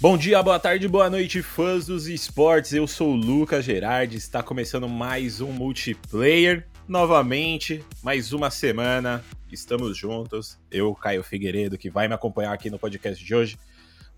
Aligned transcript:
Bom 0.00 0.16
dia, 0.16 0.40
boa 0.44 0.60
tarde, 0.60 0.86
boa 0.86 1.10
noite, 1.10 1.42
fãs 1.42 1.86
dos 1.86 2.06
esportes. 2.06 2.72
Eu 2.72 2.86
sou 2.86 3.14
o 3.14 3.16
Lucas 3.16 3.64
Gerardi. 3.64 4.16
Está 4.16 4.44
começando 4.44 4.88
mais 4.88 5.40
um 5.40 5.50
multiplayer. 5.50 6.68
Novamente, 6.86 7.84
mais 8.00 8.32
uma 8.32 8.48
semana. 8.48 9.24
Estamos 9.50 9.98
juntos. 9.98 10.56
Eu, 10.70 10.94
Caio 10.94 11.24
Figueiredo, 11.24 11.76
que 11.76 11.90
vai 11.90 12.06
me 12.06 12.14
acompanhar 12.14 12.52
aqui 12.52 12.70
no 12.70 12.78
podcast 12.78 13.24
de 13.24 13.34
hoje. 13.34 13.58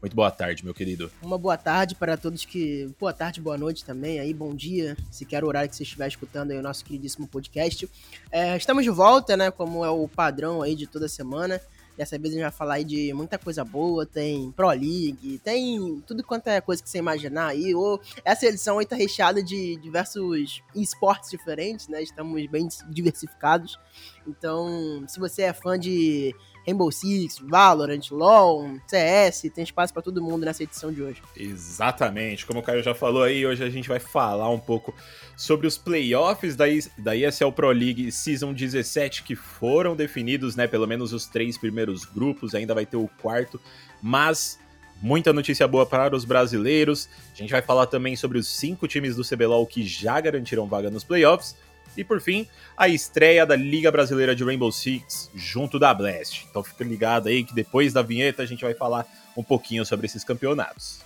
Muito 0.03 0.15
boa 0.15 0.31
tarde, 0.31 0.63
meu 0.63 0.75
querido. 0.75 1.11
Uma 1.23 1.39
boa 1.39 1.57
tarde 1.57 1.95
para 1.95 2.15
todos 2.15 2.45
que. 2.45 2.95
Boa 3.01 3.15
tarde, 3.15 3.41
boa 3.41 3.57
noite 3.57 3.83
também. 3.83 4.21
Aí, 4.21 4.35
bom 4.35 4.55
dia, 4.55 4.99
se 5.11 5.25
quer 5.25 5.43
o 5.43 5.47
horário 5.47 5.71
que 5.71 5.77
você 5.77 5.83
estiver 5.83 6.09
escutando 6.09 6.51
aí 6.51 6.59
o 6.59 6.63
nosso 6.63 6.85
queridíssimo 6.85 7.27
podcast. 7.27 7.89
É, 8.31 8.55
estamos 8.55 8.85
de 8.85 8.91
volta, 8.91 9.35
né? 9.35 9.51
Como 9.51 9.83
é 9.83 9.89
o 9.89 10.07
padrão 10.07 10.61
aí 10.61 10.75
de 10.75 10.87
toda 10.87 11.09
semana. 11.09 11.59
Dessa 12.01 12.19
vez 12.19 12.33
a 12.33 12.37
gente 12.39 12.43
vai 12.45 12.51
falar 12.51 12.83
de 12.83 13.13
muita 13.13 13.39
coisa 13.39 13.63
boa, 13.63 14.07
tem 14.07 14.51
Pro 14.53 14.71
League, 14.71 15.39
tem 15.45 16.03
tudo 16.07 16.25
quanto 16.25 16.47
é 16.47 16.59
coisa 16.59 16.83
que 16.83 16.89
você 16.89 16.97
imaginar 16.97 17.49
aí. 17.49 17.75
Ou 17.75 18.01
essa 18.25 18.47
edição 18.47 18.79
aí 18.79 18.87
tá 18.87 18.97
recheada 18.97 19.43
de 19.43 19.77
diversos 19.77 20.63
esportes 20.75 21.31
diferentes, 21.31 21.89
né? 21.89 22.03
Estamos 22.03 22.47
bem 22.47 22.67
diversificados. 22.89 23.79
Então, 24.27 25.05
se 25.07 25.21
você 25.21 25.43
é 25.43 25.53
fã 25.53 25.79
de 25.79 26.35
Rainbow 26.67 26.91
Six, 26.91 27.39
Valorant, 27.39 28.11
LoL, 28.11 28.79
CS, 28.87 29.51
tem 29.55 29.65
espaço 29.65 29.93
para 29.93 30.03
todo 30.03 30.23
mundo 30.23 30.45
nessa 30.45 30.63
edição 30.63 30.93
de 30.93 31.03
hoje. 31.03 31.23
Exatamente, 31.37 32.47
como 32.47 32.61
o 32.61 32.63
Caio 32.63 32.83
já 32.83 32.95
falou 32.95 33.23
aí, 33.23 33.47
hoje 33.47 33.65
a 33.65 33.71
gente 33.71 33.89
vai 33.89 33.99
falar 33.99 34.51
um 34.51 34.59
pouco 34.59 34.95
sobre 35.37 35.67
os 35.67 35.79
playoffs 35.79 36.57
da, 36.57 36.67
da 36.99 37.17
ESL 37.17 37.51
Pro 37.51 37.71
League 37.71 38.13
Season 38.13 38.53
17 38.53 39.23
que 39.23 39.35
foram 39.35 39.97
definidos, 39.97 40.57
né, 40.57 40.67
pelo 40.67 40.87
menos 40.87 41.13
os 41.13 41.27
três 41.27 41.57
primeiros 41.57 42.05
grupos, 42.05 42.55
ainda 42.55 42.75
vai 42.75 42.87
ter 42.87 42.97
o 42.97 43.09
quarto, 43.21 43.61
mas 44.03 44.59
muita 45.01 45.33
notícia 45.33 45.67
boa 45.67 45.87
para 45.87 46.15
os 46.15 46.25
brasileiros. 46.25 47.09
A 47.33 47.37
gente 47.37 47.51
vai 47.51 47.63
falar 47.63 47.87
também 47.87 48.17
sobre 48.17 48.39
os 48.39 48.47
cinco 48.47 48.87
times 48.87 49.17
do 49.17 49.25
CBLOL 49.25 49.67
que 49.67 49.83
já 49.83 50.21
garantiram 50.21 50.67
vaga 50.67 50.91
nos 50.91 51.05
playoffs 51.05 51.57
e 51.97 52.05
por 52.05 52.21
fim, 52.21 52.47
a 52.77 52.89
estreia 52.89 53.45
da 53.45 53.57
Liga 53.57 53.91
Brasileira 53.91 54.35
de 54.35 54.45
Rainbow 54.45 54.71
Six 54.71 55.31
junto 55.35 55.79
da 55.79 55.93
Blast. 55.93 56.47
Então 56.49 56.63
fica 56.63 56.85
ligado 56.85 57.29
aí 57.29 57.45
que 57.45 57.55
depois 57.55 57.93
da 57.93 58.03
vinheta 58.03 58.43
a 58.43 58.47
gente 58.47 58.63
vai 58.65 58.75
falar 58.75 59.07
um 59.37 59.43
pouquinho 59.43 59.85
sobre 59.85 60.07
esses 60.07 60.25
campeonatos. 60.25 61.01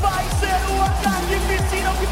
Vai 0.00 0.24
ser 0.40 0.58
o 0.72 0.82
ataque 0.82 1.34
piscina 1.48 1.90
que 1.98 2.06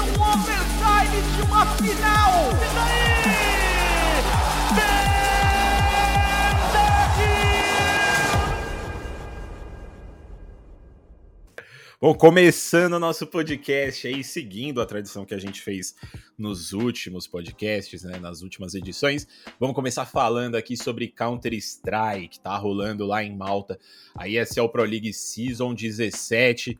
um 0.00 0.22
overtime 0.22 1.22
de 1.36 1.42
uma 1.42 1.66
final. 1.76 3.43
Bom, 12.00 12.12
começando 12.12 12.94
o 12.94 12.98
nosso 12.98 13.24
podcast 13.24 14.08
aí, 14.08 14.24
seguindo 14.24 14.80
a 14.80 14.86
tradição 14.86 15.24
que 15.24 15.32
a 15.32 15.38
gente 15.38 15.62
fez 15.62 15.94
nos 16.36 16.72
últimos 16.72 17.28
podcasts, 17.28 18.02
né, 18.02 18.18
nas 18.18 18.42
últimas 18.42 18.74
edições, 18.74 19.28
vamos 19.60 19.76
começar 19.76 20.04
falando 20.04 20.56
aqui 20.56 20.76
sobre 20.76 21.06
Counter-Strike, 21.06 22.40
tá 22.40 22.56
rolando 22.56 23.06
lá 23.06 23.22
em 23.22 23.34
Malta, 23.34 23.78
a 24.12 24.28
ESL 24.28 24.68
Pro 24.70 24.82
League 24.82 25.12
Season 25.14 25.72
17. 25.72 26.76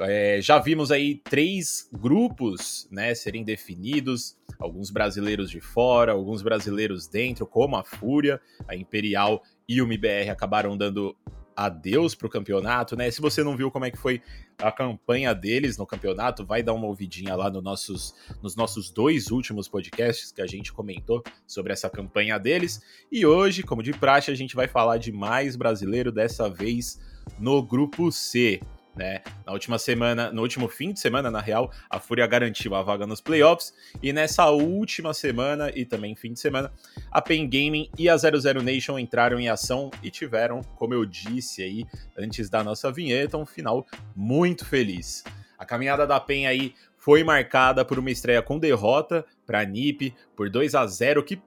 É, 0.00 0.40
já 0.40 0.58
vimos 0.58 0.90
aí 0.90 1.16
três 1.16 1.88
grupos 1.92 2.88
né, 2.90 3.14
serem 3.14 3.44
definidos, 3.44 4.38
alguns 4.58 4.90
brasileiros 4.90 5.50
de 5.50 5.60
fora, 5.60 6.12
alguns 6.12 6.40
brasileiros 6.40 7.06
dentro, 7.06 7.46
como 7.46 7.76
a 7.76 7.84
Fúria, 7.84 8.40
a 8.66 8.74
Imperial 8.74 9.42
e 9.68 9.82
o 9.82 9.84
MBR 9.84 10.30
acabaram 10.30 10.78
dando 10.78 11.14
adeus 11.56 12.14
para 12.14 12.26
o 12.26 12.30
campeonato, 12.30 12.96
né? 12.96 13.10
Se 13.10 13.20
você 13.20 13.42
não 13.42 13.56
viu 13.56 13.70
como 13.70 13.84
é 13.84 13.90
que 13.90 13.98
foi 13.98 14.22
a 14.58 14.70
campanha 14.70 15.34
deles 15.34 15.76
no 15.76 15.86
campeonato, 15.86 16.44
vai 16.44 16.62
dar 16.62 16.72
uma 16.72 16.86
ouvidinha 16.86 17.34
lá 17.34 17.50
no 17.50 17.60
nossos, 17.60 18.14
nos 18.42 18.56
nossos 18.56 18.90
dois 18.90 19.30
últimos 19.30 19.68
podcasts 19.68 20.32
que 20.32 20.42
a 20.42 20.46
gente 20.46 20.72
comentou 20.72 21.22
sobre 21.46 21.72
essa 21.72 21.88
campanha 21.88 22.38
deles. 22.38 22.80
E 23.10 23.24
hoje, 23.24 23.62
como 23.62 23.82
de 23.82 23.92
praxe, 23.92 24.30
a 24.30 24.34
gente 24.34 24.56
vai 24.56 24.68
falar 24.68 24.98
de 24.98 25.12
mais 25.12 25.56
brasileiro, 25.56 26.12
dessa 26.12 26.48
vez 26.48 27.00
no 27.38 27.62
grupo 27.62 28.10
C 28.10 28.60
né? 29.00 29.22
Na 29.46 29.52
última 29.54 29.78
semana, 29.78 30.30
no 30.30 30.42
último 30.42 30.68
fim 30.68 30.92
de 30.92 31.00
semana, 31.00 31.30
na 31.30 31.40
real, 31.40 31.72
a 31.88 31.98
Fúria 31.98 32.26
garantiu 32.26 32.74
a 32.74 32.82
vaga 32.82 33.06
nos 33.06 33.18
playoffs. 33.18 33.72
E 34.02 34.12
nessa 34.12 34.50
última 34.50 35.14
semana 35.14 35.72
e 35.74 35.86
também 35.86 36.14
fim 36.14 36.34
de 36.34 36.38
semana, 36.38 36.70
a 37.10 37.22
Pen 37.22 37.48
Gaming 37.48 37.88
e 37.98 38.10
a 38.10 38.16
00 38.18 38.62
Nation 38.62 38.98
entraram 38.98 39.40
em 39.40 39.48
ação 39.48 39.90
e 40.02 40.10
tiveram, 40.10 40.60
como 40.76 40.92
eu 40.92 41.06
disse 41.06 41.62
aí 41.62 41.86
antes 42.18 42.50
da 42.50 42.62
nossa 42.62 42.92
vinheta, 42.92 43.38
um 43.38 43.46
final 43.46 43.86
muito 44.14 44.66
feliz. 44.66 45.24
A 45.58 45.64
caminhada 45.64 46.06
da 46.06 46.20
Pen 46.20 46.46
aí 46.46 46.74
foi 46.98 47.24
marcada 47.24 47.82
por 47.82 47.98
uma 47.98 48.10
estreia 48.10 48.42
com 48.42 48.58
derrota 48.58 49.24
para 49.46 49.60
a 49.60 49.64
NiP 49.64 50.14
por 50.36 50.50
2 50.50 50.74
a 50.74 50.86
0 50.86 51.24
que 51.24 51.40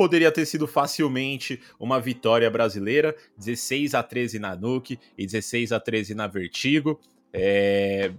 poderia 0.00 0.32
ter 0.32 0.46
sido 0.46 0.66
facilmente 0.66 1.60
uma 1.78 2.00
vitória 2.00 2.50
brasileira, 2.50 3.14
16 3.36 3.92
a 3.92 4.02
13 4.02 4.38
na 4.38 4.56
Nuke 4.56 4.98
e 5.18 5.26
16 5.26 5.72
a 5.72 5.78
13 5.78 6.14
na 6.14 6.26
Vertigo. 6.26 6.98
É... 7.30 8.10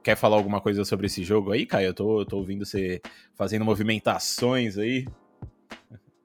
Quer 0.00 0.16
falar 0.16 0.36
alguma 0.36 0.60
coisa 0.60 0.84
sobre 0.84 1.06
esse 1.06 1.24
jogo 1.24 1.50
aí, 1.50 1.66
Caio? 1.66 1.88
Eu 1.88 1.94
tô, 1.94 2.20
eu 2.20 2.24
tô 2.24 2.36
ouvindo 2.36 2.64
você 2.64 3.02
fazendo 3.34 3.64
movimentações 3.64 4.78
aí. 4.78 5.08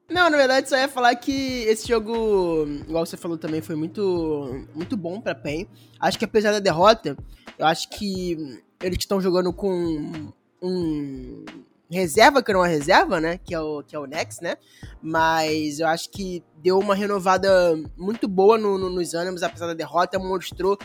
Não, 0.08 0.30
na 0.30 0.36
verdade, 0.36 0.68
só 0.68 0.76
ia 0.76 0.86
falar 0.86 1.16
que 1.16 1.64
esse 1.64 1.88
jogo, 1.88 2.64
igual 2.88 3.04
você 3.04 3.16
falou 3.16 3.36
também, 3.36 3.60
foi 3.60 3.74
muito, 3.74 4.64
muito 4.76 4.96
bom 4.96 5.20
pra 5.20 5.34
PEN. 5.34 5.66
Acho 5.98 6.16
que 6.16 6.24
apesar 6.24 6.52
da 6.52 6.60
derrota, 6.60 7.16
eu 7.58 7.66
acho 7.66 7.90
que 7.90 8.62
eles 8.80 8.98
estão 9.00 9.20
jogando 9.20 9.52
com 9.52 10.32
um, 10.62 11.44
reserva, 11.90 12.42
que 12.42 12.52
não 12.52 12.64
é 12.64 12.68
reserva, 12.68 13.20
né? 13.20 13.38
Que 13.38 13.54
é 13.54 13.60
o, 13.60 13.82
que 13.82 13.96
é 13.96 13.98
o 13.98 14.06
Nex, 14.06 14.40
né? 14.40 14.56
Mas 15.02 15.80
eu 15.80 15.86
acho 15.86 16.10
que 16.10 16.42
deu 16.56 16.78
uma 16.78 16.94
renovada 16.94 17.76
muito 17.96 18.28
boa 18.28 18.58
no, 18.58 18.76
no, 18.76 18.90
nos 18.90 19.14
ânimos, 19.14 19.42
apesar 19.42 19.66
da 19.66 19.74
derrota, 19.74 20.18
mostrou 20.18 20.78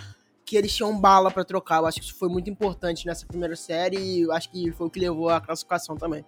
que 0.46 0.58
eles 0.58 0.74
tinham 0.74 1.00
bala 1.00 1.32
para 1.32 1.44
trocar. 1.44 1.80
Eu 1.80 1.86
acho 1.86 2.00
que 2.00 2.06
isso 2.06 2.16
foi 2.16 2.30
muito 2.30 2.50
importante 2.50 3.06
nessa 3.06 3.26
primeira 3.26 3.56
série 3.56 3.98
e 3.98 4.22
eu 4.22 4.32
acho 4.32 4.50
que 4.52 4.72
foi 4.72 4.88
o 4.88 4.90
que 4.90 5.00
levou 5.00 5.30
à 5.30 5.42
classificação 5.42 5.98
também. 5.98 6.24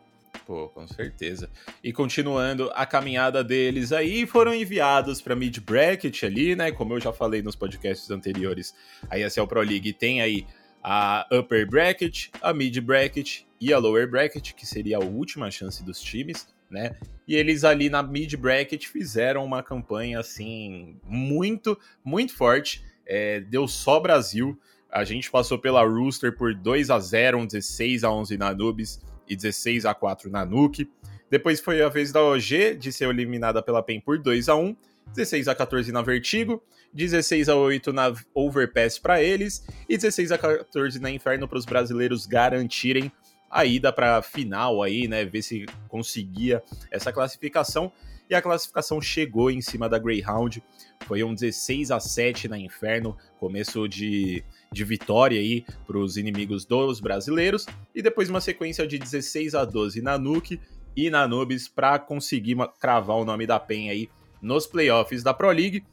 Pô, 0.45 0.67
com 0.69 0.87
certeza. 0.87 1.49
E 1.83 1.93
continuando 1.93 2.69
a 2.75 2.85
caminhada 2.85 3.43
deles 3.43 3.91
aí, 3.91 4.25
foram 4.27 4.53
enviados 4.53 5.21
para 5.21 5.35
mid 5.35 5.57
bracket 5.59 6.23
ali, 6.23 6.55
né? 6.55 6.71
Como 6.71 6.93
eu 6.93 6.99
já 6.99 7.13
falei 7.13 7.41
nos 7.41 7.55
podcasts 7.55 8.11
anteriores, 8.11 8.75
a 9.09 9.17
ESL 9.17 9.47
Pro 9.47 9.61
League 9.61 9.93
tem 9.93 10.21
aí 10.21 10.45
a 10.87 11.25
upper 11.31 11.65
bracket, 11.65 12.29
a 12.43 12.53
mid 12.53 12.79
bracket 12.79 13.41
e 13.59 13.73
a 13.73 13.79
lower 13.79 14.07
bracket, 14.07 14.53
que 14.53 14.67
seria 14.67 14.97
a 14.97 15.03
última 15.03 15.49
chance 15.49 15.83
dos 15.83 15.99
times, 15.99 16.47
né? 16.69 16.95
E 17.27 17.33
eles 17.35 17.63
ali 17.63 17.89
na 17.89 18.03
mid 18.03 18.35
bracket 18.35 18.85
fizeram 18.85 19.43
uma 19.43 19.63
campanha 19.63 20.19
assim 20.19 20.95
muito, 21.03 21.75
muito 22.03 22.35
forte. 22.35 22.83
É, 23.03 23.39
deu 23.39 23.67
só 23.67 23.99
Brasil. 23.99 24.59
A 24.91 25.03
gente 25.03 25.31
passou 25.31 25.57
pela 25.57 25.83
Rooster 25.83 26.37
por 26.37 26.53
2 26.53 26.91
a 26.91 26.99
0 26.99 27.39
um 27.39 27.47
16 27.47 28.03
a 28.03 28.11
11 28.11 28.37
na 28.37 28.53
Nubes 28.53 29.01
e 29.27 29.35
16 29.35 29.87
a 29.87 29.95
4 29.95 30.29
na 30.29 30.45
Nuke. 30.45 30.87
Depois 31.31 31.59
foi 31.59 31.81
a 31.81 31.89
vez 31.89 32.11
da 32.11 32.21
OG 32.21 32.75
de 32.77 32.91
ser 32.91 33.09
eliminada 33.09 33.63
pela 33.63 33.81
PEN 33.81 33.99
por 34.01 34.19
2 34.19 34.49
a 34.49 34.55
1 34.55 34.75
16 35.13 35.47
a 35.47 35.55
14 35.55 35.91
na 35.91 36.01
Vertigo, 36.01 36.61
16 36.95 37.49
a 37.49 37.55
8 37.55 37.91
na 37.91 38.13
Overpass 38.33 38.97
para 38.97 39.21
eles 39.21 39.65
e 39.87 39.97
16 39.97 40.31
a 40.31 40.37
14 40.37 40.97
na 40.99 41.11
Inferno 41.11 41.47
para 41.47 41.57
os 41.57 41.65
brasileiros 41.65 42.25
garantirem 42.25 43.11
a 43.51 43.65
ida 43.65 43.91
para 43.91 44.21
final 44.21 44.81
aí, 44.81 45.07
né, 45.07 45.23
ver 45.25 45.41
se 45.41 45.65
conseguia 45.87 46.63
essa 46.89 47.11
classificação. 47.11 47.91
E 48.29 48.33
a 48.33 48.41
classificação 48.41 48.99
chegou 48.99 49.51
em 49.51 49.61
cima 49.61 49.87
da 49.87 49.99
Greyhound. 49.99 50.63
Foi 51.05 51.23
um 51.23 51.33
16 51.33 51.91
a 51.91 51.99
7 51.99 52.47
na 52.47 52.57
Inferno, 52.57 53.15
começo 53.39 53.87
de, 53.87 54.43
de 54.71 54.83
vitória 54.83 55.39
aí 55.39 55.63
para 55.85 55.97
os 55.97 56.17
inimigos 56.17 56.65
dos 56.65 56.99
brasileiros. 56.99 57.67
E 57.93 58.01
depois 58.01 58.29
uma 58.29 58.41
sequência 58.41 58.87
de 58.87 58.97
16 58.97 59.53
a 59.53 59.63
12 59.63 60.01
na 60.01 60.17
Nuke 60.17 60.59
e 60.95 61.09
na 61.09 61.27
Nubes 61.27 61.67
para 61.67 61.99
conseguir 61.99 62.57
cravar 62.79 63.17
o 63.17 63.25
nome 63.25 63.45
da 63.45 63.59
PEN 63.59 63.89
aí 63.89 64.09
nos 64.41 64.65
playoffs 64.65 65.21
da 65.21 65.33
Pro 65.33 65.51
League. 65.51 65.83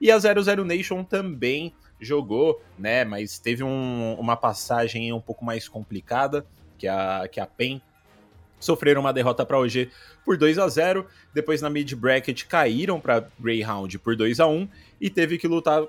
E 0.00 0.10
a 0.10 0.18
00 0.18 0.64
Nation 0.64 1.02
também 1.02 1.72
jogou, 2.00 2.62
né? 2.78 3.04
Mas 3.04 3.38
teve 3.38 3.62
um, 3.62 4.14
uma 4.14 4.36
passagem 4.36 5.12
um 5.12 5.20
pouco 5.20 5.44
mais 5.44 5.68
complicada 5.68 6.46
que 6.78 6.86
a, 6.86 7.28
que 7.30 7.40
a 7.40 7.46
PEN. 7.46 7.80
Sofreram 8.58 9.02
uma 9.02 9.12
derrota 9.12 9.44
para 9.44 9.58
a 9.58 9.60
OG 9.60 9.90
por 10.24 10.38
2 10.38 10.58
a 10.58 10.66
0 10.66 11.06
Depois 11.34 11.60
na 11.60 11.68
mid 11.68 11.92
bracket 11.92 12.44
caíram 12.46 12.98
para 12.98 13.28
Greyhound 13.38 13.98
por 13.98 14.16
2 14.16 14.40
a 14.40 14.46
1 14.46 14.66
e 14.98 15.10
teve 15.10 15.36
que 15.36 15.46
lutar 15.46 15.84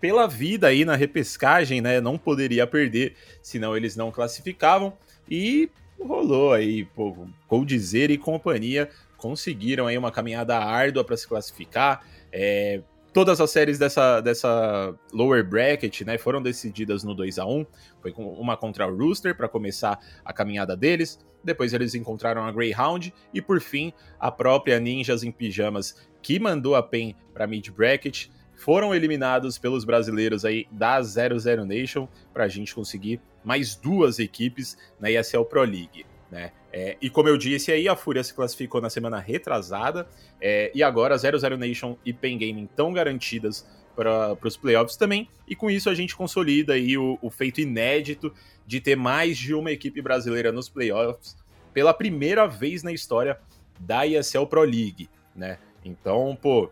pela 0.00 0.26
vida 0.26 0.68
aí 0.68 0.82
na 0.84 0.96
repescagem, 0.96 1.82
né? 1.82 2.00
Não 2.00 2.16
poderia 2.16 2.66
perder, 2.66 3.14
senão 3.42 3.76
eles 3.76 3.96
não 3.96 4.10
classificavam. 4.10 4.94
E 5.30 5.68
rolou 6.00 6.54
aí, 6.54 6.86
pô, 6.86 7.28
dizer 7.66 8.10
e 8.10 8.16
companhia 8.16 8.88
conseguiram 9.18 9.86
aí 9.86 9.98
uma 9.98 10.10
caminhada 10.10 10.58
árdua 10.58 11.04
para 11.04 11.16
se 11.16 11.28
classificar. 11.28 12.02
É, 12.32 12.80
todas 13.12 13.40
as 13.40 13.50
séries 13.50 13.78
dessa, 13.78 14.20
dessa 14.20 14.94
lower 15.12 15.44
bracket 15.44 16.02
né, 16.02 16.18
foram 16.18 16.42
decididas 16.42 17.04
no 17.04 17.14
2 17.14 17.38
a 17.38 17.46
1 17.46 17.66
Foi 18.00 18.14
uma 18.16 18.56
contra 18.56 18.86
o 18.86 18.96
Rooster 18.96 19.36
para 19.36 19.48
começar 19.48 19.98
a 20.24 20.32
caminhada 20.32 20.76
deles. 20.76 21.18
Depois 21.42 21.72
eles 21.72 21.94
encontraram 21.94 22.44
a 22.44 22.52
Greyhound. 22.52 23.12
E 23.32 23.40
por 23.40 23.60
fim, 23.60 23.92
a 24.18 24.30
própria 24.30 24.78
Ninjas 24.78 25.22
em 25.22 25.32
Pijamas, 25.32 26.08
que 26.22 26.38
mandou 26.38 26.74
a 26.74 26.82
PEN 26.82 27.14
para 27.32 27.46
mid 27.46 27.68
bracket. 27.70 28.28
Foram 28.54 28.94
eliminados 28.94 29.56
pelos 29.56 29.84
brasileiros 29.84 30.44
aí 30.44 30.66
da 30.70 31.00
00 31.00 31.64
Nation 31.64 32.06
para 32.32 32.44
a 32.44 32.48
gente 32.48 32.74
conseguir 32.74 33.20
mais 33.42 33.74
duas 33.74 34.18
equipes 34.18 34.76
na 35.00 35.10
ESL 35.10 35.44
Pro 35.44 35.62
League. 35.62 36.04
Né? 36.30 36.52
É, 36.72 36.96
e 37.00 37.10
como 37.10 37.28
eu 37.28 37.36
disse 37.36 37.72
aí, 37.72 37.88
a 37.88 37.96
Fúria 37.96 38.22
se 38.22 38.32
classificou 38.32 38.80
na 38.80 38.88
semana 38.88 39.18
retrasada, 39.18 40.08
é, 40.40 40.70
e 40.74 40.82
agora 40.82 41.16
00 41.18 41.56
Nation 41.56 41.96
e 42.04 42.12
Pen 42.12 42.38
Gaming 42.38 42.64
estão 42.64 42.92
garantidas 42.92 43.66
para 43.96 44.36
os 44.42 44.56
playoffs 44.56 44.96
também, 44.96 45.28
e 45.46 45.56
com 45.56 45.68
isso 45.68 45.90
a 45.90 45.94
gente 45.94 46.16
consolida 46.16 46.74
aí 46.74 46.96
o, 46.96 47.18
o, 47.20 47.28
feito 47.28 47.60
inédito 47.60 48.32
de 48.66 48.80
ter 48.80 48.96
mais 48.96 49.36
de 49.36 49.52
uma 49.52 49.72
equipe 49.72 50.00
brasileira 50.00 50.52
nos 50.52 50.68
playoffs 50.68 51.36
pela 51.74 51.92
primeira 51.92 52.46
vez 52.46 52.82
na 52.82 52.92
história 52.92 53.38
da 53.78 54.06
ESL 54.06 54.46
Pro 54.46 54.62
League, 54.62 55.10
né? 55.34 55.58
Então, 55.84 56.38
pô, 56.40 56.70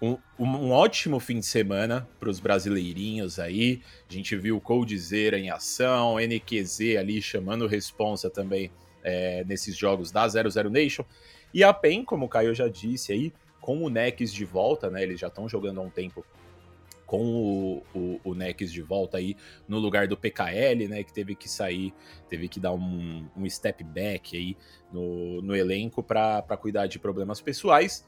um, 0.00 0.18
um, 0.38 0.70
ótimo 0.70 1.20
fim 1.20 1.40
de 1.40 1.46
semana 1.46 2.08
para 2.18 2.28
os 2.28 2.40
brasileirinhos 2.40 3.38
aí. 3.38 3.80
A 4.08 4.12
gente 4.12 4.36
viu 4.36 4.56
o 4.56 4.60
Coldzera 4.60 5.38
em 5.38 5.50
ação, 5.50 6.16
NQZ 6.18 6.96
ali 6.98 7.22
chamando 7.22 7.66
responsa 7.66 8.28
também 8.28 8.70
é, 9.04 9.44
nesses 9.44 9.76
jogos 9.76 10.10
da 10.10 10.26
00 10.26 10.70
Nation. 10.70 11.04
E 11.52 11.62
a 11.62 11.72
PEN, 11.72 12.04
como 12.04 12.26
o 12.26 12.28
Caio 12.28 12.54
já 12.54 12.66
disse 12.66 13.12
aí, 13.12 13.32
com 13.60 13.82
o 13.82 13.88
Nex 13.88 14.32
de 14.32 14.44
volta, 14.44 14.90
né? 14.90 15.02
Eles 15.02 15.20
já 15.20 15.28
estão 15.28 15.48
jogando 15.48 15.80
há 15.80 15.84
um 15.84 15.90
tempo 15.90 16.24
com 17.06 17.22
o, 17.22 17.82
o, 17.94 18.20
o 18.24 18.34
Nex 18.34 18.72
de 18.72 18.82
volta 18.82 19.18
aí 19.18 19.36
no 19.68 19.78
lugar 19.78 20.08
do 20.08 20.16
PKL, 20.16 20.88
né? 20.88 21.04
Que 21.04 21.12
teve 21.12 21.34
que 21.34 21.48
sair, 21.48 21.94
teve 22.28 22.48
que 22.48 22.58
dar 22.58 22.72
um, 22.72 23.28
um 23.36 23.48
step 23.48 23.84
back 23.84 24.36
aí 24.36 24.56
no, 24.92 25.40
no 25.42 25.54
elenco 25.54 26.02
para 26.02 26.42
cuidar 26.56 26.86
de 26.86 26.98
problemas 26.98 27.40
pessoais. 27.40 28.06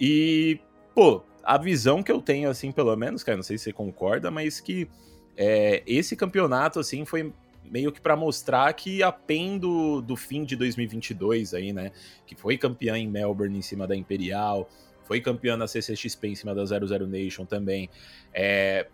E 0.00 0.58
pô, 0.94 1.22
a 1.44 1.56
visão 1.56 2.02
que 2.02 2.10
eu 2.10 2.20
tenho, 2.20 2.50
assim, 2.50 2.72
pelo 2.72 2.94
menos, 2.96 3.22
cara, 3.22 3.36
não 3.36 3.42
sei 3.42 3.56
se 3.56 3.64
você 3.64 3.72
concorda, 3.72 4.30
mas 4.30 4.60
que 4.60 4.88
é, 5.36 5.82
esse 5.86 6.16
campeonato, 6.16 6.80
assim, 6.80 7.04
foi 7.04 7.32
meio 7.70 7.92
que 7.92 8.00
para 8.00 8.16
mostrar 8.16 8.72
que 8.72 9.02
a 9.02 9.12
PEN 9.12 9.58
do, 9.58 10.00
do 10.00 10.16
fim 10.16 10.44
de 10.44 10.56
2022 10.56 11.54
aí, 11.54 11.72
né, 11.72 11.92
que 12.26 12.34
foi 12.34 12.56
campeã 12.56 12.96
em 12.96 13.08
Melbourne 13.08 13.58
em 13.58 13.62
cima 13.62 13.86
da 13.86 13.96
Imperial, 13.96 14.68
foi 15.04 15.20
campeã 15.20 15.56
na 15.56 15.66
CCXP 15.66 16.28
em 16.28 16.34
cima 16.34 16.54
da 16.54 16.64
00 16.64 17.06
Nation 17.06 17.46
também, 17.46 17.88
é, 18.32 18.86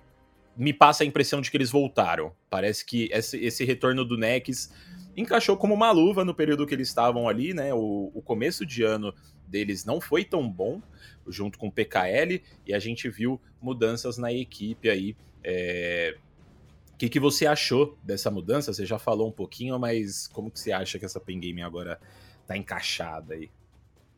me 0.57 0.73
passa 0.73 1.03
a 1.03 1.07
impressão 1.07 1.41
de 1.41 1.51
que 1.51 1.57
eles 1.57 1.71
voltaram. 1.71 2.33
Parece 2.49 2.85
que 2.85 3.09
esse, 3.13 3.37
esse 3.39 3.65
retorno 3.65 4.05
do 4.05 4.17
Nex 4.17 4.73
encaixou 5.17 5.57
como 5.57 5.75
uma 5.75 5.91
luva 5.91 6.25
no 6.25 6.35
período 6.35 6.67
que 6.67 6.75
eles 6.75 6.89
estavam 6.89 7.29
ali, 7.29 7.53
né? 7.53 7.75
O, 7.75 8.11
o 8.15 8.23
começo 8.23 8.65
de 8.65 8.83
ano 8.83 9.13
deles 9.47 9.85
não 9.85 10.01
foi 10.01 10.25
tão 10.25 10.49
bom, 10.49 10.81
junto 11.27 11.59
com 11.59 11.69
o 11.69 11.73
PKL, 11.73 12.43
e 12.67 12.75
a 12.75 12.79
gente 12.79 13.09
viu 13.09 13.41
mudanças 13.61 14.19
na 14.19 14.33
equipe 14.33 14.89
aí. 14.89 15.17
É... 15.43 16.17
Que, 17.05 17.11
que 17.11 17.21
você 17.21 17.47
achou 17.47 17.99
dessa 18.03 18.31
mudança? 18.31 18.73
Você 18.73 18.87
já 18.87 18.99
falou 18.99 19.29
um 19.29 19.33
pouquinho, 19.33 19.79
mas 19.79 20.27
como 20.29 20.51
que 20.51 20.59
você 20.59 20.73
acha 20.73 20.99
que 20.99 21.05
essa 21.05 21.21
Pen 21.21 21.39
Game 21.39 21.61
agora 21.61 22.01
tá 22.47 22.57
encaixada 22.57 23.35
aí? 23.35 23.51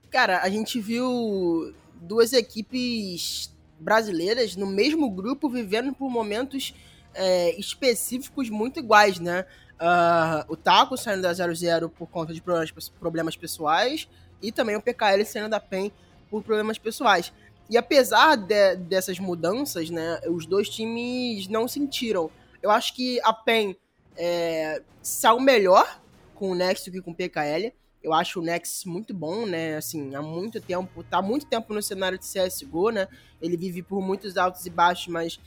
Cara, 0.09 0.41
a 0.41 0.49
gente 0.49 0.81
viu 0.81 1.75
duas 1.97 2.33
equipes 2.33 3.53
brasileiras 3.81 4.55
no 4.55 4.67
mesmo 4.67 5.11
grupo 5.11 5.49
vivendo 5.49 5.93
por 5.93 6.09
momentos 6.09 6.75
é, 7.13 7.59
específicos 7.59 8.49
muito 8.49 8.79
iguais, 8.79 9.19
né? 9.19 9.47
Uh, 9.81 10.53
o 10.53 10.57
Taco 10.57 10.97
saindo 10.97 11.23
da 11.23 11.35
00 11.35 11.89
por 11.91 12.07
conta 12.07 12.33
de 12.33 12.41
problemas, 12.41 12.89
problemas 13.01 13.37
pessoais 13.37 14.09
e 14.41 14.53
também 14.53 14.77
o 14.77 14.81
PKL 14.81 15.25
saindo 15.25 15.49
da 15.49 15.59
PEN 15.59 15.91
por 16.31 16.41
problemas 16.41 16.79
pessoais. 16.79 17.33
E 17.69 17.77
apesar 17.77 18.37
de, 18.37 18.77
dessas 18.77 19.19
mudanças, 19.19 19.91
né, 19.91 20.21
os 20.29 20.47
dois 20.47 20.69
times 20.69 21.49
não 21.49 21.67
sentiram. 21.67 22.31
Eu 22.63 22.71
acho 22.71 22.95
que 22.95 23.21
a 23.23 23.33
PEN 23.33 23.77
é, 24.17 24.83
saiu 25.03 25.41
melhor 25.41 26.01
com 26.35 26.51
o 26.51 26.55
Next 26.55 26.91
do 26.91 26.95
que 26.95 27.03
com 27.03 27.11
o 27.11 27.15
PKL. 27.15 27.73
Eu 28.03 28.13
acho 28.13 28.39
o 28.39 28.43
Nex 28.43 28.85
muito 28.85 29.13
bom, 29.13 29.47
né? 29.47 29.77
Assim, 29.77 30.15
há 30.15 30.23
muito 30.23 30.61
tempo, 30.61 31.03
tá 31.03 31.21
muito 31.21 31.47
tempo 31.47 31.75
no 31.75 31.83
cenário 31.83 32.17
de 32.17 32.25
CSGO, 32.25 32.91
né? 32.91 33.09
Ele 33.43 33.57
vive 33.57 33.83
por 33.83 34.01
muitos 34.01 34.37
altos 34.37 34.65
e 34.65 34.71
baixos, 34.71 35.09
mas 35.09 35.41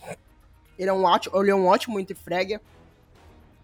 ele 0.78 0.90
é 0.90 0.94
um 0.94 1.06
ótimo, 1.06 1.42
ele 1.42 1.52
é 1.52 1.56
um 1.56 1.68
ótimo 1.68 2.00
interfragger. 2.00 2.60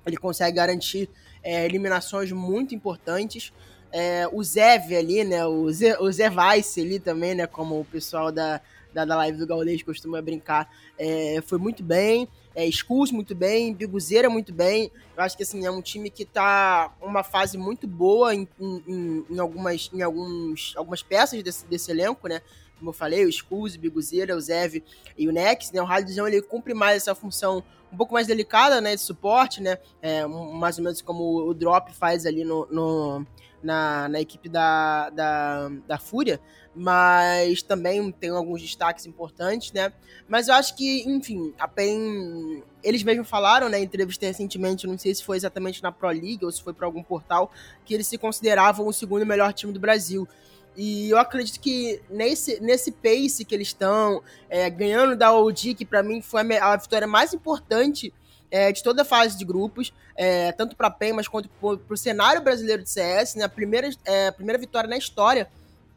Ele 0.06 0.16
consegue 0.16 0.56
garantir 0.56 1.10
é, 1.44 1.66
eliminações 1.66 2.32
muito 2.32 2.74
importantes. 2.74 3.52
É, 3.92 4.30
o 4.32 4.42
Zev 4.44 4.94
ali, 4.94 5.24
né? 5.24 5.46
O 5.46 5.66
o 5.66 6.06
Weiss 6.06 6.78
ali 6.78 7.00
também, 7.00 7.36
né? 7.36 7.48
Como 7.48 7.80
o 7.80 7.86
pessoal 7.86 8.32
da, 8.32 8.62
da, 8.96 9.04
da 9.04 9.16
live 9.18 9.38
do 9.38 9.46
Gaulês 9.46 9.84
costuma 9.84 10.22
brincar. 10.22 10.74
É, 10.98 11.44
foi 11.46 11.58
muito 11.58 11.84
bem. 11.84 12.30
É, 12.56 12.66
Skulls 12.68 13.12
muito 13.14 13.36
bem, 13.36 13.74
Biguzeira 13.74 14.30
muito 14.30 14.54
bem. 14.54 14.90
Eu 15.18 15.22
acho 15.22 15.36
que 15.36 15.44
assim, 15.44 15.66
é 15.66 15.70
um 15.70 15.82
time 15.82 16.10
que 16.10 16.24
tá 16.24 16.96
uma 17.02 17.22
fase 17.22 17.58
muito 17.58 17.86
boa 17.86 18.34
em, 18.34 18.48
em, 18.58 19.26
em, 19.30 19.40
algumas, 19.40 19.92
em 19.94 20.02
alguns, 20.02 20.74
algumas 20.78 21.04
peças 21.04 21.44
desse, 21.44 21.66
desse 21.66 21.92
elenco, 21.92 22.30
né? 22.30 22.42
Como 22.80 22.90
eu 22.90 22.94
falei, 22.94 23.26
o 23.26 23.30
Skulls, 23.30 23.76
o 23.76 23.80
Biguzeira, 23.80 24.36
o 24.36 24.40
Zev 24.40 24.82
e 25.18 25.28
o 25.28 25.32
Nex, 25.34 25.72
né? 25.74 25.82
O 25.82 25.86
Radiozão 25.86 26.26
ele 26.26 26.42
cumpre 26.42 26.74
mais 26.74 26.98
essa 26.98 27.14
função 27.14 27.62
um 27.92 27.98
pouco 27.98 28.14
mais 28.14 28.28
delicada, 28.28 28.80
né? 28.80 28.96
De 28.96 29.02
suporte, 29.02 29.62
né? 29.62 29.78
É, 30.02 30.26
mais 30.26 30.78
ou 30.78 30.84
menos 30.86 31.02
como 31.02 31.50
o 31.50 31.54
Drop 31.54 31.94
faz 31.94 32.26
ali 32.26 32.46
no, 32.46 32.66
no 32.72 33.26
na, 33.66 34.08
na 34.08 34.22
equipe 34.22 34.48
da, 34.48 35.10
da, 35.10 35.70
da 35.88 35.98
Fúria, 35.98 36.40
mas 36.76 37.62
também 37.62 38.12
tem 38.12 38.30
alguns 38.32 38.62
destaques 38.62 39.06
importantes, 39.06 39.72
né? 39.72 39.94
Mas 40.28 40.48
eu 40.48 40.56
acho 40.56 40.76
que, 40.76 41.04
enfim, 41.08 41.54
a 41.58 41.68
PEN. 41.68 42.64
Eles 42.84 43.02
mesmos 43.02 43.28
falaram, 43.28 43.70
né, 43.70 43.80
entrevista 43.80 44.26
recentemente, 44.26 44.86
não 44.86 44.98
sei 44.98 45.16
se 45.16 45.24
foi 45.24 45.38
exatamente 45.38 45.82
na 45.82 45.92
Pro 45.92 46.10
League 46.10 46.44
ou 46.44 46.52
se 46.52 46.62
foi 46.62 46.74
para 46.74 46.86
algum 46.86 47.02
portal, 47.02 47.52
que 47.84 47.94
eles 47.94 48.06
se 48.06 48.18
consideravam 48.18 48.86
o 48.86 48.94
segundo 48.94 49.26
melhor 49.26 49.54
time 49.54 49.74
do 49.74 49.80
Brasil. 49.80 50.28
E 50.76 51.10
eu 51.10 51.18
acredito 51.18 51.60
que 51.60 52.02
nesse, 52.10 52.60
nesse 52.60 52.92
pace 52.92 53.46
que 53.46 53.56
eles 53.56 53.70
estão, 53.70 54.22
é, 54.50 54.70
ganhando 54.70 55.16
da 55.16 55.34
OG, 55.34 55.74
que 55.74 55.86
para 55.86 56.04
mim 56.04 56.22
foi 56.22 56.42
a, 56.58 56.74
a 56.74 56.76
vitória 56.76 57.08
mais 57.08 57.34
importante 57.34 58.14
é, 58.52 58.72
de 58.72 58.84
toda 58.84 59.02
a 59.02 59.06
fase 59.06 59.38
de 59.38 59.46
grupos, 59.46 59.94
é, 60.16 60.52
tanto 60.52 60.76
para 60.76 60.88
a 60.88 60.92
PEN, 60.92 61.14
mas 61.14 61.28
quanto 61.28 61.50
para 61.50 61.94
o 61.94 61.98
cenário 61.98 62.42
brasileiro 62.42 62.84
de 62.84 62.90
CS, 62.90 63.36
né? 63.36 63.46
A 63.46 63.50
primeira, 63.50 63.90
é, 64.04 64.32
primeira 64.32 64.60
vitória 64.60 64.90
na 64.90 64.98
história 64.98 65.50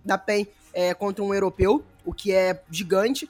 da 0.04 0.16
PEN 0.16 0.46
é, 0.78 0.94
contra 0.94 1.24
um 1.24 1.34
europeu, 1.34 1.82
o 2.04 2.12
que 2.12 2.32
é 2.32 2.62
gigante. 2.70 3.28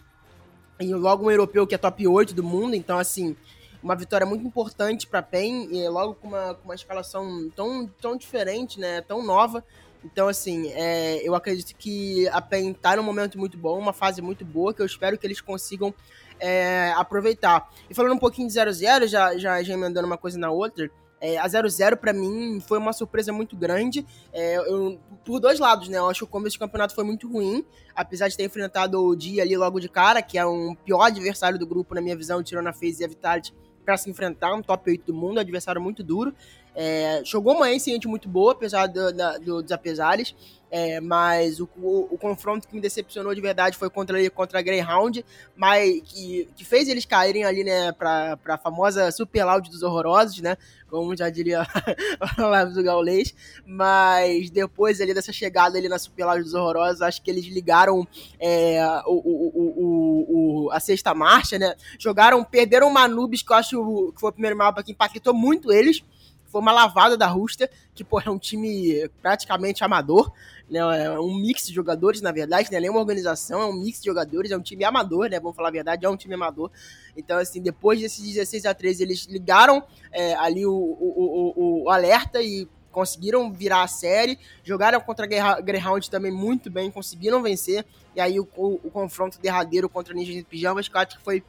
E 0.78 0.92
logo 0.92 1.24
um 1.24 1.30
europeu 1.30 1.66
que 1.66 1.74
é 1.74 1.78
top 1.78 2.06
8 2.06 2.34
do 2.34 2.44
mundo, 2.44 2.76
então 2.76 2.98
assim, 2.98 3.34
uma 3.82 3.96
vitória 3.96 4.26
muito 4.26 4.46
importante 4.46 5.06
para 5.06 5.22
PEN, 5.22 5.66
e 5.72 5.88
logo 5.88 6.14
com 6.16 6.28
uma, 6.28 6.54
com 6.54 6.64
uma 6.66 6.74
escalação 6.74 7.50
tão, 7.56 7.86
tão 8.02 8.18
diferente, 8.18 8.78
né? 8.78 9.00
Tão 9.00 9.24
nova. 9.24 9.64
Então, 10.04 10.28
assim, 10.28 10.68
é, 10.74 11.26
eu 11.26 11.34
acredito 11.34 11.74
que 11.74 12.28
a 12.28 12.42
PEN 12.42 12.74
tá 12.74 12.96
num 12.96 13.02
momento 13.02 13.38
muito 13.38 13.56
bom, 13.56 13.78
uma 13.78 13.94
fase 13.94 14.20
muito 14.20 14.44
boa, 14.44 14.74
que 14.74 14.82
eu 14.82 14.86
espero 14.86 15.16
que 15.16 15.26
eles 15.26 15.40
consigam 15.40 15.92
é, 16.38 16.92
aproveitar. 16.96 17.72
E 17.88 17.94
falando 17.94 18.12
um 18.12 18.18
pouquinho 18.18 18.46
de 18.46 18.54
0-0, 18.54 19.06
já, 19.06 19.38
já, 19.38 19.62
já 19.62 19.72
emendando 19.72 20.06
uma 20.06 20.18
coisa 20.18 20.38
na 20.38 20.50
outra, 20.50 20.90
é, 21.20 21.38
a 21.38 21.46
0-0 21.46 21.96
para 21.96 22.12
mim 22.12 22.60
foi 22.60 22.78
uma 22.78 22.92
surpresa 22.92 23.32
muito 23.32 23.56
grande, 23.56 24.06
é, 24.32 24.56
eu, 24.56 24.98
por 25.24 25.40
dois 25.40 25.58
lados, 25.58 25.88
né? 25.88 25.98
Eu 25.98 26.08
acho 26.08 26.20
que 26.20 26.24
o 26.24 26.28
começo 26.28 26.56
do 26.56 26.60
campeonato 26.60 26.94
foi 26.94 27.04
muito 27.04 27.30
ruim, 27.30 27.64
apesar 27.94 28.28
de 28.28 28.36
ter 28.36 28.44
enfrentado 28.44 29.02
o 29.02 29.16
Dia 29.16 29.42
ali 29.42 29.56
logo 29.56 29.80
de 29.80 29.88
cara, 29.88 30.22
que 30.22 30.38
é 30.38 30.46
um 30.46 30.74
pior 30.74 31.02
adversário 31.02 31.58
do 31.58 31.66
grupo, 31.66 31.94
na 31.94 32.00
minha 32.00 32.16
visão, 32.16 32.42
tirando 32.42 32.68
a 32.68 32.72
FaZe 32.72 33.02
e 33.02 33.04
a 33.04 33.08
Vitality, 33.08 33.54
para 33.84 33.96
se 33.96 34.10
enfrentar, 34.10 34.54
um 34.54 34.60
top 34.60 34.90
8 34.90 35.06
do 35.06 35.14
mundo, 35.14 35.40
adversário 35.40 35.80
muito 35.80 36.02
duro. 36.04 36.34
É, 36.74 37.22
jogou 37.24 37.54
uma 37.54 37.72
incidente 37.72 38.06
muito 38.06 38.28
boa, 38.28 38.52
apesar 38.52 38.86
do, 38.86 39.12
da, 39.12 39.38
do, 39.38 39.62
dos 39.62 39.72
apesares. 39.72 40.34
É, 40.70 41.00
mas 41.00 41.60
o, 41.60 41.68
o, 41.78 42.08
o, 42.10 42.18
confronto 42.18 42.68
que 42.68 42.74
me 42.74 42.80
decepcionou 42.80 43.34
de 43.34 43.40
verdade 43.40 43.78
foi 43.78 43.88
contra, 43.88 44.28
contra 44.28 44.58
a 44.58 44.62
Greyhound, 44.62 45.24
mas 45.56 46.02
que, 46.04 46.46
que 46.54 46.62
fez 46.62 46.88
eles 46.88 47.06
caírem 47.06 47.42
ali, 47.44 47.64
né, 47.64 47.90
pra, 47.92 48.36
pra 48.36 48.58
famosa 48.58 49.10
Super 49.10 49.44
Loud 49.46 49.70
dos 49.70 49.82
horrorosos, 49.82 50.42
né, 50.42 50.58
como 50.90 51.16
já 51.16 51.30
diria 51.30 51.62
a 52.20 52.46
live 52.46 52.74
do 52.74 52.82
Gaulês, 52.82 53.34
mas 53.64 54.50
depois 54.50 55.00
ali 55.00 55.14
dessa 55.14 55.32
chegada 55.32 55.78
ali 55.78 55.88
na 55.88 55.98
Super 55.98 56.26
Loud 56.26 56.42
dos 56.42 56.52
horrorosos, 56.52 57.00
acho 57.00 57.22
que 57.22 57.30
eles 57.30 57.46
ligaram 57.46 58.06
é, 58.38 58.78
o, 59.06 59.14
o, 59.14 60.66
o, 60.66 60.70
a 60.70 60.80
sexta 60.80 61.14
marcha, 61.14 61.58
né, 61.58 61.74
jogaram, 61.98 62.44
perderam 62.44 62.88
uma 62.88 63.08
Manubis, 63.08 63.42
que 63.42 63.50
eu 63.50 63.56
acho 63.56 64.12
que 64.12 64.20
foi 64.20 64.28
o 64.28 64.32
primeiro 64.34 64.56
mapa 64.56 64.82
que 64.82 64.92
impactou 64.92 65.32
muito 65.32 65.72
eles, 65.72 66.02
foi 66.48 66.60
uma 66.60 66.72
lavada 66.72 67.16
da 67.16 67.26
Ruster, 67.26 67.70
que 67.94 68.02
pô, 68.02 68.20
é 68.20 68.30
um 68.30 68.38
time 68.38 69.08
praticamente 69.22 69.84
amador, 69.84 70.32
né? 70.68 70.78
É 71.04 71.20
um 71.20 71.34
mix 71.34 71.66
de 71.66 71.74
jogadores, 71.74 72.20
na 72.20 72.32
verdade, 72.32 72.70
não 72.70 72.78
é 72.78 72.80
nenhuma 72.80 73.00
organização, 73.00 73.60
é 73.60 73.66
um 73.66 73.72
mix 73.72 74.00
de 74.00 74.06
jogadores, 74.06 74.50
é 74.50 74.56
um 74.56 74.62
time 74.62 74.84
amador, 74.84 75.28
né? 75.28 75.38
Vamos 75.38 75.56
falar 75.56 75.68
a 75.68 75.72
verdade, 75.72 76.04
é 76.04 76.08
um 76.08 76.16
time 76.16 76.34
amador. 76.34 76.70
Então, 77.16 77.38
assim, 77.38 77.60
depois 77.60 78.00
desses 78.00 78.24
16 78.24 78.64
a 78.66 78.74
13 78.74 79.02
eles 79.02 79.26
ligaram 79.26 79.82
é, 80.10 80.34
ali 80.34 80.66
o, 80.66 80.72
o, 80.72 81.54
o, 81.56 81.84
o 81.84 81.90
alerta 81.90 82.40
e 82.42 82.68
conseguiram 82.90 83.52
virar 83.52 83.82
a 83.82 83.88
série, 83.88 84.38
jogaram 84.64 85.00
contra 85.00 85.26
a 85.26 85.60
Greyhound 85.60 86.10
também 86.10 86.32
muito 86.32 86.70
bem, 86.70 86.90
conseguiram 86.90 87.42
vencer, 87.42 87.84
e 88.16 88.20
aí 88.20 88.40
o, 88.40 88.48
o, 88.56 88.80
o 88.84 88.90
confronto 88.90 89.38
derradeiro 89.40 89.88
contra 89.88 90.14
Ninja 90.14 90.32
de 90.32 90.42
Pijamas, 90.42 90.88
que 90.88 90.96
eu 90.96 91.00
acho 91.00 91.18
que 91.18 91.24
foi 91.24 91.44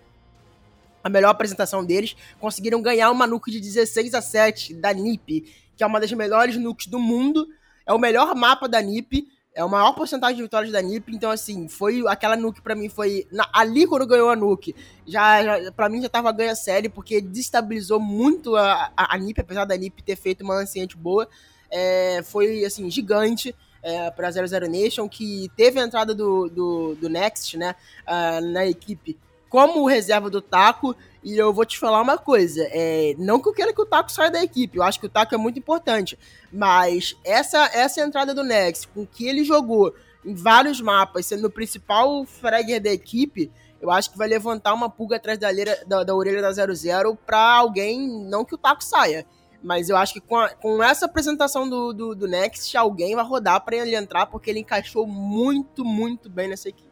a 1.09 1.11
melhor 1.11 1.29
apresentação 1.29 1.83
deles, 1.83 2.15
conseguiram 2.39 2.81
ganhar 2.81 3.11
uma 3.11 3.27
nuke 3.27 3.51
de 3.51 3.59
16 3.59 4.13
a 4.13 4.21
7 4.21 4.73
da 4.75 4.93
NiP, 4.93 5.41
que 5.75 5.83
é 5.83 5.87
uma 5.87 5.99
das 5.99 6.11
melhores 6.11 6.55
nukes 6.57 6.87
do 6.87 6.99
mundo, 6.99 7.47
é 7.85 7.93
o 7.93 7.99
melhor 7.99 8.35
mapa 8.35 8.67
da 8.67 8.81
NiP, 8.81 9.27
é 9.53 9.61
a 9.61 9.67
maior 9.67 9.93
porcentagem 9.93 10.37
de 10.37 10.43
vitórias 10.43 10.71
da 10.71 10.81
NiP, 10.81 11.13
então 11.13 11.31
assim, 11.31 11.67
foi 11.67 12.03
aquela 12.07 12.35
nuke 12.35 12.61
para 12.61 12.75
mim 12.75 12.87
foi 12.87 13.27
na, 13.31 13.49
ali 13.51 13.87
quando 13.87 14.05
ganhou 14.05 14.29
a 14.29 14.35
nuke, 14.35 14.75
já, 15.05 15.43
já 15.61 15.71
para 15.71 15.89
mim 15.89 16.01
já 16.01 16.07
tava 16.07 16.31
ganha 16.31 16.55
série 16.55 16.87
porque 16.87 17.19
destabilizou 17.19 17.99
muito 17.99 18.55
a, 18.55 18.91
a, 18.95 19.15
a 19.15 19.17
NiP, 19.17 19.41
apesar 19.41 19.65
da 19.65 19.75
NiP 19.75 20.03
ter 20.03 20.15
feito 20.15 20.43
uma 20.43 20.55
anciente 20.55 20.95
boa, 20.95 21.27
é, 21.69 22.21
foi 22.23 22.63
assim 22.63 22.89
gigante 22.89 23.55
é, 23.81 24.11
para 24.11 24.31
00 24.31 24.69
Nation 24.69 25.09
que 25.09 25.49
teve 25.55 25.79
a 25.79 25.83
entrada 25.83 26.13
do, 26.13 26.49
do, 26.49 26.95
do 26.95 27.09
Next, 27.09 27.57
né, 27.57 27.75
uh, 28.07 28.45
na 28.51 28.65
equipe 28.67 29.17
como 29.49 29.87
reserva 29.87 30.29
do 30.29 30.41
Taco. 30.41 30.95
E 31.21 31.37
eu 31.37 31.51
vou 31.51 31.65
te 31.65 31.77
falar 31.77 32.01
uma 32.01 32.17
coisa: 32.17 32.65
é, 32.71 33.15
não 33.17 33.41
que 33.41 33.49
eu 33.49 33.53
queira 33.53 33.73
que 33.73 33.81
o 33.81 33.85
Taco 33.85 34.11
saia 34.11 34.31
da 34.31 34.43
equipe, 34.43 34.77
eu 34.77 34.83
acho 34.83 34.99
que 34.99 35.05
o 35.05 35.09
Taco 35.09 35.35
é 35.35 35.37
muito 35.37 35.59
importante. 35.59 36.17
Mas 36.51 37.17
essa, 37.25 37.69
essa 37.73 38.01
entrada 38.01 38.33
do 38.33 38.43
Nex, 38.43 38.85
com 38.85 39.05
que 39.05 39.27
ele 39.27 39.43
jogou 39.43 39.93
em 40.23 40.33
vários 40.33 40.79
mapas, 40.79 41.25
sendo 41.25 41.47
o 41.47 41.51
principal 41.51 42.25
fragger 42.25 42.81
da 42.81 42.89
equipe, 42.89 43.51
eu 43.81 43.89
acho 43.89 44.11
que 44.11 44.17
vai 44.17 44.27
levantar 44.27 44.73
uma 44.73 44.89
pulga 44.89 45.15
atrás 45.15 45.37
da, 45.37 45.49
leira, 45.49 45.83
da, 45.85 46.03
da 46.03 46.15
orelha 46.15 46.41
da 46.41 46.51
00 46.51 47.15
para 47.25 47.39
alguém, 47.39 48.07
não 48.07 48.45
que 48.45 48.55
o 48.55 48.57
Taco 48.57 48.83
saia. 48.83 49.25
Mas 49.61 49.89
eu 49.89 49.97
acho 49.97 50.13
que 50.13 50.21
com, 50.21 50.37
a, 50.37 50.49
com 50.49 50.81
essa 50.81 51.05
apresentação 51.05 51.69
do, 51.69 51.91
do, 51.91 52.15
do 52.15 52.27
Next, 52.27 52.75
alguém 52.77 53.15
vai 53.15 53.25
rodar 53.25 53.59
para 53.61 53.75
ele 53.75 53.95
entrar, 53.95 54.25
porque 54.25 54.49
ele 54.49 54.59
encaixou 54.59 55.05
muito, 55.05 55.83
muito 55.83 56.29
bem 56.29 56.47
nessa 56.47 56.69
equipe. 56.69 56.88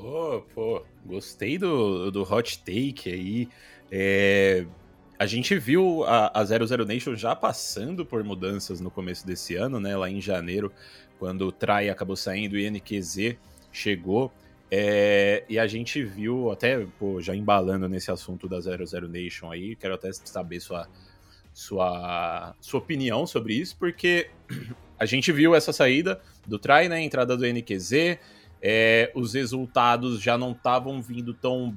Pô, 0.00 0.44
pô, 0.54 0.82
gostei 1.04 1.56
do, 1.56 2.10
do 2.10 2.22
hot 2.22 2.58
take 2.58 3.10
aí. 3.10 3.48
É, 3.90 4.66
a 5.18 5.24
gente 5.24 5.56
viu 5.58 6.04
a, 6.04 6.30
a 6.38 6.44
00 6.44 6.84
Nation 6.84 7.14
já 7.14 7.34
passando 7.34 8.04
por 8.04 8.22
mudanças 8.22 8.80
no 8.80 8.90
começo 8.90 9.26
desse 9.26 9.56
ano, 9.56 9.80
né? 9.80 9.96
Lá 9.96 10.10
em 10.10 10.20
janeiro, 10.20 10.70
quando 11.18 11.46
o 11.46 11.52
Trai 11.52 11.88
acabou 11.88 12.16
saindo 12.16 12.58
e 12.58 12.70
NQZ 12.70 13.36
chegou. 13.72 14.30
É, 14.70 15.44
e 15.48 15.58
a 15.58 15.66
gente 15.66 16.02
viu, 16.02 16.50
até 16.50 16.84
pô, 16.98 17.20
já 17.22 17.34
embalando 17.34 17.88
nesse 17.88 18.10
assunto 18.10 18.48
da 18.48 18.60
00 18.60 19.08
Nation 19.08 19.50
aí, 19.50 19.76
quero 19.76 19.94
até 19.94 20.12
saber 20.12 20.60
sua, 20.60 20.88
sua, 21.54 22.54
sua 22.60 22.80
opinião 22.80 23.26
sobre 23.26 23.54
isso, 23.54 23.76
porque 23.78 24.28
a 24.98 25.06
gente 25.06 25.32
viu 25.32 25.54
essa 25.54 25.72
saída 25.72 26.20
do 26.46 26.58
Trai, 26.58 26.88
né? 26.88 27.00
Entrada 27.00 27.36
do 27.36 27.46
NQZ, 27.46 28.18
é, 28.68 29.12
os 29.14 29.34
resultados 29.34 30.20
já 30.20 30.36
não 30.36 30.50
estavam 30.50 31.00
vindo 31.00 31.32
tão 31.32 31.72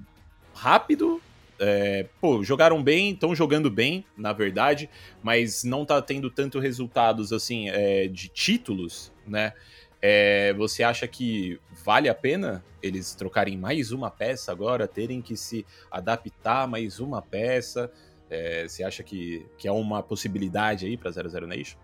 rápido. 0.55 1.22
É, 1.60 2.08
pô, 2.19 2.43
jogaram 2.43 2.81
bem, 2.81 3.12
estão 3.12 3.36
jogando 3.36 3.69
bem, 3.69 4.03
na 4.17 4.34
verdade, 4.34 4.89
mas 5.22 5.63
não 5.63 5.86
tá 5.86 6.01
tendo 6.01 6.31
tanto 6.31 6.58
resultados 6.58 7.31
assim 7.31 7.69
é, 7.69 8.08
de 8.08 8.27
títulos, 8.27 9.12
né? 9.27 9.53
É, 10.01 10.51
você 10.53 10.81
acha 10.81 11.08
que 11.08 11.60
vale 11.86 12.10
a 12.10 12.15
pena 12.15 12.65
eles 12.81 13.13
trocarem 13.13 13.55
mais 13.55 13.91
uma 13.91 14.10
peça 14.10 14.51
agora, 14.51 14.88
terem 14.88 15.22
que 15.22 15.38
se 15.38 15.67
adaptar 15.91 16.67
mais 16.67 17.00
uma 17.00 17.22
peça? 17.22 17.91
É, 18.31 18.67
você 18.67 18.84
acha 18.84 19.03
que, 19.03 19.46
que 19.60 19.67
é 19.67 19.72
uma 19.72 20.01
possibilidade 20.01 20.88
aí 20.88 20.98
para 20.98 21.12
00 21.12 21.46
Nation? 21.46 21.77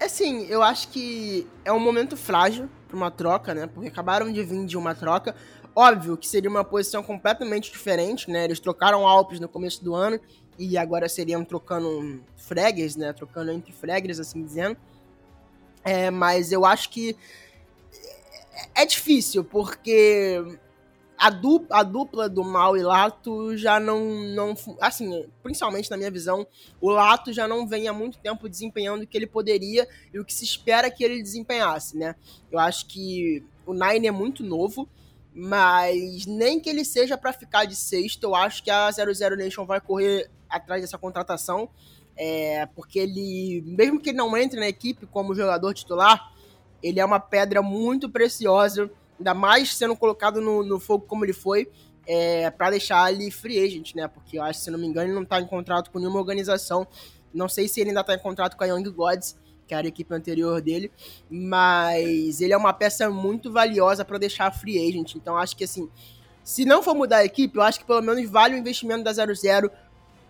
É 0.00 0.08
sim, 0.08 0.46
eu 0.46 0.62
acho 0.62 0.88
que 0.88 1.46
é 1.62 1.70
um 1.70 1.78
momento 1.78 2.16
frágil 2.16 2.70
para 2.88 2.96
uma 2.96 3.10
troca, 3.10 3.54
né? 3.54 3.66
Porque 3.66 3.88
acabaram 3.88 4.32
de 4.32 4.42
vir 4.42 4.64
de 4.64 4.78
uma 4.78 4.94
troca. 4.94 5.36
Óbvio 5.76 6.16
que 6.16 6.26
seria 6.26 6.48
uma 6.48 6.64
posição 6.64 7.02
completamente 7.02 7.70
diferente, 7.70 8.30
né? 8.30 8.44
Eles 8.44 8.58
trocaram 8.58 9.06
Alpes 9.06 9.38
no 9.38 9.46
começo 9.46 9.84
do 9.84 9.94
ano 9.94 10.18
e 10.58 10.78
agora 10.78 11.06
seriam 11.06 11.44
trocando 11.44 12.24
fraggers, 12.34 12.96
né? 12.96 13.12
Trocando 13.12 13.52
entre 13.52 13.72
fraggers, 13.72 14.18
assim 14.18 14.42
dizendo. 14.42 14.74
É, 15.84 16.10
mas 16.10 16.50
eu 16.50 16.64
acho 16.64 16.88
que 16.88 17.14
é 18.74 18.86
difícil, 18.86 19.44
porque 19.44 20.42
a 21.20 21.28
dupla, 21.28 21.80
a 21.80 21.82
dupla 21.82 22.28
do 22.30 22.42
Mal 22.42 22.78
e 22.78 22.82
Lato 22.82 23.54
já 23.54 23.78
não, 23.78 24.22
não. 24.34 24.54
Assim, 24.80 25.26
principalmente 25.42 25.90
na 25.90 25.98
minha 25.98 26.10
visão, 26.10 26.46
o 26.80 26.90
Lato 26.90 27.30
já 27.30 27.46
não 27.46 27.66
vem 27.66 27.86
há 27.88 27.92
muito 27.92 28.16
tempo 28.16 28.48
desempenhando 28.48 29.02
o 29.02 29.06
que 29.06 29.18
ele 29.18 29.26
poderia 29.26 29.86
e 30.14 30.18
o 30.18 30.24
que 30.24 30.32
se 30.32 30.44
espera 30.44 30.90
que 30.90 31.04
ele 31.04 31.22
desempenhasse, 31.22 31.98
né? 31.98 32.16
Eu 32.50 32.58
acho 32.58 32.86
que 32.86 33.44
o 33.66 33.74
Nine 33.74 34.06
é 34.06 34.10
muito 34.10 34.42
novo, 34.42 34.88
mas 35.34 36.24
nem 36.24 36.58
que 36.58 36.70
ele 36.70 36.86
seja 36.86 37.18
para 37.18 37.34
ficar 37.34 37.66
de 37.66 37.76
sexto, 37.76 38.24
eu 38.24 38.34
acho 38.34 38.62
que 38.64 38.70
a 38.70 38.90
00 38.90 39.36
Nation 39.36 39.66
vai 39.66 39.78
correr 39.78 40.30
atrás 40.48 40.80
dessa 40.80 40.96
contratação. 40.96 41.68
É, 42.16 42.66
porque 42.74 42.98
ele, 42.98 43.62
mesmo 43.66 44.00
que 44.00 44.08
ele 44.08 44.18
não 44.18 44.34
entre 44.36 44.58
na 44.58 44.68
equipe 44.68 45.06
como 45.06 45.34
jogador 45.34 45.74
titular, 45.74 46.32
ele 46.82 46.98
é 46.98 47.04
uma 47.04 47.20
pedra 47.20 47.60
muito 47.60 48.08
preciosa 48.08 48.90
ainda 49.20 49.34
mais 49.34 49.76
sendo 49.76 49.94
colocado 49.94 50.40
no, 50.40 50.64
no 50.64 50.80
fogo 50.80 51.04
como 51.06 51.24
ele 51.24 51.34
foi, 51.34 51.70
é, 52.06 52.50
para 52.50 52.70
deixar 52.70 53.12
ele 53.12 53.30
free 53.30 53.62
agent, 53.62 53.94
né? 53.94 54.08
Porque 54.08 54.38
eu 54.38 54.42
acho, 54.42 54.60
se 54.60 54.70
não 54.70 54.78
me 54.78 54.86
engano, 54.86 55.08
ele 55.08 55.14
não 55.14 55.24
tá 55.24 55.40
em 55.40 55.46
contrato 55.46 55.90
com 55.90 55.98
nenhuma 55.98 56.18
organização. 56.18 56.86
Não 57.32 57.48
sei 57.48 57.68
se 57.68 57.80
ele 57.80 57.90
ainda 57.90 58.02
tá 58.02 58.14
em 58.14 58.18
contrato 58.18 58.56
com 58.56 58.64
a 58.64 58.66
Young 58.66 58.90
Gods, 58.90 59.38
que 59.68 59.74
era 59.74 59.86
a 59.86 59.88
equipe 59.88 60.12
anterior 60.12 60.60
dele, 60.60 60.90
mas 61.30 62.40
ele 62.40 62.52
é 62.52 62.56
uma 62.56 62.72
peça 62.72 63.08
muito 63.08 63.52
valiosa 63.52 64.04
para 64.04 64.18
deixar 64.18 64.50
free 64.50 64.88
agent. 64.88 65.14
Então 65.14 65.36
acho 65.36 65.56
que 65.56 65.62
assim, 65.62 65.88
se 66.42 66.64
não 66.64 66.82
for 66.82 66.94
mudar 66.94 67.18
a 67.18 67.24
equipe, 67.24 67.56
eu 67.56 67.62
acho 67.62 67.78
que 67.78 67.84
pelo 67.84 68.02
menos 68.02 68.28
vale 68.28 68.54
o 68.54 68.58
investimento 68.58 69.04
da 69.04 69.12
00 69.12 69.70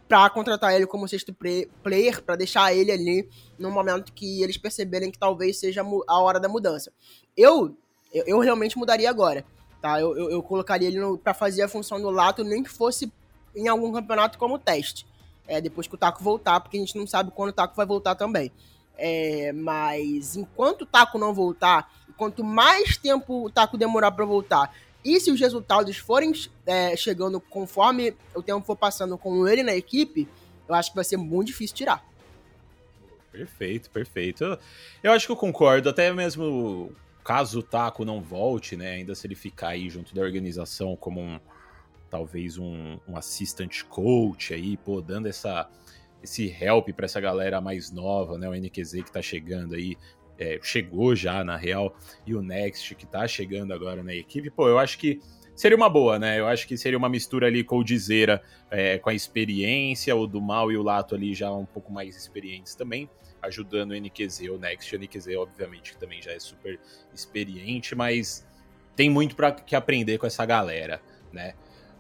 para 0.07 0.29
contratar 0.29 0.75
ele 0.75 0.87
como 0.87 1.09
sexto 1.09 1.33
player, 1.33 2.23
para 2.23 2.35
deixar 2.35 2.75
ele 2.75 2.91
ali 2.91 3.29
no 3.57 3.71
momento 3.71 4.13
que 4.13 4.43
eles 4.43 4.59
perceberem 4.59 5.11
que 5.11 5.19
talvez 5.19 5.59
seja 5.59 5.83
a 5.83 6.21
hora 6.21 6.41
da 6.41 6.49
mudança. 6.49 6.93
Eu 7.37 7.79
eu, 8.13 8.25
eu 8.27 8.39
realmente 8.41 8.79
mudaria 8.79 9.09
agora, 9.09 9.45
tá? 9.81 10.01
Eu, 10.01 10.17
eu, 10.17 10.31
eu 10.31 10.43
colocaria 10.43 10.89
ele 10.89 10.99
para 11.19 11.35
fazer 11.35 11.63
a 11.63 11.69
função 11.69 12.01
do 12.01 12.11
Lato, 12.11 12.45
nem 12.45 12.63
que 12.63 12.71
fosse 12.71 13.13
em 13.55 13.69
algum 13.69 13.93
campeonato 13.93 14.39
como 14.39 14.59
teste. 14.59 15.07
É, 15.47 15.61
depois 15.61 15.87
que 15.87 15.95
o 15.95 15.99
Taco 15.99 16.23
voltar, 16.23 16.61
porque 16.61 16.77
a 16.77 16.81
gente 16.81 16.97
não 16.97 17.07
sabe 17.07 17.33
quando 17.33 17.51
o 17.51 17.53
Taco 17.53 17.75
vai 17.75 17.87
voltar 17.87 18.15
também. 18.15 18.53
É, 18.97 19.53
mas 19.53 20.37
enquanto 20.37 20.83
o 20.83 20.87
Taco 20.87 21.19
não 21.19 21.35
voltar, 21.35 21.91
quanto 22.17 22.45
mais 22.45 22.97
tempo 22.97 23.47
o 23.47 23.51
Taco 23.51 23.79
demorar 23.79 24.13
para 24.13 24.25
voltar, 24.25 24.73
e 25.05 25.19
se 25.19 25.31
os 25.31 25.41
resultados 25.41 25.97
forem 25.97 26.33
é, 26.67 26.95
chegando 26.95 27.41
conforme 27.41 28.15
o 28.35 28.43
tempo 28.43 28.65
for 28.65 28.77
passando 28.77 29.17
com 29.17 29.49
ele 29.49 29.63
na 29.63 29.75
equipe, 29.75 30.29
eu 30.69 30.75
acho 30.75 30.91
que 30.91 30.95
vai 30.95 31.05
ser 31.05 31.17
muito 31.17 31.49
difícil 31.49 31.75
tirar. 31.75 32.05
Perfeito, 33.33 33.91
perfeito. 33.91 34.59
Eu 35.03 35.13
acho 35.13 35.27
que 35.27 35.33
eu 35.33 35.37
concordo, 35.37 35.89
até 35.89 36.13
mesmo 36.13 36.93
caso 37.25 37.61
o 37.61 37.63
Taco 37.63 38.05
não 38.05 38.21
volte, 38.21 38.77
né, 38.77 38.93
ainda 38.93 39.15
se 39.15 39.27
ele 39.27 39.35
ficar 39.35 39.69
aí 39.69 39.89
junto 39.89 40.15
da 40.15 40.23
organização 40.23 40.97
como 40.97 41.21
um 41.21 41.39
talvez 42.09 42.59
um, 42.59 42.99
um 43.09 43.17
assistant 43.17 43.85
coach 43.85 44.53
aí, 44.53 44.77
pô, 44.77 45.01
dando 45.01 45.29
essa 45.29 45.71
esse 46.23 46.55
help 46.61 46.91
para 46.91 47.07
essa 47.07 47.21
galera 47.21 47.63
mais 47.63 47.91
nova, 47.91 48.37
né, 48.37 48.49
o 48.49 48.55
NQZ 48.55 49.05
que 49.05 49.13
tá 49.13 49.23
chegando 49.23 49.75
aí, 49.75 49.97
é, 50.39 50.59
chegou 50.63 51.17
já 51.17 51.43
na 51.43 51.57
real 51.57 51.97
e 52.27 52.35
o 52.35 52.43
Next 52.43 52.95
que 52.95 53.07
tá 53.07 53.27
chegando 53.27 53.73
agora 53.73 54.03
na 54.03 54.15
equipe, 54.15 54.51
pô, 54.51 54.69
eu 54.69 54.79
acho 54.79 54.99
que 54.99 55.21
seria 55.55 55.77
uma 55.77 55.89
boa, 55.89 56.19
né? 56.19 56.41
Eu 56.41 56.47
acho 56.47 56.67
que 56.67 56.77
seria 56.77 56.97
uma 56.97 57.09
mistura 57.09 57.47
ali 57.47 57.63
com 57.63 57.79
o 57.79 57.85
é, 58.71 58.99
com 58.99 59.11
a 59.11 59.15
experiência, 59.15 60.17
o 60.17 60.27
do 60.27 60.41
Mal 60.41 60.73
e 60.73 60.77
o 60.77 60.83
Lato 60.83 61.15
ali 61.15 61.35
já 61.35 61.53
um 61.53 61.67
pouco 61.67 61.93
mais 61.93 62.17
experientes 62.17 62.75
também 62.75 63.09
ajudando 63.43 63.93
o 63.93 63.95
NQZ, 63.95 64.49
o 64.51 64.59
Next. 64.59 64.95
O 64.95 64.99
NQZ, 64.99 65.29
obviamente, 65.37 65.93
que 65.93 65.99
também 65.99 66.21
já 66.21 66.33
é 66.33 66.39
super 66.39 66.79
experiente, 67.15 67.95
mas 67.95 68.47
tem 68.97 69.09
muito 69.09 69.35
para 69.37 69.53
que 69.53 69.75
aprender 69.75 70.19
com 70.19 70.27
essa 70.27 70.45
galera, 70.45 71.01
né? 71.33 71.55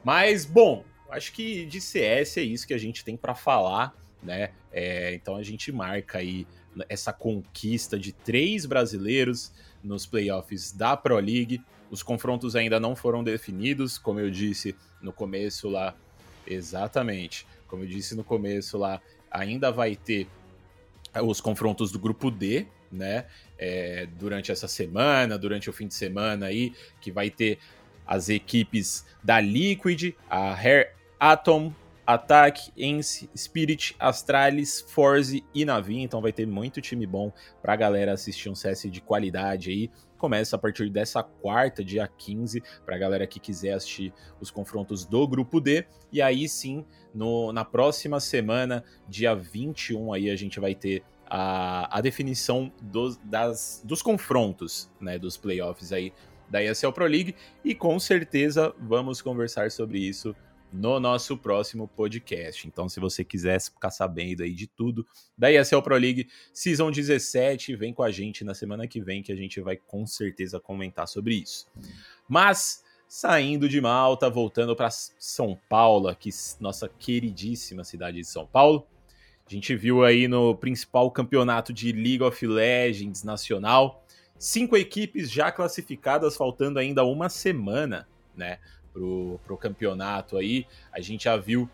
Mas, 0.04 0.44
bom, 0.44 0.85
acho 1.11 1.32
que 1.32 1.64
de 1.66 1.80
CS 1.80 2.38
é 2.38 2.42
isso 2.42 2.66
que 2.66 2.75
a 2.75 2.78
gente 2.78 3.04
tem 3.04 3.16
para 3.16 3.35
falar, 3.35 3.94
né? 4.23 4.50
É, 4.73 5.14
então 5.14 5.37
a 5.37 5.42
gente 5.42 5.73
marca 5.73 6.18
aí 6.18 6.47
essa 6.88 7.12
conquista 7.12 7.99
de 7.99 8.12
três 8.12 8.64
brasileiros 8.64 9.52
nos 9.82 10.06
playoffs 10.06 10.73
da 10.73 10.97
Pro 10.97 11.16
League. 11.16 11.61
Os 11.90 12.02
confrontos 12.02 12.54
ainda 12.54 12.78
não 12.78 12.94
foram 12.94 13.25
definidos, 13.25 13.99
como 13.99 14.20
eu 14.20 14.30
disse 14.30 14.76
no 15.02 15.12
começo 15.12 15.68
lá. 15.68 15.94
Exatamente. 16.47 17.47
Como 17.66 17.82
eu 17.82 17.88
disse 17.88 18.14
no 18.14 18.25
começo 18.25 18.78
lá, 18.78 19.00
ainda 19.30 19.70
vai 19.70 19.97
ter 19.97 20.26
os 21.23 21.40
confrontos 21.40 21.90
do 21.90 21.99
grupo 21.99 22.31
D, 22.31 22.67
né? 22.90 23.26
É, 23.59 24.07
durante 24.19 24.50
essa 24.50 24.69
semana, 24.69 25.38
durante 25.38 25.69
o 25.69 25.73
fim 25.73 25.87
de 25.87 25.95
semana 25.95 26.47
aí, 26.47 26.73
que 27.00 27.11
vai 27.11 27.31
ter 27.31 27.59
as 28.07 28.29
equipes 28.29 29.05
da 29.23 29.40
Liquid, 29.40 30.14
a 30.29 30.52
Hair 30.55 30.95
Atom, 31.19 31.73
Attack, 32.14 32.73
Ence, 32.76 33.31
Spirit, 33.37 33.95
Astralis, 33.97 34.81
Forze 34.81 35.45
e 35.55 35.64
Navi. 35.64 36.00
Então 36.00 36.21
vai 36.21 36.33
ter 36.33 36.45
muito 36.45 36.81
time 36.81 37.07
bom 37.07 37.33
pra 37.62 37.76
galera 37.76 38.12
assistir 38.12 38.49
um 38.49 38.55
CS 38.55 38.90
de 38.90 39.00
qualidade 39.00 39.71
aí. 39.71 39.90
Começa 40.19 40.57
a 40.57 40.59
partir 40.59 40.90
dessa 40.90 41.23
quarta, 41.23 41.85
dia 41.85 42.09
15, 42.09 42.62
pra 42.85 42.99
galera 42.99 43.29
que 43.29 43.38
quiser 43.38 43.75
assistir 43.75 44.12
os 44.40 44.50
confrontos 44.50 45.05
do 45.05 45.26
grupo 45.29 45.61
D. 45.61 45.87
E 46.11 46.21
aí 46.21 46.49
sim, 46.49 46.85
no, 47.14 47.52
na 47.52 47.64
próxima 47.64 48.19
semana, 48.19 48.83
dia 49.09 49.33
21, 49.33 50.12
aí 50.12 50.31
a 50.31 50.37
gente 50.37 50.59
vai 50.59 50.75
ter 50.75 51.05
a, 51.26 51.97
a 51.97 52.00
definição 52.00 52.73
dos, 52.83 53.19
das, 53.19 53.83
dos 53.85 54.02
confrontos, 54.02 54.90
né, 55.00 55.17
dos 55.17 55.37
playoffs 55.37 55.93
aí 55.93 56.12
da 56.50 56.61
ESL 56.61 56.90
Pro 56.90 57.07
League 57.07 57.37
e 57.64 57.73
com 57.73 57.97
certeza 58.00 58.75
vamos 58.81 59.23
conversar 59.23 59.71
sobre 59.71 60.00
isso 60.00 60.35
no 60.73 61.00
nosso 61.00 61.37
próximo 61.37 61.89
podcast. 61.89 62.67
Então, 62.67 62.89
se 62.89 63.00
você 63.00 63.25
quiser 63.25 63.61
ficar 63.61 63.91
sabendo 63.91 64.43
aí 64.43 64.53
de 64.53 64.67
tudo 64.67 65.07
da 65.37 65.50
ESL 65.50 65.83
Pro 65.83 65.97
League 65.97 66.29
Season 66.53 66.91
17, 66.91 67.75
vem 67.77 67.93
com 67.93 68.03
a 68.03 68.11
gente 68.11 68.45
na 68.45 68.55
semana 68.55 68.87
que 68.87 69.00
vem 69.00 69.23
que 69.23 69.33
a 69.33 69.37
gente 69.37 69.61
vai 69.61 69.77
com 69.77 70.07
certeza 70.07 70.61
comentar 70.61 71.09
sobre 71.09 71.35
isso. 71.35 71.67
Mas 72.29 72.85
saindo 73.11 73.69
de 73.69 73.81
Malta, 73.81 74.31
voltando 74.31 74.77
para 74.77 74.89
São 74.89 75.59
Paulo, 75.69 76.07
aqui 76.07 76.31
nossa 76.61 76.89
queridíssima 76.89 77.83
cidade 77.83 78.19
de 78.19 78.25
São 78.25 78.47
Paulo. 78.47 78.87
A 79.45 79.50
gente 79.53 79.75
viu 79.75 80.05
aí 80.05 80.29
no 80.29 80.55
principal 80.55 81.11
campeonato 81.11 81.73
de 81.73 81.91
League 81.91 82.23
of 82.23 82.47
Legends 82.47 83.25
nacional, 83.25 84.07
cinco 84.39 84.77
equipes 84.77 85.29
já 85.29 85.50
classificadas, 85.50 86.37
faltando 86.37 86.79
ainda 86.79 87.05
uma 87.05 87.29
semana, 87.29 88.07
né, 88.37 88.61
pro, 88.92 89.40
pro 89.44 89.56
campeonato 89.56 90.37
aí. 90.37 90.66
A 90.92 91.00
gente 91.00 91.25
já 91.25 91.37
viu 91.37 91.68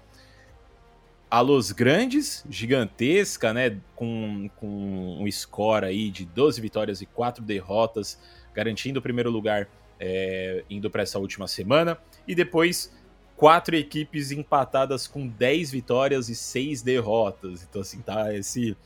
a 1.31 1.41
Los 1.41 1.73
Grandes, 1.73 2.45
gigantesca, 2.49 3.53
né, 3.53 3.79
com, 3.95 4.49
com 4.57 5.19
um 5.21 5.31
score 5.31 5.85
aí 5.85 6.11
de 6.11 6.25
12 6.25 6.61
vitórias 6.61 7.01
e 7.01 7.07
4 7.07 7.45
derrotas, 7.45 8.19
garantindo 8.55 9.01
o 9.01 9.03
primeiro 9.03 9.31
lugar 9.31 9.69
é, 9.99 10.65
indo 10.71 10.91
para 10.91 11.03
essa 11.03 11.19
última 11.19 11.49
semana. 11.49 11.99
E 12.27 12.35
depois 12.35 12.93
quatro 13.37 13.77
equipes 13.77 14.31
empatadas 14.31 15.07
com 15.07 15.27
10 15.27 15.71
vitórias 15.71 16.29
e 16.29 16.35
6 16.35 16.83
derrotas. 16.83 17.67
Então, 17.69 17.83
assim, 17.83 18.01
tá 18.01 18.35
esse, 18.35 18.77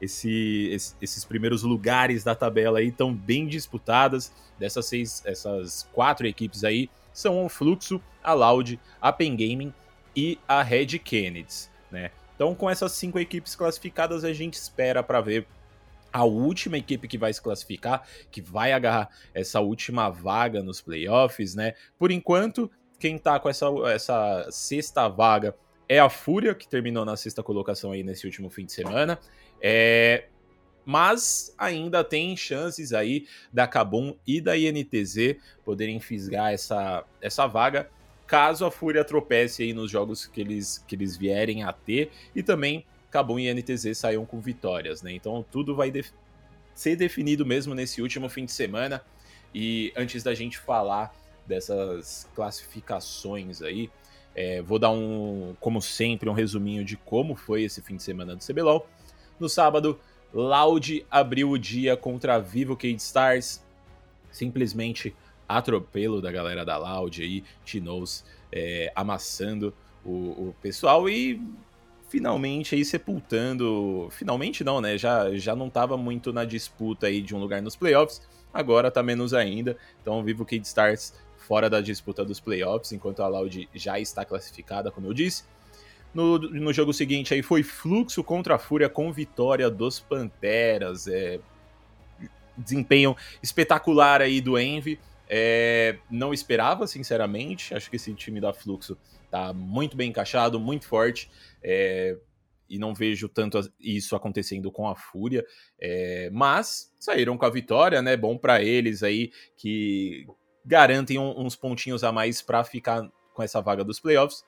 esse, 0.00 0.68
esse, 0.72 0.94
esses 1.00 1.24
primeiros 1.24 1.62
lugares 1.62 2.22
da 2.24 2.34
tabela 2.34 2.78
aí 2.80 2.88
estão 2.88 3.14
bem 3.14 3.46
disputadas. 3.46 4.32
Dessas 4.58 4.86
seis, 4.86 5.22
essas 5.24 5.88
quatro 5.92 6.26
equipes 6.26 6.64
aí 6.64 6.90
são 7.18 7.44
o 7.44 7.48
Fluxo, 7.48 8.00
a 8.22 8.32
Loud, 8.32 8.78
a 9.00 9.12
Pen 9.12 9.34
Gaming 9.34 9.74
e 10.14 10.38
a 10.46 10.62
Red 10.62 10.98
Kennedy, 11.00 11.68
né? 11.90 12.12
Então, 12.36 12.54
com 12.54 12.70
essas 12.70 12.92
cinco 12.92 13.18
equipes 13.18 13.56
classificadas, 13.56 14.22
a 14.22 14.32
gente 14.32 14.54
espera 14.54 15.02
para 15.02 15.20
ver 15.20 15.44
a 16.12 16.24
última 16.24 16.78
equipe 16.78 17.08
que 17.08 17.18
vai 17.18 17.32
se 17.32 17.42
classificar, 17.42 18.06
que 18.30 18.40
vai 18.40 18.72
agarrar 18.72 19.08
essa 19.34 19.58
última 19.60 20.08
vaga 20.08 20.62
nos 20.62 20.80
playoffs, 20.80 21.56
né? 21.56 21.74
Por 21.98 22.12
enquanto, 22.12 22.70
quem 23.00 23.18
tá 23.18 23.40
com 23.40 23.48
essa, 23.48 23.66
essa 23.92 24.46
sexta 24.52 25.08
vaga 25.08 25.56
é 25.88 25.98
a 25.98 26.08
Fúria, 26.08 26.54
que 26.54 26.68
terminou 26.68 27.04
na 27.04 27.16
sexta 27.16 27.42
colocação 27.42 27.90
aí 27.90 28.04
nesse 28.04 28.26
último 28.26 28.48
fim 28.48 28.64
de 28.64 28.72
semana. 28.72 29.18
É, 29.60 30.26
mas 30.88 31.54
ainda 31.58 32.02
tem 32.02 32.34
chances 32.34 32.94
aí 32.94 33.26
da 33.52 33.66
Kabum 33.66 34.16
e 34.26 34.40
da 34.40 34.56
INTZ 34.56 35.36
poderem 35.62 36.00
fisgar 36.00 36.50
essa, 36.50 37.04
essa 37.20 37.46
vaga, 37.46 37.90
caso 38.26 38.64
a 38.64 38.70
Fúria 38.70 39.04
tropece 39.04 39.62
aí 39.62 39.74
nos 39.74 39.90
jogos 39.90 40.24
que 40.24 40.40
eles, 40.40 40.82
que 40.88 40.96
eles 40.96 41.14
vierem 41.14 41.62
a 41.62 41.74
ter, 41.74 42.10
e 42.34 42.42
também 42.42 42.86
Kabum 43.10 43.38
e 43.38 43.50
INTZ 43.50 43.98
saiam 43.98 44.24
com 44.24 44.40
vitórias, 44.40 45.02
né? 45.02 45.12
Então 45.12 45.44
tudo 45.50 45.76
vai 45.76 45.90
def 45.90 46.10
ser 46.74 46.96
definido 46.96 47.44
mesmo 47.44 47.74
nesse 47.74 48.00
último 48.00 48.30
fim 48.30 48.46
de 48.46 48.52
semana. 48.52 49.04
E 49.54 49.92
antes 49.94 50.22
da 50.22 50.34
gente 50.34 50.56
falar 50.56 51.14
dessas 51.46 52.26
classificações 52.34 53.60
aí. 53.60 53.90
É, 54.34 54.62
vou 54.62 54.78
dar 54.78 54.90
um, 54.90 55.54
como 55.60 55.82
sempre, 55.82 56.30
um 56.30 56.32
resuminho 56.32 56.82
de 56.82 56.96
como 56.96 57.34
foi 57.34 57.64
esse 57.64 57.82
fim 57.82 57.96
de 57.96 58.02
semana 58.02 58.34
do 58.34 58.42
CBLOL. 58.42 58.88
No 59.38 59.48
sábado, 59.48 60.00
Loud 60.32 61.06
abriu 61.10 61.50
o 61.50 61.58
dia 61.58 61.96
contra 61.96 62.34
a 62.34 62.38
Vivo 62.38 62.76
Cade 62.76 62.96
Stars. 62.96 63.62
Simplesmente 64.30 65.14
atropelo 65.48 66.20
da 66.20 66.30
galera 66.30 66.64
da 66.64 66.76
Loud 66.76 67.22
aí, 67.22 67.42
Tinoz 67.64 68.24
é, 68.52 68.92
amassando 68.94 69.74
o, 70.04 70.10
o, 70.10 70.54
pessoal 70.60 71.08
e 71.08 71.40
finalmente 72.08 72.74
aí 72.74 72.84
sepultando. 72.84 74.08
Finalmente 74.10 74.62
não, 74.62 74.80
né? 74.80 74.98
Já, 74.98 75.34
já 75.34 75.56
não 75.56 75.70
tava 75.70 75.96
muito 75.96 76.32
na 76.32 76.44
disputa 76.44 77.06
aí 77.06 77.20
de 77.20 77.34
um 77.34 77.38
lugar 77.38 77.62
nos 77.62 77.76
playoffs. 77.76 78.20
Agora 78.52 78.90
tá 78.90 79.02
menos 79.02 79.34
ainda. 79.34 79.76
Então, 80.00 80.22
Vivo 80.22 80.44
Cade 80.44 80.66
Stars 80.66 81.14
fora 81.36 81.70
da 81.70 81.80
disputa 81.80 82.24
dos 82.24 82.40
playoffs, 82.40 82.92
enquanto 82.92 83.22
a 83.22 83.28
Loud 83.28 83.68
já 83.74 83.98
está 83.98 84.24
classificada, 84.24 84.90
como 84.90 85.06
eu 85.06 85.14
disse. 85.14 85.44
No, 86.14 86.38
no 86.38 86.72
jogo 86.72 86.92
seguinte 86.92 87.34
aí 87.34 87.42
foi 87.42 87.62
Fluxo 87.62 88.24
contra 88.24 88.54
a 88.54 88.58
Fúria 88.58 88.88
com 88.88 89.12
vitória 89.12 89.70
dos 89.70 90.00
Panteras. 90.00 91.06
É, 91.06 91.38
desempenho 92.56 93.16
espetacular 93.42 94.20
aí 94.20 94.40
do 94.40 94.58
Envy. 94.58 94.98
É, 95.28 95.98
não 96.10 96.32
esperava, 96.32 96.86
sinceramente. 96.86 97.74
Acho 97.74 97.90
que 97.90 97.96
esse 97.96 98.12
time 98.14 98.40
da 98.40 98.52
Fluxo 98.52 98.96
tá 99.30 99.52
muito 99.52 99.96
bem 99.96 100.10
encaixado, 100.10 100.58
muito 100.58 100.86
forte. 100.86 101.30
É, 101.62 102.16
e 102.68 102.78
não 102.78 102.94
vejo 102.94 103.28
tanto 103.28 103.60
isso 103.80 104.14
acontecendo 104.14 104.70
com 104.70 104.88
a 104.88 104.94
Fúria. 104.94 105.44
É, 105.80 106.30
mas 106.32 106.92
saíram 106.98 107.36
com 107.36 107.46
a 107.46 107.50
vitória, 107.50 108.02
né? 108.02 108.16
Bom 108.16 108.36
para 108.36 108.62
eles 108.62 109.02
aí 109.02 109.30
que 109.56 110.26
garantem 110.64 111.18
uns 111.18 111.56
pontinhos 111.56 112.04
a 112.04 112.12
mais 112.12 112.42
para 112.42 112.62
ficar 112.64 113.08
com 113.32 113.42
essa 113.42 113.60
vaga 113.60 113.84
dos 113.84 114.00
playoffs. 114.00 114.44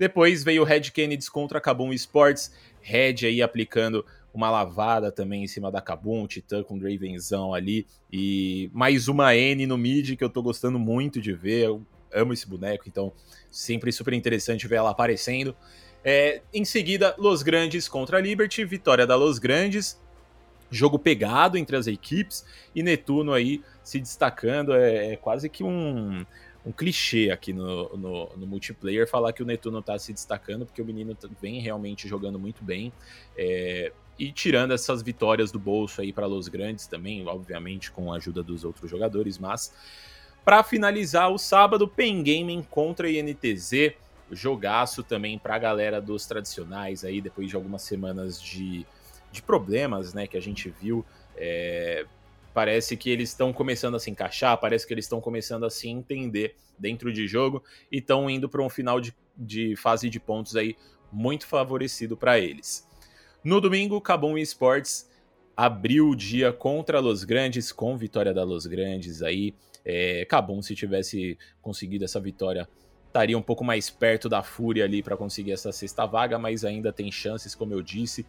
Depois 0.00 0.42
veio 0.42 0.62
o 0.62 0.64
Red 0.64 0.90
Kennedy 0.92 1.30
contra 1.30 1.60
Kabum 1.60 1.92
Sports, 1.92 2.50
Red 2.80 3.16
aí 3.26 3.42
aplicando 3.42 4.02
uma 4.32 4.50
lavada 4.50 5.12
também 5.12 5.44
em 5.44 5.46
cima 5.46 5.70
da 5.70 5.82
Kabum, 5.82 6.26
Titã 6.26 6.62
com 6.62 6.78
Dravenzão 6.78 7.52
ali, 7.52 7.86
e 8.10 8.70
mais 8.72 9.08
uma 9.08 9.36
N 9.36 9.66
no 9.66 9.76
mid 9.76 10.16
que 10.16 10.24
eu 10.24 10.30
tô 10.30 10.42
gostando 10.42 10.78
muito 10.78 11.20
de 11.20 11.34
ver, 11.34 11.66
eu 11.66 11.82
amo 12.14 12.32
esse 12.32 12.48
boneco, 12.48 12.84
então 12.86 13.12
sempre 13.50 13.92
super 13.92 14.14
interessante 14.14 14.66
ver 14.66 14.76
ela 14.76 14.88
aparecendo. 14.88 15.54
É, 16.02 16.40
em 16.50 16.64
seguida, 16.64 17.14
Los 17.18 17.42
Grandes 17.42 17.86
contra 17.86 18.16
a 18.16 18.20
Liberty, 18.22 18.64
vitória 18.64 19.06
da 19.06 19.16
Los 19.16 19.38
Grandes, 19.38 20.00
jogo 20.70 20.98
pegado 20.98 21.58
entre 21.58 21.76
as 21.76 21.86
equipes. 21.86 22.44
E 22.74 22.82
Netuno 22.82 23.32
aí 23.32 23.62
se 23.82 23.98
destacando. 23.98 24.72
É, 24.72 25.12
é 25.12 25.16
quase 25.16 25.48
que 25.48 25.64
um, 25.64 26.24
um 26.64 26.72
clichê 26.72 27.30
aqui 27.30 27.52
no, 27.52 27.96
no, 27.96 28.36
no, 28.36 28.46
multiplayer 28.46 29.08
falar 29.08 29.32
que 29.32 29.42
o 29.42 29.46
Netuno 29.46 29.80
tá 29.80 29.98
se 29.98 30.12
destacando, 30.12 30.66
porque 30.66 30.82
o 30.82 30.84
menino 30.84 31.16
vem 31.40 31.60
realmente 31.60 32.06
jogando 32.06 32.38
muito 32.38 32.62
bem. 32.62 32.92
É, 33.36 33.92
e 34.18 34.30
tirando 34.30 34.72
essas 34.72 35.02
vitórias 35.02 35.50
do 35.50 35.58
bolso 35.58 36.02
aí 36.02 36.12
para 36.12 36.26
Los 36.26 36.48
Grandes 36.48 36.86
também, 36.86 37.26
obviamente 37.26 37.90
com 37.90 38.12
a 38.12 38.16
ajuda 38.16 38.42
dos 38.42 38.64
outros 38.64 38.90
jogadores, 38.90 39.38
mas 39.38 39.72
para 40.44 40.62
finalizar 40.62 41.30
o 41.30 41.38
sábado, 41.38 41.88
Pen 41.88 42.22
Gaming 42.22 42.62
contra 42.62 43.10
INTZ, 43.10 43.94
jogaço 44.30 45.02
também 45.02 45.38
para 45.38 45.56
a 45.56 45.58
galera 45.58 46.00
dos 46.00 46.26
tradicionais 46.26 47.04
aí 47.04 47.20
depois 47.20 47.48
de 47.48 47.56
algumas 47.56 47.82
semanas 47.82 48.40
de 48.40 48.86
de 49.32 49.42
problemas 49.42 50.12
né, 50.12 50.26
que 50.26 50.36
a 50.36 50.40
gente 50.40 50.68
viu. 50.68 51.04
É, 51.36 52.04
parece 52.52 52.96
que 52.96 53.10
eles 53.10 53.30
estão 53.30 53.52
começando 53.52 53.94
a 53.94 53.98
se 53.98 54.10
encaixar, 54.10 54.58
parece 54.58 54.86
que 54.86 54.94
eles 54.94 55.04
estão 55.04 55.20
começando 55.20 55.64
a 55.64 55.70
se 55.70 55.88
entender 55.88 56.56
dentro 56.78 57.12
de 57.12 57.26
jogo 57.26 57.62
e 57.90 57.98
estão 57.98 58.28
indo 58.28 58.48
para 58.48 58.62
um 58.62 58.68
final 58.68 59.00
de, 59.00 59.14
de 59.36 59.76
fase 59.76 60.08
de 60.08 60.18
pontos 60.18 60.56
aí 60.56 60.76
muito 61.12 61.46
favorecido 61.46 62.16
para 62.16 62.38
eles. 62.38 62.88
No 63.42 63.60
domingo, 63.60 64.00
Cabum 64.00 64.36
Esports 64.36 65.08
abriu 65.56 66.08
o 66.08 66.16
dia 66.16 66.52
contra 66.52 67.00
Los 67.00 67.24
Grandes, 67.24 67.72
com 67.72 67.96
vitória 67.96 68.32
da 68.32 68.44
Los 68.44 68.66
Grandes 68.66 69.22
aí. 69.22 69.54
É, 69.84 70.24
Cabum, 70.26 70.62
se 70.62 70.74
tivesse 70.74 71.38
conseguido 71.60 72.04
essa 72.04 72.20
vitória, 72.20 72.68
estaria 73.06 73.36
um 73.36 73.42
pouco 73.42 73.64
mais 73.64 73.90
perto 73.90 74.28
da 74.28 74.42
Fúria 74.42 74.84
ali 74.84 75.02
para 75.02 75.16
conseguir 75.16 75.52
essa 75.52 75.72
sexta 75.72 76.06
vaga, 76.06 76.38
mas 76.38 76.64
ainda 76.64 76.92
tem 76.92 77.10
chances, 77.10 77.54
como 77.54 77.72
eu 77.72 77.82
disse. 77.82 78.24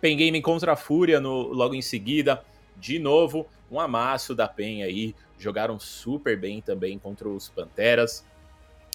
Pen 0.00 0.16
Gaming 0.16 0.40
contra 0.40 0.72
a 0.72 0.76
Fúria 0.76 1.20
no, 1.20 1.48
logo 1.48 1.74
em 1.74 1.82
seguida. 1.82 2.44
De 2.78 2.98
novo, 2.98 3.46
um 3.70 3.80
amasso 3.80 4.34
da 4.34 4.48
Pen 4.48 4.82
aí. 4.82 5.14
Jogaram 5.38 5.78
super 5.78 6.38
bem 6.38 6.60
também 6.60 6.98
contra 6.98 7.28
os 7.28 7.48
Panteras. 7.48 8.24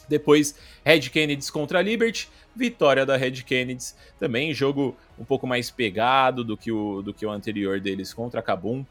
Depois, 0.07 0.55
Red 0.83 1.01
Kennedys 1.09 1.49
contra 1.49 1.81
Liberty, 1.81 2.29
vitória 2.55 3.05
da 3.05 3.17
Red 3.17 3.43
Kennedys, 3.43 3.95
também 4.19 4.53
jogo 4.53 4.95
um 5.19 5.25
pouco 5.25 5.45
mais 5.45 5.69
pegado 5.69 6.43
do 6.43 6.55
que 6.55 6.71
o, 6.71 7.01
do 7.01 7.13
que 7.13 7.25
o 7.25 7.31
anterior 7.31 7.79
deles 7.79 8.13
contra 8.13 8.41
Kabum. 8.41 8.85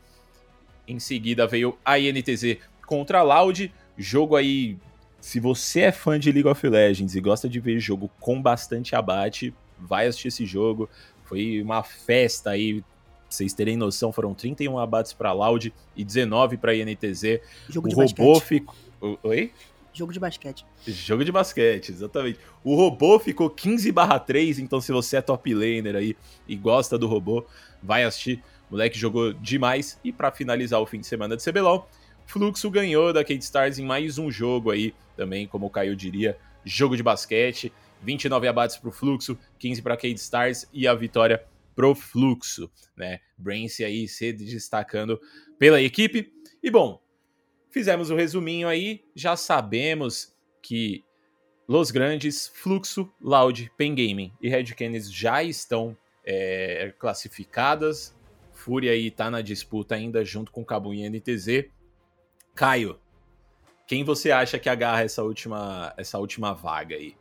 Em 0.87 0.99
seguida 0.99 1.47
veio 1.47 1.79
a 1.85 1.99
INTZ 1.99 2.59
contra 2.87 3.21
a 3.21 3.23
Loud, 3.23 3.73
jogo 3.97 4.37
aí, 4.37 4.77
se 5.21 5.41
você 5.41 5.81
é 5.81 5.93
fã 5.93 6.19
de 6.19 6.31
League 6.31 6.49
of 6.49 6.69
Legends 6.69 7.17
e 7.17 7.21
gosta 7.21 7.49
de 7.49 7.59
ver 7.59 7.81
jogo 7.81 8.11
com 8.21 8.41
bastante 8.41 8.95
abate, 8.95 9.55
vai 9.79 10.07
assistir 10.07 10.29
esse 10.29 10.47
jogo. 10.47 10.89
Foi 11.25 11.61
uma 11.61 11.83
festa 11.83 12.51
aí, 12.51 12.85
vocês 13.29 13.53
terem 13.53 13.77
noção, 13.77 14.13
foram 14.13 14.35
31 14.35 14.79
abates 14.79 15.13
para 15.13 15.33
Loud 15.33 15.73
e 15.97 16.05
19 16.05 16.57
para 16.57 16.75
INTZ. 16.75 17.41
Jogo 17.69 17.87
o 17.87 17.91
de 17.91 17.97
robô 17.97 18.35
basquete. 18.35 18.49
ficou. 18.49 19.19
Oi? 19.23 19.53
Jogo 19.93 20.13
de 20.13 20.21
basquete. 20.21 20.67
Jogo 20.87 21.25
de 21.25 21.33
basquete, 21.33 21.89
exatamente. 21.89 22.39
O 22.63 22.77
robô 22.77 23.19
ficou 23.19 23.49
15 23.49 23.93
3, 24.27 24.59
então 24.59 24.79
se 24.79 24.93
você 24.93 25.17
é 25.17 25.23
top 25.23 25.55
laner 25.55 25.97
aí 25.97 26.17
e 26.47 26.55
gosta 26.55 26.99
do 26.99 27.07
robô, 27.07 27.47
vai 27.83 28.05
assistir. 28.05 28.43
O 28.69 28.73
moleque 28.73 28.99
jogou 28.99 29.33
demais. 29.33 29.99
E 30.05 30.13
para 30.13 30.31
finalizar 30.31 30.81
o 30.81 30.87
fim 30.87 31.01
de 31.01 31.07
semana 31.07 31.35
de 31.35 31.43
CBLOL, 31.43 31.89
Fluxo 32.27 32.71
ganhou 32.71 33.13
da 33.13 33.25
Kate 33.25 33.43
Stars 33.43 33.79
em 33.79 33.87
mais 33.87 34.19
um 34.19 34.31
jogo 34.31 34.71
aí, 34.71 34.93
também, 35.17 35.47
como 35.47 35.67
o 35.67 35.71
Caio 35.71 35.97
diria, 35.97 36.37
jogo 36.63 36.95
de 36.95 37.03
basquete. 37.03 37.73
29 38.03 38.47
abates 38.47 38.77
pro 38.77 38.93
Fluxo, 38.93 39.39
15 39.59 39.81
para 39.81 39.97
Kate 39.97 40.17
Stars 40.17 40.69
e 40.75 40.87
a 40.87 40.95
vitória 40.95 41.43
pro 41.77 41.95
Fluxo, 41.95 42.71
né? 42.97 43.21
Brance 43.37 43.85
aí 43.85 44.09
se 44.09 44.33
destacando 44.33 45.21
pela 45.59 45.81
equipe. 45.81 46.33
E 46.63 46.71
bom, 46.71 47.01
fizemos 47.71 48.11
o 48.11 48.17
resuminho 48.17 48.67
aí, 48.67 49.05
já 49.15 49.37
sabemos 49.37 50.35
que 50.63 51.05
Los 51.69 51.91
Grandes, 51.91 52.49
Fluxo, 52.49 53.13
Loud, 53.21 53.71
Pen 53.77 53.95
Gaming 53.95 54.33
e 54.41 54.49
Red 54.49 54.75
Canids 54.75 55.13
já 55.13 55.43
estão 55.43 55.97
é, 56.25 56.93
classificadas. 56.99 58.17
Fúria 58.53 58.93
aí 58.93 59.11
tá 59.11 59.31
na 59.31 59.43
disputa 59.43 59.95
ainda 59.95 60.25
junto 60.25 60.51
com 60.51 60.65
Cabum 60.65 60.95
e 60.95 61.09
NTZ. 61.09 61.71
Caio, 62.55 62.99
quem 63.87 64.03
você 64.03 64.31
acha 64.31 64.59
que 64.59 64.69
agarra 64.69 65.03
essa 65.03 65.23
última, 65.23 65.93
essa 65.99 66.19
última 66.19 66.55
vaga 66.55 66.97
aí? 66.97 67.15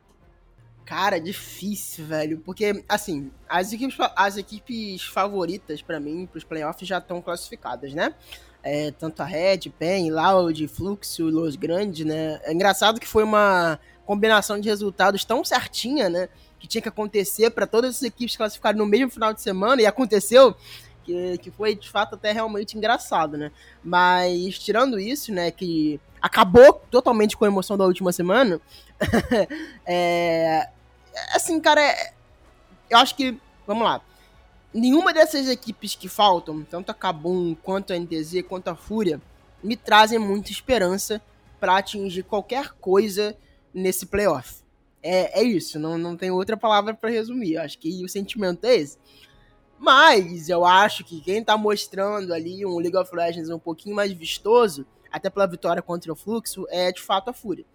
Cara, 0.85 1.19
difícil, 1.19 2.05
velho. 2.05 2.37
Porque, 2.45 2.83
assim, 2.87 3.31
as 3.49 3.73
equipes, 3.73 3.97
as 4.15 4.37
equipes 4.37 5.01
favoritas 5.03 5.81
para 5.81 5.99
mim, 5.99 6.27
pros 6.31 6.43
playoffs, 6.43 6.87
já 6.87 6.99
estão 6.99 7.21
classificadas, 7.21 7.93
né? 7.93 8.13
É, 8.61 8.91
tanto 8.91 9.21
a 9.21 9.25
Red, 9.25 9.71
Pen, 9.79 10.11
Loud, 10.11 10.67
Fluxo 10.67 11.25
Los 11.25 11.55
Grandes, 11.55 12.05
né? 12.05 12.39
É 12.43 12.53
engraçado 12.53 12.99
que 12.99 13.07
foi 13.07 13.23
uma 13.23 13.79
combinação 14.05 14.59
de 14.59 14.69
resultados 14.69 15.25
tão 15.25 15.43
certinha, 15.43 16.07
né? 16.07 16.29
Que 16.59 16.67
tinha 16.67 16.81
que 16.83 16.89
acontecer 16.89 17.49
para 17.49 17.65
todas 17.65 17.95
as 17.95 18.03
equipes 18.03 18.37
classificarem 18.37 18.77
no 18.77 18.85
mesmo 18.85 19.09
final 19.09 19.33
de 19.33 19.41
semana 19.41 19.81
e 19.81 19.87
aconteceu. 19.87 20.55
Que, 21.03 21.37
que 21.37 21.51
foi 21.51 21.75
de 21.75 21.87
fato 21.89 22.15
até 22.15 22.31
realmente 22.31 22.77
engraçado, 22.77 23.37
né? 23.37 23.51
Mas 23.83 24.57
tirando 24.59 24.99
isso, 24.99 25.31
né? 25.31 25.49
Que 25.49 25.99
acabou 26.21 26.73
totalmente 26.89 27.37
com 27.37 27.45
a 27.45 27.47
emoção 27.47 27.77
da 27.77 27.85
última 27.85 28.11
semana. 28.11 28.59
é, 29.85 30.69
assim, 31.33 31.59
cara, 31.59 31.81
é, 31.81 32.13
eu 32.89 32.97
acho 32.97 33.15
que. 33.15 33.39
Vamos 33.65 33.83
lá. 33.83 34.01
Nenhuma 34.73 35.13
dessas 35.13 35.47
equipes 35.47 35.95
que 35.95 36.09
faltam, 36.09 36.63
tanto 36.63 36.91
a 36.91 36.93
Kabum, 36.93 37.55
quanto 37.55 37.93
a 37.93 37.99
NTZ, 37.99 38.43
quanto 38.47 38.67
a 38.67 38.75
Fúria, 38.75 39.21
me 39.63 39.75
trazem 39.75 40.19
muita 40.19 40.51
esperança 40.51 41.21
para 41.59 41.77
atingir 41.77 42.23
qualquer 42.23 42.73
coisa 42.73 43.35
nesse 43.73 44.05
playoff. 44.05 44.63
É, 45.01 45.39
é 45.39 45.43
isso, 45.43 45.79
não, 45.79 45.97
não 45.97 46.17
tem 46.17 46.31
outra 46.31 46.57
palavra 46.57 46.93
para 46.93 47.09
resumir. 47.09 47.53
Eu 47.53 47.61
acho 47.61 47.77
que 47.77 48.03
o 48.03 48.09
sentimento 48.09 48.65
é 48.65 48.75
esse. 48.75 48.97
Mas 49.77 50.49
eu 50.49 50.65
acho 50.65 51.03
que 51.03 51.21
quem 51.21 51.43
tá 51.43 51.57
mostrando 51.57 52.33
ali 52.33 52.65
um 52.65 52.77
League 52.77 52.97
of 52.97 53.15
Legends 53.15 53.49
um 53.49 53.59
pouquinho 53.59 53.95
mais 53.95 54.11
vistoso, 54.11 54.85
até 55.11 55.29
pela 55.29 55.47
vitória 55.47 55.81
contra 55.81 56.11
o 56.11 56.15
Fluxo, 56.15 56.65
é 56.69 56.91
de 56.91 57.01
fato 57.01 57.29
a 57.29 57.33
Fúria. 57.33 57.65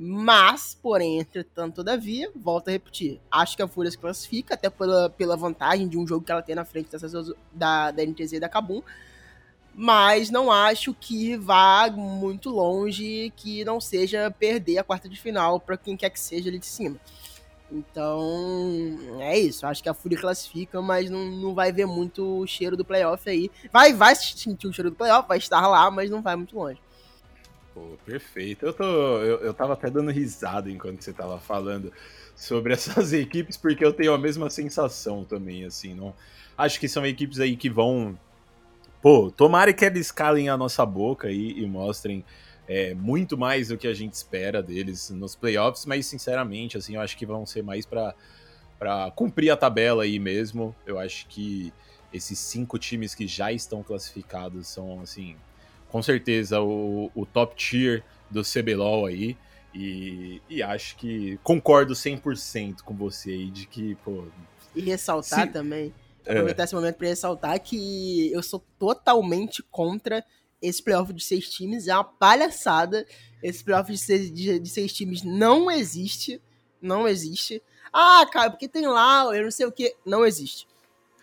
Mas, 0.00 0.78
porém, 0.80 1.18
entretanto, 1.18 1.74
todavia, 1.76 2.30
volto 2.36 2.68
a 2.68 2.70
repetir. 2.70 3.20
Acho 3.28 3.56
que 3.56 3.62
a 3.62 3.66
Fúria 3.66 3.90
se 3.90 3.98
classifica, 3.98 4.54
até 4.54 4.70
pela, 4.70 5.10
pela 5.10 5.36
vantagem 5.36 5.88
de 5.88 5.98
um 5.98 6.06
jogo 6.06 6.24
que 6.24 6.30
ela 6.30 6.40
tem 6.40 6.54
na 6.54 6.64
frente 6.64 6.88
dessas, 6.92 7.34
da, 7.52 7.90
da 7.90 8.06
NTZ 8.06 8.34
e 8.34 8.40
da 8.40 8.48
Kabum. 8.48 8.80
Mas 9.74 10.30
não 10.30 10.52
acho 10.52 10.94
que 10.94 11.36
vá 11.36 11.90
muito 11.90 12.48
longe, 12.48 13.32
que 13.36 13.64
não 13.64 13.80
seja 13.80 14.30
perder 14.30 14.78
a 14.78 14.84
quarta 14.84 15.08
de 15.08 15.20
final 15.20 15.58
para 15.58 15.76
quem 15.76 15.96
quer 15.96 16.10
que 16.10 16.20
seja 16.20 16.48
ali 16.48 16.60
de 16.60 16.66
cima. 16.66 16.96
Então, 17.70 18.98
é 19.20 19.36
isso. 19.36 19.66
Acho 19.66 19.82
que 19.82 19.88
a 19.88 19.94
Fúria 19.94 20.18
classifica, 20.18 20.80
mas 20.80 21.10
não, 21.10 21.24
não 21.26 21.54
vai 21.54 21.72
ver 21.72 21.86
muito 21.86 22.40
o 22.40 22.46
cheiro 22.46 22.76
do 22.76 22.84
playoff 22.84 23.28
aí. 23.28 23.50
Vai, 23.72 23.92
vai 23.92 24.14
sentir 24.14 24.68
o 24.68 24.72
cheiro 24.72 24.90
do 24.90 24.96
playoff, 24.96 25.26
vai 25.26 25.38
estar 25.38 25.66
lá, 25.66 25.90
mas 25.90 26.08
não 26.08 26.22
vai 26.22 26.36
muito 26.36 26.56
longe. 26.56 26.80
Pô, 27.78 27.96
perfeito. 28.04 28.66
Eu, 28.66 28.72
tô, 28.72 28.84
eu, 28.84 29.38
eu 29.38 29.54
tava 29.54 29.74
até 29.74 29.88
dando 29.88 30.10
risada 30.10 30.68
enquanto 30.68 31.02
você 31.02 31.12
tava 31.12 31.38
falando 31.38 31.92
sobre 32.34 32.72
essas 32.74 33.12
equipes, 33.12 33.56
porque 33.56 33.84
eu 33.84 33.92
tenho 33.92 34.12
a 34.12 34.18
mesma 34.18 34.50
sensação 34.50 35.24
também, 35.24 35.64
assim, 35.64 35.94
não... 35.94 36.12
Acho 36.56 36.80
que 36.80 36.88
são 36.88 37.06
equipes 37.06 37.38
aí 37.38 37.56
que 37.56 37.70
vão... 37.70 38.18
Pô, 39.00 39.30
tomara 39.30 39.72
que 39.72 39.84
eles 39.84 40.10
calem 40.10 40.48
a 40.48 40.56
nossa 40.56 40.84
boca 40.84 41.28
aí 41.28 41.52
e 41.56 41.64
mostrem 41.66 42.24
é, 42.66 42.94
muito 42.94 43.38
mais 43.38 43.68
do 43.68 43.78
que 43.78 43.86
a 43.86 43.94
gente 43.94 44.14
espera 44.14 44.60
deles 44.60 45.08
nos 45.10 45.36
playoffs, 45.36 45.86
mas 45.86 46.04
sinceramente, 46.06 46.76
assim, 46.76 46.96
eu 46.96 47.00
acho 47.00 47.16
que 47.16 47.24
vão 47.24 47.46
ser 47.46 47.62
mais 47.62 47.86
para 47.86 48.12
cumprir 49.14 49.50
a 49.50 49.56
tabela 49.56 50.02
aí 50.02 50.18
mesmo. 50.18 50.74
Eu 50.84 50.98
acho 50.98 51.28
que 51.28 51.72
esses 52.12 52.40
cinco 52.40 52.76
times 52.76 53.14
que 53.14 53.28
já 53.28 53.52
estão 53.52 53.84
classificados 53.84 54.66
são, 54.66 55.00
assim, 55.00 55.36
com 55.88 56.02
certeza 56.02 56.60
o, 56.60 57.10
o 57.14 57.26
top 57.26 57.56
tier 57.56 58.04
do 58.30 58.42
CBLOL 58.42 59.06
aí. 59.06 59.36
E, 59.74 60.42
e 60.48 60.62
acho 60.62 60.96
que 60.96 61.38
concordo 61.42 61.92
100% 61.92 62.82
com 62.82 62.94
você 62.94 63.30
aí 63.30 63.50
de 63.50 63.66
que, 63.66 63.94
pô. 63.96 64.24
E 64.74 64.80
ressaltar 64.80 65.46
se... 65.46 65.52
também, 65.52 65.94
aproveitar 66.26 66.62
é. 66.62 66.64
esse 66.64 66.74
momento 66.74 66.96
para 66.96 67.08
ressaltar 67.08 67.60
que 67.60 68.32
eu 68.32 68.42
sou 68.42 68.64
totalmente 68.78 69.62
contra 69.70 70.24
esse 70.60 70.82
playoff 70.82 71.12
de 71.12 71.22
seis 71.22 71.48
times. 71.48 71.86
É 71.86 71.94
uma 71.94 72.04
palhaçada. 72.04 73.06
Esse 73.42 73.62
playoff 73.62 73.90
de 73.92 73.98
seis, 73.98 74.32
de, 74.32 74.58
de 74.58 74.68
seis 74.68 74.92
times 74.92 75.22
não 75.22 75.70
existe. 75.70 76.40
Não 76.80 77.06
existe. 77.06 77.62
Ah, 77.92 78.26
cara, 78.30 78.50
porque 78.50 78.68
tem 78.68 78.86
lá, 78.86 79.24
eu 79.34 79.44
não 79.44 79.50
sei 79.50 79.66
o 79.66 79.72
que. 79.72 79.94
Não 80.04 80.24
existe. 80.24 80.66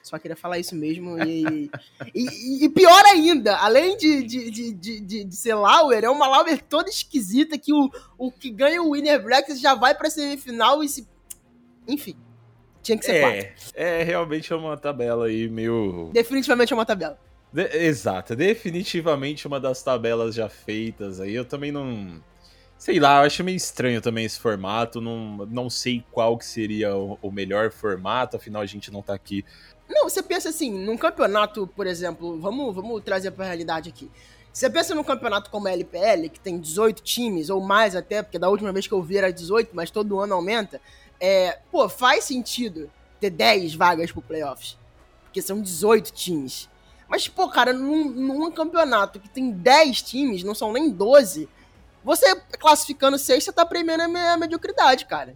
Só 0.06 0.20
queria 0.20 0.36
falar 0.36 0.60
isso 0.60 0.76
mesmo. 0.76 1.18
E, 1.24 1.68
e, 2.14 2.66
e, 2.66 2.70
pior 2.70 3.04
ainda, 3.06 3.58
além 3.58 3.98
de, 3.98 4.22
de, 4.22 4.52
de, 4.52 4.72
de, 4.72 5.24
de 5.24 5.36
ser 5.36 5.56
Lauer, 5.56 6.04
é 6.04 6.10
uma 6.12 6.28
Lauer 6.28 6.62
toda 6.62 6.92
esquisita 6.92 7.58
que 7.58 7.74
o, 7.74 7.90
o 8.16 8.32
que 8.32 8.52
ganha 8.52 8.84
o 8.84 8.92
Winner 8.92 9.24
Bracket 9.24 9.58
já 9.58 9.74
vai 9.74 9.96
pra 9.96 10.12
semifinal 10.12 10.84
e 10.84 10.90
se. 10.90 11.08
Enfim. 11.88 12.16
Tinha 12.84 13.00
que 13.00 13.04
ser 13.04 13.16
é, 13.16 13.22
quatro. 13.22 13.72
É, 13.74 14.04
realmente 14.04 14.54
é 14.54 14.56
uma 14.56 14.78
tabela 14.78 15.26
aí 15.26 15.50
meio. 15.50 16.12
Definitivamente 16.14 16.72
é 16.72 16.76
uma 16.76 16.86
tabela. 16.86 17.20
De, 17.52 17.64
exato, 17.76 18.36
definitivamente 18.36 19.48
uma 19.48 19.60
das 19.60 19.82
tabelas 19.82 20.36
já 20.36 20.48
feitas 20.48 21.20
aí. 21.20 21.34
Eu 21.34 21.46
também 21.46 21.72
não. 21.72 22.22
Sei 22.78 23.00
lá, 23.00 23.22
eu 23.22 23.26
acho 23.26 23.44
meio 23.44 23.58
estranho 23.58 24.00
também 24.02 24.24
esse 24.24 24.40
formato. 24.40 25.02
Não, 25.02 25.48
não 25.48 25.68
sei 25.68 26.04
qual 26.12 26.38
que 26.38 26.46
seria 26.46 26.96
o, 26.96 27.18
o 27.24 27.32
melhor 27.32 27.72
formato, 27.72 28.38
afinal 28.38 28.62
a 28.62 28.68
gente 28.68 28.92
não 28.92 29.02
tá 29.02 29.16
aqui 29.16 29.44
não, 29.88 30.10
você 30.10 30.24
pensa 30.24 30.50
assim, 30.50 30.72
num 30.72 30.98
campeonato, 30.98 31.68
por 31.68 31.86
exemplo, 31.86 32.40
vamos, 32.40 32.74
vamos 32.74 33.04
trazer 33.04 33.32
pra 33.32 33.46
realidade 33.46 33.90
aqui. 33.90 34.10
Você 34.52 34.70
pensa 34.70 34.96
num 34.96 35.04
campeonato 35.04 35.50
como 35.50 35.68
a 35.68 35.72
LPL, 35.72 36.30
que 36.30 36.40
tem 36.40 36.60
18 36.60 37.04
times, 37.04 37.50
ou 37.50 37.60
mais 37.60 37.96
até, 37.96 38.24
porque 38.24 38.40
da 38.40 38.50
última 38.50 38.72
vez 38.72 38.88
que 38.88 38.94
eu 38.94 39.02
vi 39.02 39.18
era 39.18 39.32
18, 39.32 39.76
mas 39.76 39.92
todo 39.92 40.20
ano 40.20 40.34
aumenta. 40.34 40.80
É, 41.20 41.60
pô, 41.72 41.90
faz 41.90 42.24
sentido 42.24 42.90
ter 43.20 43.30
10 43.30 43.76
vagas 43.76 44.12
pro 44.12 44.22
playoffs. 44.22 44.78
Porque 45.26 45.42
são 45.42 45.62
18 45.62 46.12
times. 46.14 46.70
Mas, 47.08 47.28
pô, 47.28 47.50
cara, 47.50 47.74
num, 47.74 48.10
num 48.10 48.52
campeonato 48.52 49.20
que 49.20 49.30
tem 49.30 49.52
10 49.52 50.02
times, 50.02 50.44
não 50.44 50.56
são 50.56 50.72
nem 50.72 50.90
12, 50.90 51.50
você 52.04 52.36
classificando 52.60 53.18
6, 53.18 53.44
você 53.44 53.52
tá 53.52 53.66
premiando 53.66 54.04
a 54.04 54.38
mediocridade, 54.38 55.06
cara. 55.06 55.36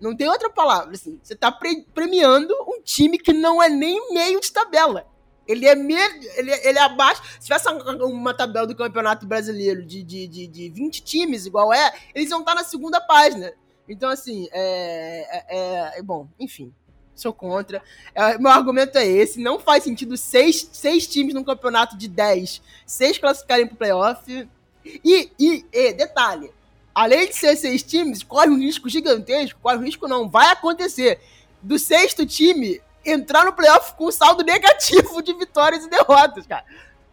Não 0.00 0.16
tem 0.16 0.28
outra 0.28 0.48
palavra, 0.48 0.94
assim. 0.94 1.18
Você 1.22 1.34
tá 1.34 1.50
pre 1.50 1.84
premiando 1.94 2.54
um 2.66 2.80
time 2.82 3.18
que 3.18 3.32
não 3.32 3.62
é 3.62 3.68
nem 3.68 4.12
meio 4.12 4.40
de 4.40 4.52
tabela. 4.52 5.06
Ele 5.46 5.66
é, 5.66 5.74
me... 5.74 5.94
ele, 5.94 6.50
é, 6.50 6.68
ele 6.68 6.78
é 6.78 6.82
abaixo. 6.82 7.22
Se 7.40 7.46
tivesse 7.46 7.68
uma 7.68 8.34
tabela 8.34 8.66
do 8.66 8.76
Campeonato 8.76 9.26
Brasileiro 9.26 9.82
de, 9.84 10.02
de, 10.02 10.26
de, 10.28 10.46
de 10.46 10.68
20 10.68 11.02
times, 11.02 11.46
igual 11.46 11.72
é, 11.72 11.92
eles 12.14 12.28
vão 12.28 12.40
estar 12.40 12.54
na 12.54 12.62
segunda 12.62 13.00
página. 13.00 13.52
Então, 13.88 14.10
assim, 14.10 14.46
é, 14.52 15.44
é, 15.48 15.98
é 15.98 16.02
bom, 16.02 16.28
enfim. 16.38 16.72
Sou 17.14 17.32
contra. 17.32 17.82
É, 18.14 18.38
meu 18.38 18.50
argumento 18.50 18.96
é 18.98 19.06
esse. 19.06 19.40
Não 19.40 19.58
faz 19.58 19.82
sentido 19.82 20.16
seis, 20.16 20.68
seis 20.72 21.06
times 21.08 21.34
num 21.34 21.42
campeonato 21.42 21.96
de 21.96 22.06
10, 22.06 22.62
seis 22.86 23.18
classificarem 23.18 23.66
pro 23.66 23.76
playoff. 23.76 24.48
E, 24.84 25.30
e, 25.38 25.66
e 25.72 25.92
detalhe, 25.94 26.52
além 26.98 27.28
de 27.28 27.36
ser 27.36 27.54
seis 27.54 27.80
times, 27.80 28.24
corre 28.24 28.48
um 28.48 28.58
risco 28.58 28.88
gigantesco, 28.88 29.60
corre 29.62 29.76
um 29.76 29.84
risco 29.84 30.08
não, 30.08 30.28
vai 30.28 30.50
acontecer 30.50 31.20
do 31.62 31.78
sexto 31.78 32.26
time 32.26 32.80
entrar 33.06 33.44
no 33.44 33.52
playoff 33.52 33.94
com 33.94 34.10
saldo 34.10 34.42
negativo 34.42 35.22
de 35.22 35.32
vitórias 35.32 35.84
e 35.84 35.88
derrotas, 35.88 36.44
cara. 36.44 36.64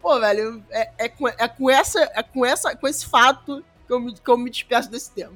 Pô, 0.02 0.18
velho, 0.18 0.60
é, 0.70 0.90
é, 0.98 1.08
com, 1.08 1.28
é 1.28 1.46
com, 1.46 1.70
essa, 1.70 2.00
é 2.14 2.22
com, 2.22 2.44
essa, 2.44 2.74
com 2.74 2.88
esse 2.88 3.06
fato 3.06 3.64
que 3.86 3.92
eu 3.92 4.00
me, 4.00 4.12
que 4.12 4.28
eu 4.28 4.36
me 4.36 4.50
despeço 4.50 4.90
desse 4.90 5.12
tema. 5.12 5.34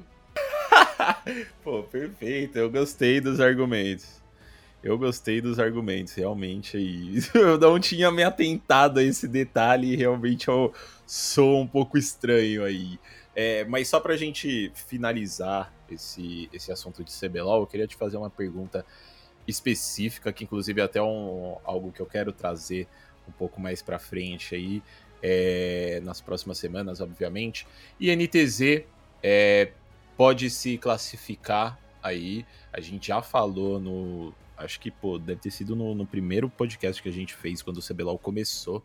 Pô, 1.63 1.83
perfeito. 1.83 2.57
Eu 2.57 2.69
gostei 2.69 3.21
dos 3.21 3.39
argumentos. 3.39 4.21
Eu 4.83 4.97
gostei 4.97 5.39
dos 5.39 5.59
argumentos, 5.59 6.13
realmente 6.13 6.75
aí. 6.75 7.19
Eu 7.33 7.57
não 7.57 7.79
tinha 7.79 8.11
me 8.11 8.23
atentado 8.23 8.99
a 8.99 9.03
esse 9.03 9.27
detalhe 9.27 9.93
e 9.93 9.95
realmente 9.95 10.47
eu 10.47 10.73
sou 11.05 11.61
um 11.61 11.67
pouco 11.67 11.99
estranho 11.99 12.65
aí. 12.65 12.99
É, 13.35 13.63
mas 13.65 13.87
só 13.87 13.99
pra 13.99 14.17
gente 14.17 14.71
finalizar 14.75 15.73
esse, 15.89 16.49
esse 16.51 16.71
assunto 16.71 17.03
de 17.03 17.11
CBLOL, 17.11 17.61
eu 17.61 17.67
queria 17.67 17.87
te 17.87 17.95
fazer 17.95 18.17
uma 18.17 18.29
pergunta 18.29 18.85
específica, 19.47 20.31
que 20.33 20.43
inclusive 20.43 20.81
é 20.81 20.83
até 20.83 21.01
um, 21.01 21.57
algo 21.63 21.91
que 21.91 22.01
eu 22.01 22.05
quero 22.05 22.31
trazer 22.31 22.87
um 23.27 23.31
pouco 23.31 23.59
mais 23.61 23.81
pra 23.81 23.97
frente 23.97 24.55
aí, 24.55 24.83
é, 25.23 26.01
nas 26.03 26.19
próximas 26.19 26.57
semanas, 26.57 26.99
obviamente. 26.99 27.65
E 27.99 28.13
NTZ 28.13 28.83
é, 29.23 29.71
pode 30.17 30.49
se 30.49 30.77
classificar 30.77 31.79
aí, 32.03 32.45
a 32.73 32.81
gente 32.81 33.07
já 33.07 33.21
falou 33.21 33.79
no. 33.79 34.33
Acho 34.57 34.79
que, 34.79 34.91
pô, 34.91 35.17
deve 35.17 35.41
ter 35.41 35.51
sido 35.51 35.75
no, 35.75 35.95
no 35.95 36.05
primeiro 36.05 36.47
podcast 36.47 37.01
que 37.01 37.09
a 37.09 37.11
gente 37.11 37.33
fez 37.33 37.61
quando 37.63 37.77
o 37.77 37.81
CBLOL 37.81 38.19
começou. 38.19 38.83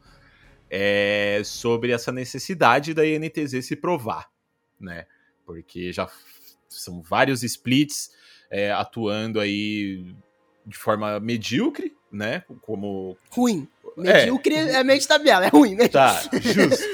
É, 0.68 1.42
sobre 1.44 1.92
essa 1.92 2.11
necessidade 2.11 2.92
da 2.92 3.06
INTZ 3.06 3.64
se 3.64 3.76
provar 3.76 4.28
né? 4.81 5.07
Porque 5.45 5.93
já 5.93 6.09
são 6.69 7.01
vários 7.01 7.43
splits 7.43 8.11
é, 8.51 8.71
atuando 8.71 9.41
aí 9.41 10.15
de 10.67 10.77
forma 10.77 11.21
medíocre, 11.21 11.95
né? 12.11 12.43
Como. 12.62 13.17
Ruim. 13.31 13.69
Medíocre 13.97 14.55
é, 14.55 14.75
é 14.75 14.85
meio 14.85 15.01
de 15.01 15.09
tabela, 15.09 15.47
é 15.47 15.49
ruim, 15.49 15.75
né? 15.75 15.89
Tá, 15.89 16.21
justo. 16.35 16.85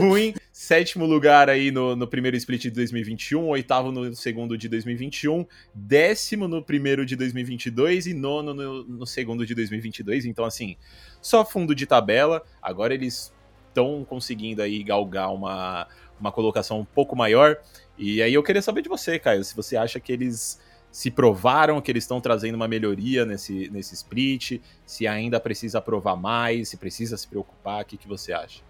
ruim. 0.00 0.34
Sétimo 0.50 1.04
lugar 1.04 1.50
aí 1.50 1.70
no, 1.70 1.94
no 1.94 2.08
primeiro 2.08 2.34
split 2.36 2.62
de 2.62 2.70
2021, 2.70 3.46
oitavo 3.46 3.92
no 3.92 4.14
segundo 4.16 4.56
de 4.56 4.66
2021, 4.66 5.44
décimo 5.74 6.48
no 6.48 6.62
primeiro 6.62 7.04
de 7.04 7.14
2022 7.14 8.06
e 8.06 8.14
nono 8.14 8.54
no, 8.54 8.84
no 8.84 9.06
segundo 9.06 9.44
de 9.44 9.54
2022. 9.54 10.24
Então, 10.24 10.46
assim, 10.46 10.76
só 11.20 11.44
fundo 11.44 11.74
de 11.74 11.84
tabela. 11.84 12.42
Agora 12.62 12.94
eles 12.94 13.34
estão 13.68 14.02
conseguindo 14.08 14.62
aí 14.62 14.82
galgar 14.82 15.30
uma, 15.34 15.86
uma 16.18 16.32
colocação 16.32 16.80
um 16.80 16.84
pouco 16.84 17.16
maior. 17.16 17.56
E 17.98 18.22
aí 18.22 18.34
eu 18.34 18.42
queria 18.42 18.62
saber 18.62 18.82
de 18.82 18.88
você, 18.88 19.18
Caio, 19.18 19.44
se 19.44 19.54
você 19.54 19.76
acha 19.76 20.00
que 20.00 20.12
eles 20.12 20.60
se 20.90 21.10
provaram, 21.10 21.80
que 21.80 21.90
eles 21.90 22.04
estão 22.04 22.20
trazendo 22.20 22.54
uma 22.54 22.66
melhoria 22.66 23.26
nesse, 23.26 23.68
nesse 23.70 23.94
split, 23.94 24.60
se 24.86 25.06
ainda 25.06 25.38
precisa 25.38 25.80
provar 25.80 26.16
mais, 26.16 26.70
se 26.70 26.76
precisa 26.76 27.16
se 27.16 27.28
preocupar, 27.28 27.82
o 27.82 27.84
que, 27.84 27.96
que 27.96 28.08
você 28.08 28.32
acha? 28.32 28.62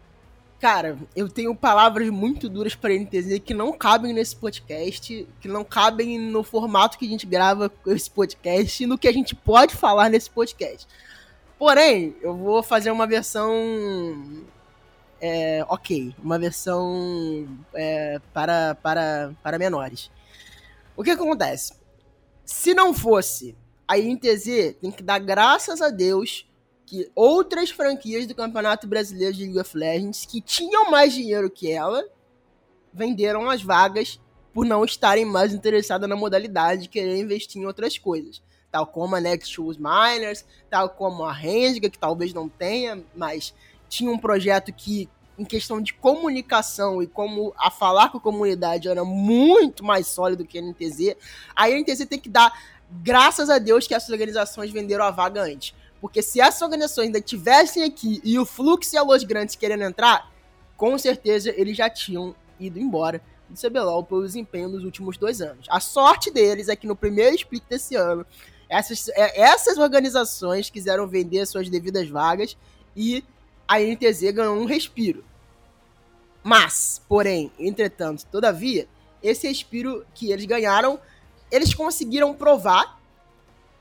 Cara, 0.59 0.99
eu 1.15 1.29
tenho 1.29 1.55
palavras 1.55 2.09
muito 2.09 2.49
duras 2.49 2.75
para 2.75 2.95
NTZ 2.95 3.41
que 3.45 3.53
não 3.53 3.73
cabem 3.73 4.13
nesse 4.13 4.35
podcast, 4.35 5.29
que 5.39 5.49
não 5.49 5.63
cabem 5.63 6.19
no 6.19 6.43
formato 6.43 6.99
que 6.99 7.07
a 7.07 7.09
gente 7.09 7.27
grava 7.27 7.71
esse 7.87 8.11
podcast 8.11 8.87
no 8.87 8.97
que 8.97 9.07
a 9.07 9.13
gente 9.13 9.35
pode 9.35 9.77
falar 9.77 10.09
nesse 10.09 10.31
podcast. 10.31 10.87
Porém, 11.59 12.17
eu 12.23 12.35
vou 12.35 12.63
fazer 12.63 12.91
uma 12.91 13.07
versão 13.07 14.45
é, 15.21 15.65
ok, 15.69 16.15
uma 16.23 16.39
versão 16.39 17.49
é, 17.75 18.21
para, 18.33 18.75
para, 18.77 19.33
para 19.43 19.59
menores. 19.59 20.11
O 20.97 21.03
que, 21.03 21.15
que 21.17 21.23
acontece? 21.23 21.75
Se 22.45 22.75
não 22.75 22.95
fosse 22.95 23.57
a 23.87 23.99
INTZ, 23.99 24.77
tem 24.81 24.91
que 24.91 25.03
dar 25.03 25.19
graças 25.19 25.81
a 25.81 25.91
Deus 25.91 26.47
que 26.85 27.11
outras 27.15 27.71
franquias 27.71 28.27
do 28.27 28.35
Campeonato 28.35 28.87
Brasileiro 28.87 29.35
de 29.35 29.45
League 29.45 29.59
of 29.59 29.77
Legends 29.77 30.25
que 30.25 30.41
tinham 30.41 30.91
mais 30.91 31.13
dinheiro 31.13 31.51
que 31.51 31.71
ela 31.71 32.05
venderam 32.93 33.51
as 33.51 33.63
vagas 33.63 34.21
por 34.55 34.65
não 34.65 34.85
estarem 34.85 35.25
mais 35.25 35.53
interessadas 35.53 36.09
na 36.09 36.17
modalidade 36.17 36.85
e 36.85 36.89
querer 36.89 37.19
investir 37.19 37.61
em 37.61 37.67
outras 37.67 37.99
coisas. 37.99 38.41
Tal 38.71 38.87
como 38.87 39.17
a 39.17 39.21
Nexus 39.21 39.77
Miners, 39.77 40.45
tal 40.71 40.89
como 40.89 41.25
a 41.25 41.33
Renga, 41.33 41.91
que 41.91 41.99
talvez 41.99 42.33
não 42.33 42.49
tenha, 42.49 43.03
mas 43.15 43.53
tinha 43.89 44.11
um 44.11 44.19
projeto 44.19 44.73
que, 44.73 45.09
em 45.39 45.45
questão 45.45 45.81
de 45.81 45.93
comunicação 45.95 47.03
e 47.03 47.07
como 47.07 47.55
a 47.59 47.71
falar 47.71 48.11
com 48.11 48.19
a 48.19 48.21
comunidade 48.21 48.89
era 48.89 49.05
muito 49.05 49.85
mais 49.85 50.07
sólido 50.07 50.45
que 50.45 50.59
a 50.59 50.63
NTZ, 50.63 51.17
a 51.55 51.69
NTZ 51.69 52.07
tem 52.07 52.19
que 52.19 52.29
dar 52.29 52.53
graças 52.91 53.51
a 53.51 53.59
Deus 53.59 53.87
que 53.87 53.95
essas 53.95 54.11
organizações 54.11 54.71
venderam 54.71 55.05
a 55.05 55.11
vaga 55.11 55.43
antes. 55.43 55.75
Porque 56.01 56.23
se 56.23 56.41
essas 56.41 56.63
organizações 56.63 57.07
ainda 57.07 57.21
tivessem 57.21 57.83
aqui 57.83 58.21
e 58.23 58.39
o 58.39 58.47
Flux 58.47 58.93
e 58.93 58.97
a 58.97 59.03
Los 59.03 59.25
Grandes 59.25 59.57
querendo 59.57 59.83
entrar, 59.83 60.31
com 60.77 60.97
certeza 60.99 61.53
eles 61.57 61.77
já 61.77 61.89
tinham 61.89 62.35
ido 62.61 62.79
embora 62.79 63.21
do 63.49 63.59
CBLOL 63.59 64.05
pelo 64.05 64.25
desempenho 64.25 64.69
dos 64.69 64.85
últimos 64.85 65.17
dois 65.17 65.41
anos. 65.41 65.67
A 65.71 65.81
sorte 65.81 66.31
deles 66.31 66.69
é 66.69 66.77
que 66.77 66.87
no 66.87 66.97
primeiro 66.97 67.37
split 67.37 67.63
desse 67.69 67.95
ano, 67.95 68.27
essas, 68.69 69.09
é, 69.11 69.41
essas 69.41 69.79
organizações 69.79 70.69
quiseram 70.69 71.07
vender 71.07 71.47
suas 71.47 71.69
devidas 71.69 72.09
vagas 72.09 72.57
e 72.97 73.25
a 73.67 73.81
NTZ 73.81 74.33
ganhou 74.33 74.57
um 74.57 74.65
respiro. 74.65 75.25
Mas, 76.43 77.03
porém, 77.09 77.51
entretanto, 77.59 78.25
todavia, 78.31 78.87
esse 79.23 79.49
respiro 79.49 80.07
que 80.15 80.31
eles 80.31 80.45
ganharam, 80.45 80.99
eles 81.51 81.75
conseguiram 81.75 82.33
provar 82.33 83.01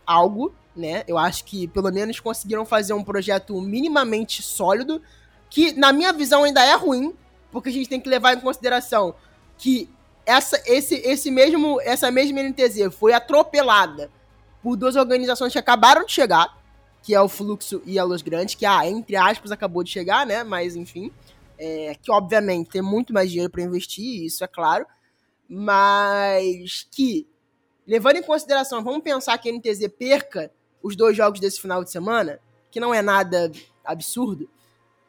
algo, 0.06 0.54
né? 0.76 1.04
Eu 1.08 1.17
acho 1.17 1.45
que 1.45 1.67
pelo 1.67 1.91
menos 1.91 2.19
conseguiram 2.19 2.65
fazer 2.65 2.93
um 2.93 3.04
projeto 3.04 3.60
minimamente 3.62 4.41
sólido, 4.41 5.02
que 5.50 5.74
na 5.74 5.93
minha 5.93 6.12
visão 6.12 6.43
ainda 6.43 6.63
é 6.63 6.74
ruim, 6.76 7.13
porque 7.52 7.69
a 7.69 7.71
gente 7.71 7.88
tem 7.88 8.02
que 8.02 8.10
levar 8.10 8.36
em 8.36 8.39
consideração 8.39 9.15
que 9.58 9.89
essa, 10.26 10.62
esse, 10.65 10.95
esse 10.95 11.30
mesmo, 11.30 11.80
essa 11.82 12.10
mesma 12.10 12.41
NTZ 12.41 12.93
foi 12.98 13.13
atropelada 13.13 14.10
por 14.62 14.76
duas 14.76 14.95
organizações 14.95 15.54
que 15.54 15.60
acabaram 15.60 16.04
de 16.06 16.12
chegar, 16.12 16.58
que 17.05 17.13
é 17.13 17.21
o 17.21 17.29
Fluxo 17.29 17.83
e 17.85 17.99
a 17.99 18.03
Luz 18.03 18.23
Grande, 18.23 18.57
que, 18.57 18.65
ah, 18.65 18.89
entre 18.89 19.15
aspas, 19.15 19.51
acabou 19.51 19.83
de 19.83 19.91
chegar, 19.91 20.25
né? 20.25 20.43
Mas, 20.43 20.75
enfim, 20.75 21.11
é, 21.55 21.95
que 22.01 22.11
obviamente 22.11 22.71
tem 22.71 22.81
muito 22.81 23.13
mais 23.13 23.29
dinheiro 23.29 23.51
para 23.51 23.61
investir, 23.61 24.23
isso 24.23 24.43
é 24.43 24.47
claro, 24.47 24.87
mas 25.47 26.87
que, 26.89 27.27
levando 27.85 28.15
em 28.15 28.23
consideração, 28.23 28.83
vamos 28.83 29.03
pensar 29.03 29.37
que 29.37 29.47
a 29.47 29.53
NTZ 29.53 29.87
perca 29.99 30.51
os 30.81 30.95
dois 30.95 31.15
jogos 31.15 31.39
desse 31.39 31.61
final 31.61 31.83
de 31.83 31.91
semana, 31.91 32.39
que 32.71 32.79
não 32.79 32.91
é 32.91 33.03
nada 33.03 33.51
absurdo, 33.85 34.49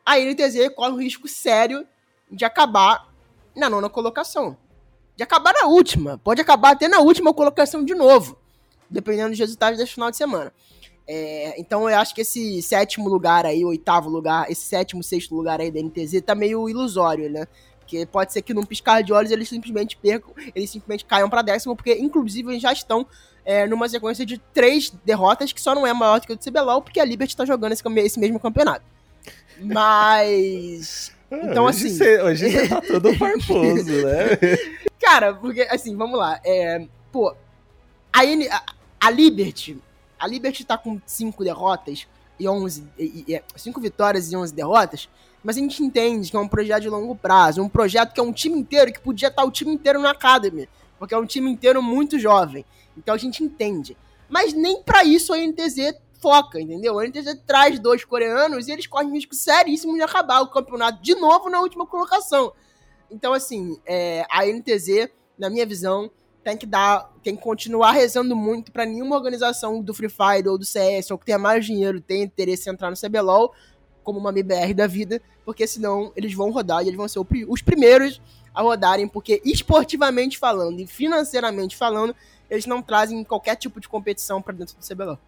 a 0.05 0.19
NTZ 0.21 0.75
corre 0.77 0.93
um 0.93 1.01
risco 1.01 1.27
sério 1.27 1.89
de 2.31 2.45
acabar 2.45 3.11
na 3.57 3.71
nona 3.71 3.89
colocação. 3.89 4.55
De 5.17 5.23
acabar 5.23 5.55
na 5.55 5.67
última. 5.67 6.19
Pode 6.19 6.43
acabar 6.43 6.73
até 6.73 6.89
na 6.89 7.01
última 7.01 7.33
colocação 7.33 7.83
de 7.83 7.95
novo, 7.95 8.39
dependendo 8.91 9.31
dos 9.31 9.39
resultados 9.39 9.79
desse 9.79 9.95
final 9.95 10.11
de 10.11 10.19
semana. 10.19 10.53
É, 11.09 11.55
então 11.61 11.89
eu 11.89 11.97
acho 11.99 12.15
que 12.15 12.23
esse 12.23 12.61
sétimo 12.63 13.09
lugar 13.09 13.47
aí, 13.47 13.65
oitavo 13.65 14.09
lugar, 14.09 14.51
esse 14.51 14.63
sétimo, 14.63 15.03
sexto 15.03 15.35
lugar 15.35 15.61
aí 15.61 15.71
da 15.71 15.81
NTZ 15.81 16.21
tá 16.25 16.35
meio 16.35 16.69
ilusório, 16.69 17.31
né? 17.31 17.47
Porque 17.79 18.05
pode 18.05 18.33
ser 18.33 18.43
que 18.43 18.53
num 18.53 18.65
piscar 18.65 19.03
de 19.03 19.13
olhos 19.13 19.31
eles 19.31 19.49
simplesmente 19.49 19.97
percam, 19.97 20.35
eles 20.55 20.69
simplesmente 20.69 21.05
caiam 21.05 21.31
para 21.31 21.43
décimo, 21.43 21.77
porque 21.77 21.95
inclusive 21.95 22.51
eles 22.51 22.63
já 22.63 22.73
estão 22.73 23.07
é, 23.45 23.65
numa 23.65 23.89
sequência 23.89 24.27
de 24.27 24.39
três 24.53 24.91
derrotas 25.05 25.53
que 25.53 25.63
só 25.63 25.73
não 25.73 25.87
é 25.87 25.93
maior 25.93 26.19
do 26.21 26.27
que 26.27 26.33
o 26.33 26.37
do 26.37 26.43
CBLOL, 26.43 26.83
porque 26.83 26.99
a 26.99 27.05
Liberty 27.05 27.37
tá 27.37 27.45
jogando 27.45 27.73
esse, 27.73 27.83
esse 28.01 28.19
mesmo 28.19 28.41
campeonato. 28.41 28.85
Mas. 29.61 31.15
Então, 31.29 31.65
hoje 31.65 31.89
assim. 31.89 31.97
Cê, 31.97 32.23
hoje 32.23 32.49
você 32.49 32.69
tá 32.69 32.81
todo 32.81 33.13
farposo, 33.19 33.91
né? 33.91 34.39
Cara, 35.01 35.35
porque, 35.35 35.63
assim, 35.63 35.97
vamos 35.97 36.17
lá. 36.17 36.41
É, 36.45 36.87
pô, 37.11 37.35
a, 38.13 38.25
N, 38.25 38.49
a, 38.49 38.63
a 39.01 39.11
Liberty, 39.11 39.77
a 40.19 40.27
Liberty 40.27 40.65
tá 40.65 40.77
com 40.79 41.01
5 41.05 41.45
derrotas 41.45 42.07
e 42.39 42.49
11. 42.49 42.85
5 43.57 43.81
vitórias 43.81 44.31
e 44.31 44.37
11 44.37 44.55
derrotas. 44.55 45.09
Mas 45.43 45.57
a 45.57 45.61
gente 45.61 45.83
entende 45.83 46.31
que 46.31 46.37
é 46.37 46.41
um 46.41 46.49
projeto 46.49 46.83
de 46.83 46.89
longo 46.89 47.15
prazo. 47.15 47.63
Um 47.63 47.69
projeto 47.69 48.13
que 48.13 48.21
é 48.21 48.23
um 48.23 48.33
time 48.33 48.59
inteiro 48.59 48.93
que 48.93 49.01
podia 49.01 49.29
estar 49.29 49.45
o 49.45 49.51
time 49.51 49.73
inteiro 49.73 50.01
na 50.01 50.11
Academy. 50.11 50.69
Porque 50.99 51.15
é 51.15 51.19
um 51.19 51.27
time 51.27 51.51
inteiro 51.51 51.83
muito 51.83 52.19
jovem. 52.19 52.65
Então 52.97 53.15
a 53.15 53.19
gente 53.19 53.45
entende. 53.45 53.97
Mas 54.29 54.53
nem 54.53 54.83
para 54.83 55.05
isso 55.05 55.33
a 55.33 55.39
NTZ 55.39 55.95
foca, 56.21 56.61
entendeu? 56.61 56.99
A 56.99 57.07
NTZ 57.07 57.43
traz 57.47 57.79
dois 57.79 58.05
coreanos 58.05 58.67
e 58.67 58.73
eles 58.73 58.87
correm 58.87 59.13
risco 59.13 59.35
seríssimo 59.35 59.95
de 59.95 60.03
acabar 60.03 60.41
o 60.41 60.49
campeonato 60.49 61.03
de 61.03 61.15
novo 61.15 61.49
na 61.49 61.61
última 61.61 61.87
colocação. 61.87 62.53
Então, 63.11 63.33
assim, 63.33 63.79
é, 63.87 64.27
a 64.31 64.45
NTZ, 64.45 65.09
na 65.39 65.49
minha 65.49 65.65
visão, 65.65 66.11
tem 66.47 66.57
que 66.57 66.65
dar, 66.65 67.13
tem 67.25 67.35
que 67.35 67.43
continuar 67.43 67.91
rezando 67.91 68.37
muito 68.37 68.71
para 68.71 68.87
nenhuma 68.87 69.17
organização 69.17 69.83
do 69.83 69.93
Free 69.93 70.09
Fire 70.09 70.49
ou 70.49 70.57
do 70.57 70.65
CS 70.65 71.11
ou 71.11 71.19
que 71.19 71.27
tenha 71.27 71.41
mais 71.41 71.67
dinheiro 71.67 72.01
tenha 72.01 72.23
interesse 72.23 72.71
em 72.71 72.73
entrar 72.73 72.89
no 72.89 72.97
CBLOL 72.97 73.53
como 74.05 74.21
uma 74.21 74.31
MBR 74.31 74.73
da 74.73 74.87
vida, 74.87 75.21
porque 75.45 75.67
senão 75.67 76.13
eles 76.15 76.33
vão 76.35 76.53
rodar 76.53 76.85
e 76.85 76.87
eles 76.87 76.97
vão 76.97 77.09
ser 77.09 77.19
os 77.49 77.63
primeiros 77.63 78.23
a 78.55 78.63
rodarem, 78.63 79.09
porque 79.09 79.43
esportivamente 79.45 80.39
falando 80.39 80.79
e 80.79 80.87
financeiramente 80.87 81.77
falando, 81.77 82.15
eles 82.49 82.65
não 82.65 82.81
trazem 82.81 83.25
qualquer 83.25 83.57
tipo 83.57 83.81
de 83.81 83.89
competição 83.89 84.41
para 84.41 84.55
dentro 84.55 84.77
do 84.77 84.87
CBLOL. 84.87 85.19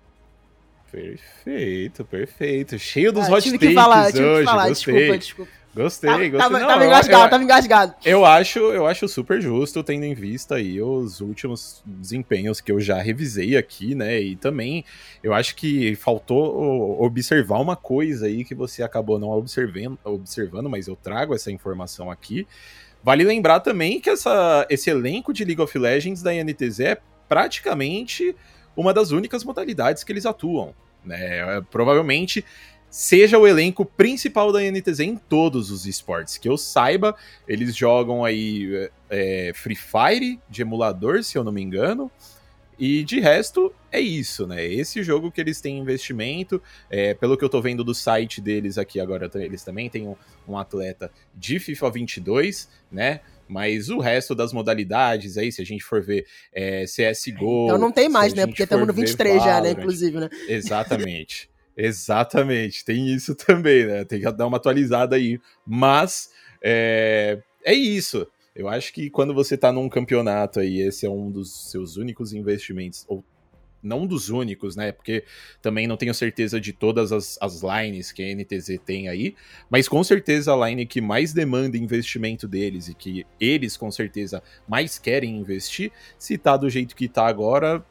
Perfeito, 0.93 2.05
perfeito. 2.05 2.79
Cheio 2.79 3.13
dos 3.13 3.27
ah, 3.27 3.33
hot 3.33 3.43
tive 3.43 3.59
takes 3.59 3.69
que 3.71 3.75
falar, 3.75 4.13
tive 4.13 4.25
hoje. 4.25 4.39
que 4.39 4.45
falar, 4.45 4.69
gostei. 4.69 4.95
desculpa, 4.95 5.19
desculpa. 5.19 5.53
Gostei, 5.79 6.11
tava, 6.11 6.23
gostei. 6.25 6.39
Tava, 6.41 6.59
Não, 6.59 6.67
tava 6.67 6.85
engasgado, 6.85 7.25
eu, 7.25 7.31
tava 7.31 7.45
engasgado. 7.45 7.95
eu 8.05 8.25
acho, 8.25 8.59
eu 8.59 8.85
acho 8.85 9.07
super 9.07 9.41
justo, 9.41 9.85
tendo 9.85 10.05
em 10.05 10.13
vista 10.13 10.57
aí 10.57 10.83
os 10.83 11.21
últimos 11.21 11.85
desempenhos 11.87 12.61
que 12.61 12.73
eu 12.73 12.81
já 12.81 13.01
revisei 13.01 13.57
aqui, 13.57 13.95
né? 13.95 14.21
E 14.21 14.35
também 14.35 14.85
eu 15.23 15.33
acho 15.33 15.55
que 15.55 15.95
faltou 15.95 17.01
observar 17.01 17.61
uma 17.61 17.77
coisa 17.77 18.27
aí 18.27 18.45
que 18.45 18.57
você 18.57 18.83
acabou 18.83 19.21
não 19.21 19.31
observando, 19.31 19.97
observando, 20.03 20.69
mas 20.69 20.89
eu 20.89 20.97
trago 20.97 21.33
essa 21.33 21.53
informação 21.53 22.11
aqui. 22.11 22.45
Vale 23.01 23.23
lembrar 23.23 23.61
também 23.61 24.01
que 24.01 24.11
essa, 24.11 24.67
esse 24.69 24.91
elenco 24.91 25.33
de 25.33 25.45
League 25.45 25.63
of 25.63 25.79
Legends 25.79 26.23
da 26.25 26.35
INTZ 26.35 26.81
é 26.81 26.99
praticamente 27.29 28.35
uma 28.77 28.93
das 28.93 29.13
únicas 29.13 29.45
modalidades 29.45 30.03
que 30.03 30.11
eles 30.11 30.27
atuam. 30.27 30.75
Né? 31.05 31.61
Provavelmente 31.71 32.45
seja 32.91 33.39
o 33.39 33.47
elenco 33.47 33.85
principal 33.85 34.53
da 34.53 34.61
NTZ 34.61 35.01
em 35.01 35.17
todos 35.17 35.71
os 35.71 35.87
esportes. 35.87 36.39
Que 36.39 36.49
eu 36.49 36.57
saiba, 36.57 37.15
eles 37.47 37.77
jogam 37.77 38.25
aí 38.25 38.91
é, 39.11 39.53
Free 39.55 39.77
Fire 39.77 40.41
de 40.49 40.63
emulador, 40.63 41.23
se 41.23 41.37
eu 41.37 41.45
não 41.45 41.53
me 41.53 41.63
engano. 41.63 42.11
E 42.79 43.03
de 43.03 43.19
resto, 43.19 43.75
é 43.91 43.99
isso, 43.99 44.47
né? 44.47 44.65
Esse 44.65 45.03
jogo 45.03 45.33
que 45.33 45.41
eles 45.41 45.61
têm 45.61 45.79
investimento, 45.79 46.63
é, 46.89 47.13
pelo 47.13 47.37
que 47.37 47.45
eu 47.45 47.49
tô 47.49 47.61
vendo 47.61 47.83
do 47.83 47.93
site 47.93 48.41
deles 48.41 48.79
aqui 48.79 49.01
agora, 49.01 49.29
eles 49.35 49.65
também 49.65 49.91
têm 49.91 50.07
um, 50.07 50.15
um 50.47 50.57
atleta 50.57 51.11
de 51.35 51.59
FIFA 51.59 51.91
22, 51.91 52.69
né? 52.91 53.21
Mas 53.49 53.89
o 53.89 53.99
resto 53.99 54.33
das 54.33 54.53
modalidades 54.53 55.37
aí, 55.37 55.51
se 55.51 55.61
a 55.61 55.65
gente 55.65 55.83
for 55.83 56.01
ver 56.01 56.27
é, 56.53 56.85
CSGO... 56.85 57.65
Então 57.65 57.79
não 57.79 57.91
tem 57.91 58.09
mais, 58.09 58.33
né? 58.33 58.47
Porque 58.47 58.63
estamos 58.63 58.87
no 58.87 58.93
ver 58.93 59.07
23 59.07 59.43
já, 59.43 59.61
né? 59.61 59.71
Inclusive, 59.73 60.21
né? 60.21 60.29
Exatamente. 60.47 61.51
Exatamente. 61.79 62.85
Tem 62.85 63.07
isso 63.07 63.37
também, 63.37 63.87
né? 63.87 64.05
Tem 64.05 64.21
que 64.21 64.33
dar 64.33 64.47
uma 64.47 64.57
atualizada 64.57 65.15
aí. 65.15 65.41
Mas 65.65 66.29
é, 66.61 67.41
é 67.65 67.73
isso. 67.73 68.27
Eu 68.55 68.69
acho 68.69 68.93
que 68.93 69.09
quando 69.09 69.33
você 69.33 69.57
tá 69.57 69.71
num 69.71 69.89
campeonato 69.89 70.59
aí, 70.59 70.81
esse 70.81 71.07
é 71.07 71.11
um 71.11 71.31
dos 71.31 71.71
seus 71.71 71.97
únicos 71.97 72.33
investimentos, 72.33 73.05
ou 73.07 73.25
não 73.81 74.05
dos 74.05 74.29
únicos, 74.29 74.75
né? 74.75 74.91
Porque 74.91 75.23
também 75.63 75.87
não 75.87 75.97
tenho 75.97 76.13
certeza 76.13 76.61
de 76.61 76.73
todas 76.73 77.13
as, 77.13 77.39
as 77.41 77.63
lines 77.63 78.11
que 78.11 78.25
a 78.25 78.35
NTZ 78.35 78.81
tem 78.85 79.09
aí, 79.09 79.37
mas 79.71 79.87
com 79.87 80.03
certeza 80.03 80.53
a 80.53 80.69
line 80.69 80.85
que 80.85 81.01
mais 81.01 81.33
demanda 81.33 81.79
investimento 81.79 82.49
deles 82.49 82.89
e 82.89 82.95
que 82.95 83.25
eles 83.39 83.77
com 83.77 83.93
certeza 83.93 84.43
mais 84.67 84.99
querem 84.99 85.37
investir, 85.37 85.93
se 86.19 86.37
tá 86.37 86.57
do 86.57 86.69
jeito 86.69 86.97
que 86.97 87.07
tá 87.07 87.29
agora, 87.29 87.85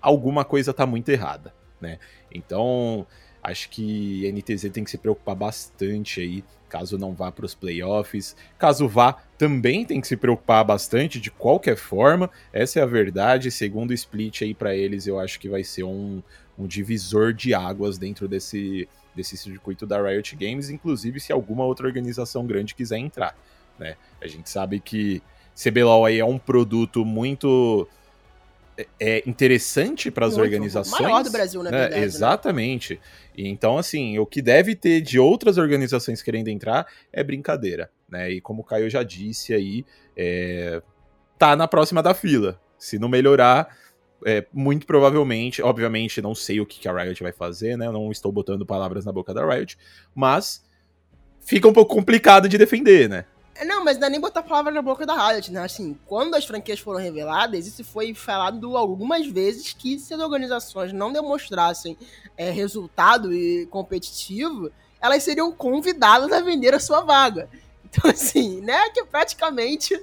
alguma 0.00 0.44
coisa 0.44 0.74
tá 0.74 0.84
muito 0.84 1.08
errada, 1.10 1.54
né? 1.80 2.00
Então, 2.34 3.06
acho 3.42 3.68
que 3.70 4.26
a 4.26 4.32
NTZ 4.32 4.70
tem 4.70 4.84
que 4.84 4.90
se 4.90 4.98
preocupar 4.98 5.34
bastante 5.34 6.20
aí, 6.20 6.44
caso 6.68 6.98
não 6.98 7.14
vá 7.14 7.32
para 7.32 7.46
os 7.46 7.54
playoffs. 7.54 8.36
Caso 8.58 8.88
vá, 8.88 9.12
também 9.36 9.84
tem 9.84 10.00
que 10.00 10.06
se 10.06 10.16
preocupar 10.16 10.64
bastante 10.64 11.20
de 11.20 11.30
qualquer 11.30 11.76
forma. 11.76 12.30
Essa 12.52 12.80
é 12.80 12.82
a 12.82 12.86
verdade. 12.86 13.50
Segundo 13.50 13.90
o 13.90 13.94
split 13.94 14.42
aí 14.42 14.54
para 14.54 14.74
eles, 14.74 15.06
eu 15.06 15.18
acho 15.18 15.40
que 15.40 15.48
vai 15.48 15.64
ser 15.64 15.84
um, 15.84 16.22
um 16.58 16.66
divisor 16.66 17.32
de 17.32 17.54
águas 17.54 17.96
dentro 17.96 18.28
desse, 18.28 18.88
desse 19.14 19.36
circuito 19.36 19.86
da 19.86 20.00
Riot 20.02 20.36
Games, 20.36 20.70
inclusive 20.70 21.20
se 21.20 21.32
alguma 21.32 21.64
outra 21.64 21.86
organização 21.86 22.46
grande 22.46 22.74
quiser 22.74 22.98
entrar, 22.98 23.36
né? 23.78 23.96
A 24.20 24.26
gente 24.26 24.50
sabe 24.50 24.80
que 24.80 25.22
CBLOL 25.54 26.04
aí 26.04 26.18
é 26.20 26.24
um 26.24 26.38
produto 26.38 27.04
muito 27.04 27.88
é 29.00 29.22
interessante 29.28 30.10
para 30.10 30.26
as 30.26 30.36
organizações. 30.36 31.00
maior 31.00 31.24
do 31.24 31.30
Brasil, 31.30 31.62
na 31.62 31.70
né? 31.70 31.78
verdade, 31.78 32.00
né? 32.00 32.06
Exatamente. 32.06 33.00
E 33.36 33.48
Então, 33.48 33.78
assim, 33.78 34.18
o 34.18 34.26
que 34.26 34.40
deve 34.40 34.74
ter 34.74 35.00
de 35.00 35.18
outras 35.18 35.58
organizações 35.58 36.22
querendo 36.22 36.48
entrar 36.48 36.86
é 37.12 37.24
brincadeira, 37.24 37.90
né? 38.08 38.30
E 38.30 38.40
como 38.40 38.62
o 38.62 38.64
Caio 38.64 38.88
já 38.88 39.02
disse 39.02 39.52
aí, 39.54 39.84
é... 40.16 40.82
tá 41.38 41.56
na 41.56 41.66
próxima 41.66 42.02
da 42.02 42.14
fila. 42.14 42.60
Se 42.78 42.98
não 42.98 43.08
melhorar, 43.08 43.76
é, 44.24 44.46
muito 44.52 44.86
provavelmente, 44.86 45.62
obviamente, 45.62 46.22
não 46.22 46.34
sei 46.34 46.60
o 46.60 46.66
que 46.66 46.78
que 46.78 46.88
a 46.88 46.92
Riot 46.92 47.22
vai 47.22 47.32
fazer, 47.32 47.76
né? 47.76 47.86
Eu 47.86 47.92
não 47.92 48.10
estou 48.12 48.30
botando 48.30 48.64
palavras 48.64 49.04
na 49.04 49.12
boca 49.12 49.34
da 49.34 49.44
Riot, 49.44 49.76
mas 50.14 50.64
fica 51.40 51.66
um 51.66 51.72
pouco 51.72 51.94
complicado 51.94 52.48
de 52.48 52.58
defender, 52.58 53.08
né? 53.08 53.24
Não, 53.64 53.84
mas 53.84 53.98
não 53.98 54.06
é 54.06 54.10
nem 54.10 54.20
botar 54.20 54.42
palavra 54.42 54.72
na 54.72 54.82
boca 54.82 55.04
da 55.04 55.28
Riot, 55.28 55.50
né? 55.52 55.62
Assim, 55.62 55.98
quando 56.06 56.34
as 56.34 56.44
franquias 56.44 56.78
foram 56.78 57.00
reveladas, 57.00 57.66
isso 57.66 57.84
foi 57.84 58.14
falado 58.14 58.76
algumas 58.76 59.26
vezes 59.26 59.72
que 59.72 59.98
se 59.98 60.14
as 60.14 60.20
organizações 60.20 60.92
não 60.92 61.12
demonstrassem 61.12 61.96
é, 62.36 62.50
resultado 62.50 63.32
e 63.32 63.66
competitivo, 63.66 64.70
elas 65.00 65.22
seriam 65.22 65.50
convidadas 65.52 66.30
a 66.32 66.40
vender 66.40 66.74
a 66.74 66.80
sua 66.80 67.00
vaga. 67.00 67.48
Então, 67.84 68.10
assim, 68.10 68.60
né? 68.60 68.90
Que 68.90 69.00
é 69.00 69.04
praticamente 69.04 70.00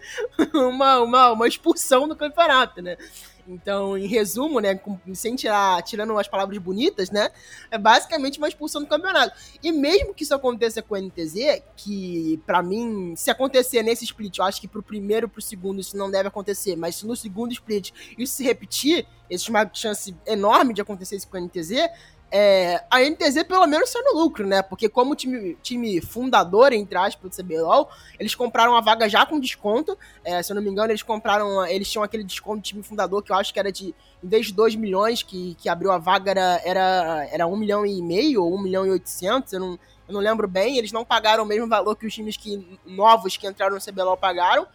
uma, 0.54 1.00
uma, 1.00 1.32
uma 1.32 1.48
expulsão 1.48 2.08
do 2.08 2.16
campeonato, 2.16 2.82
né? 2.82 2.98
Então, 3.48 3.98
em 3.98 4.08
resumo, 4.08 4.60
né, 4.60 4.80
sem 5.14 5.36
tirar, 5.36 5.82
tirando 5.84 6.18
as 6.18 6.28
palavras 6.28 6.58
bonitas, 6.58 7.10
né, 7.12 7.30
é 7.70 7.78
basicamente 7.78 8.38
uma 8.38 8.48
expulsão 8.48 8.82
do 8.82 8.88
campeonato. 8.88 9.36
E 9.62 9.72
mesmo 9.72 10.14
que 10.14 10.24
isso 10.24 10.34
aconteça 10.34 10.82
com 10.82 10.96
o 10.96 10.98
NTZ, 10.98 11.62
que 11.76 12.42
pra 12.46 12.64
mim, 12.64 13.14
se 13.16 13.30
acontecer 13.30 13.84
nesse 13.84 14.04
split, 14.06 14.38
eu 14.38 14.46
acho 14.46 14.60
que 14.60 14.68
pro 14.68 14.82
primeiro 14.82 15.30
pro 15.30 15.42
segundo 15.42 15.80
isso 15.80 15.96
não 15.96 16.10
deve 16.10 16.28
acontecer, 16.28 16.76
mas 16.76 16.96
se 16.96 17.06
no 17.06 17.16
segundo 17.16 17.52
split 17.52 17.92
isso 18.18 18.36
se 18.36 18.44
repetir, 18.44 19.06
existe 19.30 19.50
uma 19.50 19.70
chance 19.74 20.16
enorme 20.26 20.74
de 20.74 20.82
acontecer 20.82 21.16
isso 21.16 21.28
com 21.28 21.38
o 21.38 21.42
NTZ, 21.42 21.90
é, 22.32 22.84
a 22.90 23.00
NTZ 23.02 23.44
pelo 23.44 23.66
menos 23.68 23.90
saiu 23.90 24.04
no 24.06 24.20
lucro, 24.20 24.46
né? 24.46 24.62
Porque 24.62 24.90
como 24.90 25.16
time, 25.16 25.56
time 25.62 26.02
fundador, 26.02 26.74
entre 26.74 26.98
aspas, 26.98 27.30
do 27.30 27.44
CBLOL, 27.44 27.90
eles 28.20 28.36
compraram 28.36 28.76
a 28.76 28.82
vaga 28.82 29.08
já 29.08 29.26
com 29.26 29.40
desconto. 29.40 29.98
É, 30.24 30.42
se 30.42 30.52
eu 30.52 30.56
não 30.56 30.62
me 30.62 30.70
engano, 30.70 30.92
eles 30.92 31.04
compraram. 31.04 31.66
Eles 31.66 31.90
tinham 31.90 32.04
aquele 32.04 32.24
desconto 32.24 32.62
de 32.62 32.70
time 32.70 32.84
fundador 32.84 33.24
que 33.24 33.32
eu 33.32 33.36
acho 33.36 33.54
que 33.54 33.60
era 33.60 33.72
de. 33.72 33.96
Em 34.24 34.28
vez 34.28 34.48
de 34.48 34.54
2 34.54 34.76
milhões 34.76 35.22
que, 35.22 35.56
que 35.56 35.70
abriu 35.70 35.92
a 35.92 35.98
vaga, 35.98 36.32
era, 36.32 36.62
era, 36.66 37.28
era 37.32 37.48
1 37.48 37.56
milhão 37.56 37.86
e 37.86 38.02
meio 38.02 38.44
ou 38.44 38.56
1 38.56 38.62
milhão 38.62 38.86
e 38.86 38.90
800. 38.90 39.54
Eu 39.54 39.60
não, 39.60 39.80
eu 40.08 40.14
não 40.14 40.20
lembro 40.20 40.48
bem. 40.48 40.78
Eles 40.78 40.92
não 40.92 41.06
pagaram 41.06 41.44
o 41.44 41.48
mesmo 41.48 41.68
valor 41.68 41.96
que 41.96 42.08
os 42.08 42.14
times 42.14 42.36
que, 42.36 42.80
novos 42.86 43.38
que 43.38 43.48
entraram 43.48 43.76
no 43.76 43.82
CBLOL 43.82 44.18
pagaram. 44.18 44.68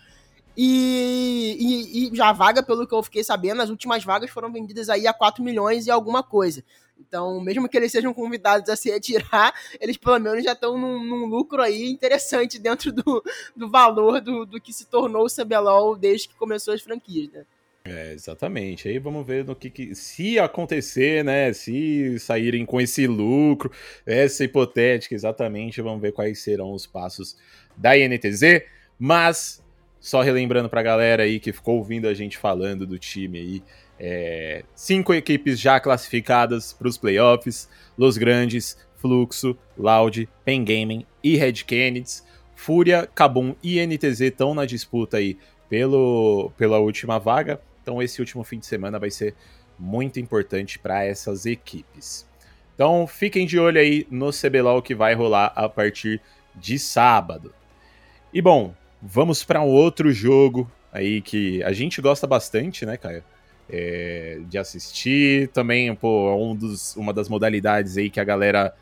E, 0.57 1.57
e, 1.59 2.09
e 2.13 2.17
já 2.17 2.29
a 2.29 2.33
vaga, 2.33 2.63
pelo 2.63 2.87
que 2.87 2.95
eu 2.95 3.03
fiquei 3.03 3.25
sabendo, 3.25 3.63
as 3.63 3.71
últimas 3.71 4.05
vagas 4.05 4.31
foram 4.31 4.53
vendidas 4.53 4.89
aí 4.89 5.07
a 5.07 5.13
4 5.13 5.43
milhões 5.43 5.87
e 5.87 5.91
alguma 5.91 6.23
coisa. 6.23 6.63
Então, 7.01 7.41
mesmo 7.41 7.69
que 7.69 7.77
eles 7.77 7.91
sejam 7.93 8.13
convidados 8.15 8.69
a 8.69 8.77
se 8.77 8.91
retirar, 8.91 9.53
eles 9.81 9.97
pelo 9.97 10.19
menos 10.19 10.45
já 10.45 10.53
estão 10.53 10.79
num, 10.79 11.03
num 11.05 11.27
lucro 11.27 11.63
aí 11.63 11.89
interessante 11.91 12.59
dentro 12.59 12.93
do, 12.93 13.23
do 13.57 13.69
valor 13.69 14.21
do, 14.21 14.45
do 14.45 14.61
que 14.61 14.73
se 14.73 14.87
tornou 14.87 15.25
o 15.25 15.31
CBLOL 15.31 15.97
desde 15.97 16.29
que 16.29 16.35
começou 16.37 16.75
as 16.75 16.83
franquias, 16.83 17.31
né? 17.33 17.45
É, 17.85 18.13
exatamente. 18.13 18.89
Aí 18.89 18.99
vamos 18.99 19.27
ver 19.27 19.45
no 19.45 19.57
que, 19.57 19.71
que- 19.71 19.95
se 19.95 20.39
acontecer, 20.39 21.25
né? 21.25 21.53
Se 21.53 22.19
saírem 22.19 22.67
com 22.67 22.81
esse 22.81 23.07
lucro, 23.07 23.73
essa 24.05 24.45
hipotética, 24.45 25.15
exatamente, 25.15 25.81
vamos 25.81 26.01
ver 26.01 26.13
quais 26.13 26.41
serão 26.43 26.73
os 26.73 26.87
passos 26.87 27.37
da 27.77 27.97
INTZ. 27.97 28.63
Mas 28.99 29.63
só 29.99 30.21
relembrando 30.21 30.69
pra 30.69 30.83
galera 30.83 31.23
aí 31.23 31.41
que 31.41 31.53
ficou 31.53 31.79
ouvindo 31.79 32.07
a 32.07 32.15
gente 32.15 32.37
falando 32.37 32.87
do 32.87 32.99
time 32.99 33.39
aí, 33.39 33.63
é, 34.03 34.65
cinco 34.75 35.13
equipes 35.13 35.61
já 35.61 35.79
classificadas 35.79 36.73
para 36.73 36.89
os 36.89 36.97
playoffs: 36.97 37.69
Los 37.99 38.17
Grandes, 38.17 38.79
Fluxo, 38.97 39.57
Loud, 39.77 40.27
Pen 40.43 40.65
Gaming 40.65 41.07
e 41.23 41.37
Red 41.37 41.65
Kennedys. 41.65 42.25
Fúria, 42.55 43.07
Kabum 43.15 43.55
e 43.63 43.85
NTZ 43.87 44.21
estão 44.21 44.55
na 44.55 44.65
disputa 44.65 45.19
aí 45.19 45.39
pelo, 45.69 46.51
pela 46.57 46.79
última 46.79 47.19
vaga. 47.19 47.61
Então 47.83 48.03
esse 48.03 48.21
último 48.21 48.43
fim 48.43 48.59
de 48.59 48.67
semana 48.67 48.99
vai 48.99 49.11
ser 49.11 49.35
muito 49.79 50.19
importante 50.19 50.79
para 50.79 51.05
essas 51.05 51.45
equipes. 51.45 52.27
Então 52.75 53.07
fiquem 53.07 53.47
de 53.47 53.59
olho 53.59 53.79
aí 53.79 54.07
no 54.11 54.31
CBLOL 54.31 54.83
que 54.83 54.95
vai 54.95 55.15
rolar 55.15 55.53
a 55.55 55.69
partir 55.69 56.21
de 56.55 56.79
sábado. 56.79 57.53
E 58.33 58.41
bom, 58.41 58.75
vamos 59.03 59.45
para 59.45 59.63
um 59.63 59.69
outro 59.69 60.11
jogo 60.13 60.71
aí 60.93 61.21
que 61.21 61.63
a 61.63 61.73
gente 61.73 62.01
gosta 62.01 62.27
bastante, 62.27 62.85
né, 62.87 62.97
Caio? 62.97 63.25
É, 63.73 64.41
de 64.49 64.59
assistir. 64.59 65.49
Também, 65.49 65.95
pô, 65.95 66.31
é 66.31 66.37
um 66.37 66.57
dos, 66.57 66.97
uma 66.97 67.13
das 67.13 67.29
modalidades 67.29 67.97
aí 67.97 68.11
que 68.11 68.21
a 68.21 68.25
galera. 68.25 68.75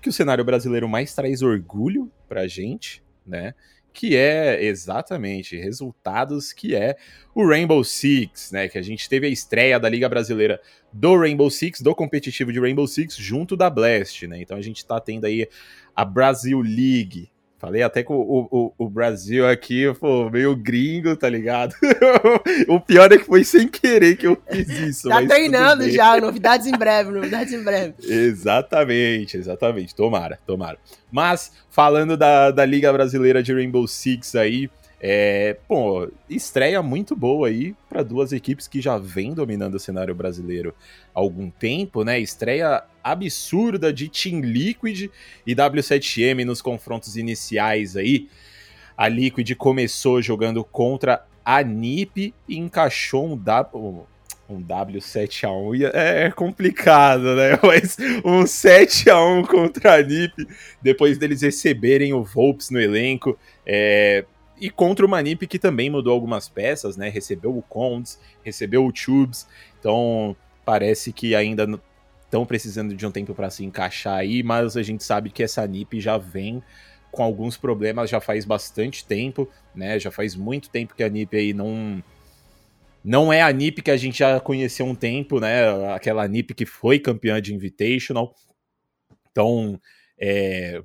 que 0.00 0.08
o 0.08 0.12
cenário 0.12 0.44
brasileiro 0.44 0.88
mais 0.88 1.14
traz 1.14 1.42
orgulho 1.42 2.10
pra 2.28 2.46
gente, 2.46 3.02
né? 3.26 3.54
Que 3.92 4.16
é 4.16 4.64
exatamente 4.64 5.56
resultados 5.56 6.52
que 6.52 6.74
é 6.74 6.96
o 7.34 7.46
Rainbow 7.46 7.84
Six, 7.84 8.52
né? 8.52 8.68
Que 8.68 8.78
a 8.78 8.82
gente 8.82 9.08
teve 9.08 9.26
a 9.26 9.30
estreia 9.30 9.78
da 9.78 9.88
Liga 9.88 10.08
Brasileira 10.08 10.60
do 10.92 11.18
Rainbow 11.18 11.50
Six, 11.50 11.82
do 11.82 11.94
competitivo 11.94 12.52
de 12.52 12.58
Rainbow 12.60 12.86
Six, 12.86 13.16
junto 13.16 13.56
da 13.56 13.68
Blast, 13.68 14.26
né? 14.26 14.40
Então 14.40 14.56
a 14.56 14.62
gente 14.62 14.84
tá 14.86 14.98
tendo 14.98 15.26
aí 15.26 15.46
a 15.94 16.04
Brasil 16.04 16.60
League 16.60 17.31
Falei 17.62 17.80
até 17.80 18.02
com 18.02 18.16
o, 18.16 18.48
o, 18.50 18.74
o 18.76 18.90
Brasil 18.90 19.48
aqui, 19.48 19.84
pô, 20.00 20.28
meio 20.28 20.56
gringo, 20.56 21.14
tá 21.14 21.28
ligado? 21.28 21.72
o 22.66 22.80
pior 22.80 23.12
é 23.12 23.18
que 23.18 23.24
foi 23.24 23.44
sem 23.44 23.68
querer 23.68 24.16
que 24.16 24.26
eu 24.26 24.36
fiz 24.50 24.68
isso. 24.68 25.08
tá 25.08 25.24
treinando 25.24 25.88
já, 25.88 26.20
novidades 26.20 26.66
em 26.66 26.72
breve, 26.72 27.12
novidades 27.12 27.52
em 27.52 27.62
breve. 27.62 27.94
exatamente, 28.02 29.36
exatamente. 29.36 29.94
Tomara, 29.94 30.40
tomara. 30.44 30.76
Mas, 31.08 31.52
falando 31.70 32.16
da, 32.16 32.50
da 32.50 32.64
Liga 32.64 32.92
Brasileira 32.92 33.40
de 33.40 33.54
Rainbow 33.54 33.86
Six 33.86 34.34
aí, 34.34 34.68
é, 35.04 35.56
pô, 35.66 36.08
estreia 36.30 36.80
muito 36.80 37.16
boa 37.16 37.48
aí 37.48 37.74
para 37.88 38.04
duas 38.04 38.32
equipes 38.32 38.68
que 38.68 38.80
já 38.80 38.96
vêm 38.98 39.34
dominando 39.34 39.74
o 39.74 39.80
cenário 39.80 40.14
brasileiro 40.14 40.72
há 41.12 41.18
algum 41.18 41.50
tempo, 41.50 42.04
né? 42.04 42.20
Estreia 42.20 42.84
absurda 43.02 43.92
de 43.92 44.08
Team 44.08 44.42
Liquid 44.42 45.10
e 45.44 45.56
W7M 45.56 46.44
nos 46.44 46.62
confrontos 46.62 47.16
iniciais 47.16 47.96
aí. 47.96 48.28
A 48.96 49.08
Liquid 49.08 49.50
começou 49.56 50.22
jogando 50.22 50.62
contra 50.62 51.26
a 51.44 51.64
NiP 51.64 52.32
e 52.48 52.56
encaixou 52.56 53.32
um 53.32 53.36
W, 53.36 54.06
um 54.48 54.62
W7x1 54.62 55.90
é, 55.92 56.26
é 56.26 56.30
complicado, 56.30 57.34
né? 57.34 57.58
Mas 57.64 57.96
um 58.24 58.44
7x1 58.44 59.48
contra 59.48 59.94
a 59.94 60.02
NiP, 60.02 60.46
depois 60.80 61.18
deles 61.18 61.42
receberem 61.42 62.12
o 62.12 62.22
Volps 62.22 62.70
no 62.70 62.80
elenco. 62.80 63.36
É, 63.66 64.24
e 64.62 64.70
contra 64.70 65.04
o 65.04 65.08
Manip, 65.08 65.44
que 65.48 65.58
também 65.58 65.90
mudou 65.90 66.12
algumas 66.12 66.48
peças, 66.48 66.96
né? 66.96 67.08
Recebeu 67.08 67.56
o 67.58 67.62
Conds, 67.62 68.20
recebeu 68.44 68.86
o 68.86 68.92
Tubes. 68.92 69.44
Então, 69.80 70.36
parece 70.64 71.12
que 71.12 71.34
ainda 71.34 71.66
estão 72.24 72.46
precisando 72.46 72.94
de 72.94 73.04
um 73.04 73.10
tempo 73.10 73.34
para 73.34 73.50
se 73.50 73.64
encaixar 73.64 74.14
aí, 74.14 74.40
mas 74.40 74.76
a 74.76 74.82
gente 74.84 75.02
sabe 75.02 75.30
que 75.30 75.42
essa 75.42 75.66
NIP 75.66 76.00
já 76.00 76.16
vem 76.16 76.62
com 77.10 77.24
alguns 77.24 77.56
problemas 77.56 78.08
já 78.08 78.20
faz 78.20 78.44
bastante 78.44 79.04
tempo, 79.04 79.48
né? 79.74 79.98
Já 79.98 80.12
faz 80.12 80.36
muito 80.36 80.70
tempo 80.70 80.94
que 80.94 81.02
a 81.02 81.08
NIP 81.08 81.36
aí 81.36 81.52
não 81.52 82.00
não 83.04 83.32
é 83.32 83.42
a 83.42 83.52
NIP 83.52 83.82
que 83.82 83.90
a 83.90 83.96
gente 83.96 84.20
já 84.20 84.38
conheceu 84.38 84.86
um 84.86 84.94
tempo, 84.94 85.40
né? 85.40 85.92
Aquela 85.92 86.28
NIP 86.28 86.54
que 86.54 86.64
foi 86.64 87.00
campeã 87.00 87.42
de 87.42 87.52
Invitational. 87.52 88.32
Então, 89.32 89.80
é, 90.16 90.80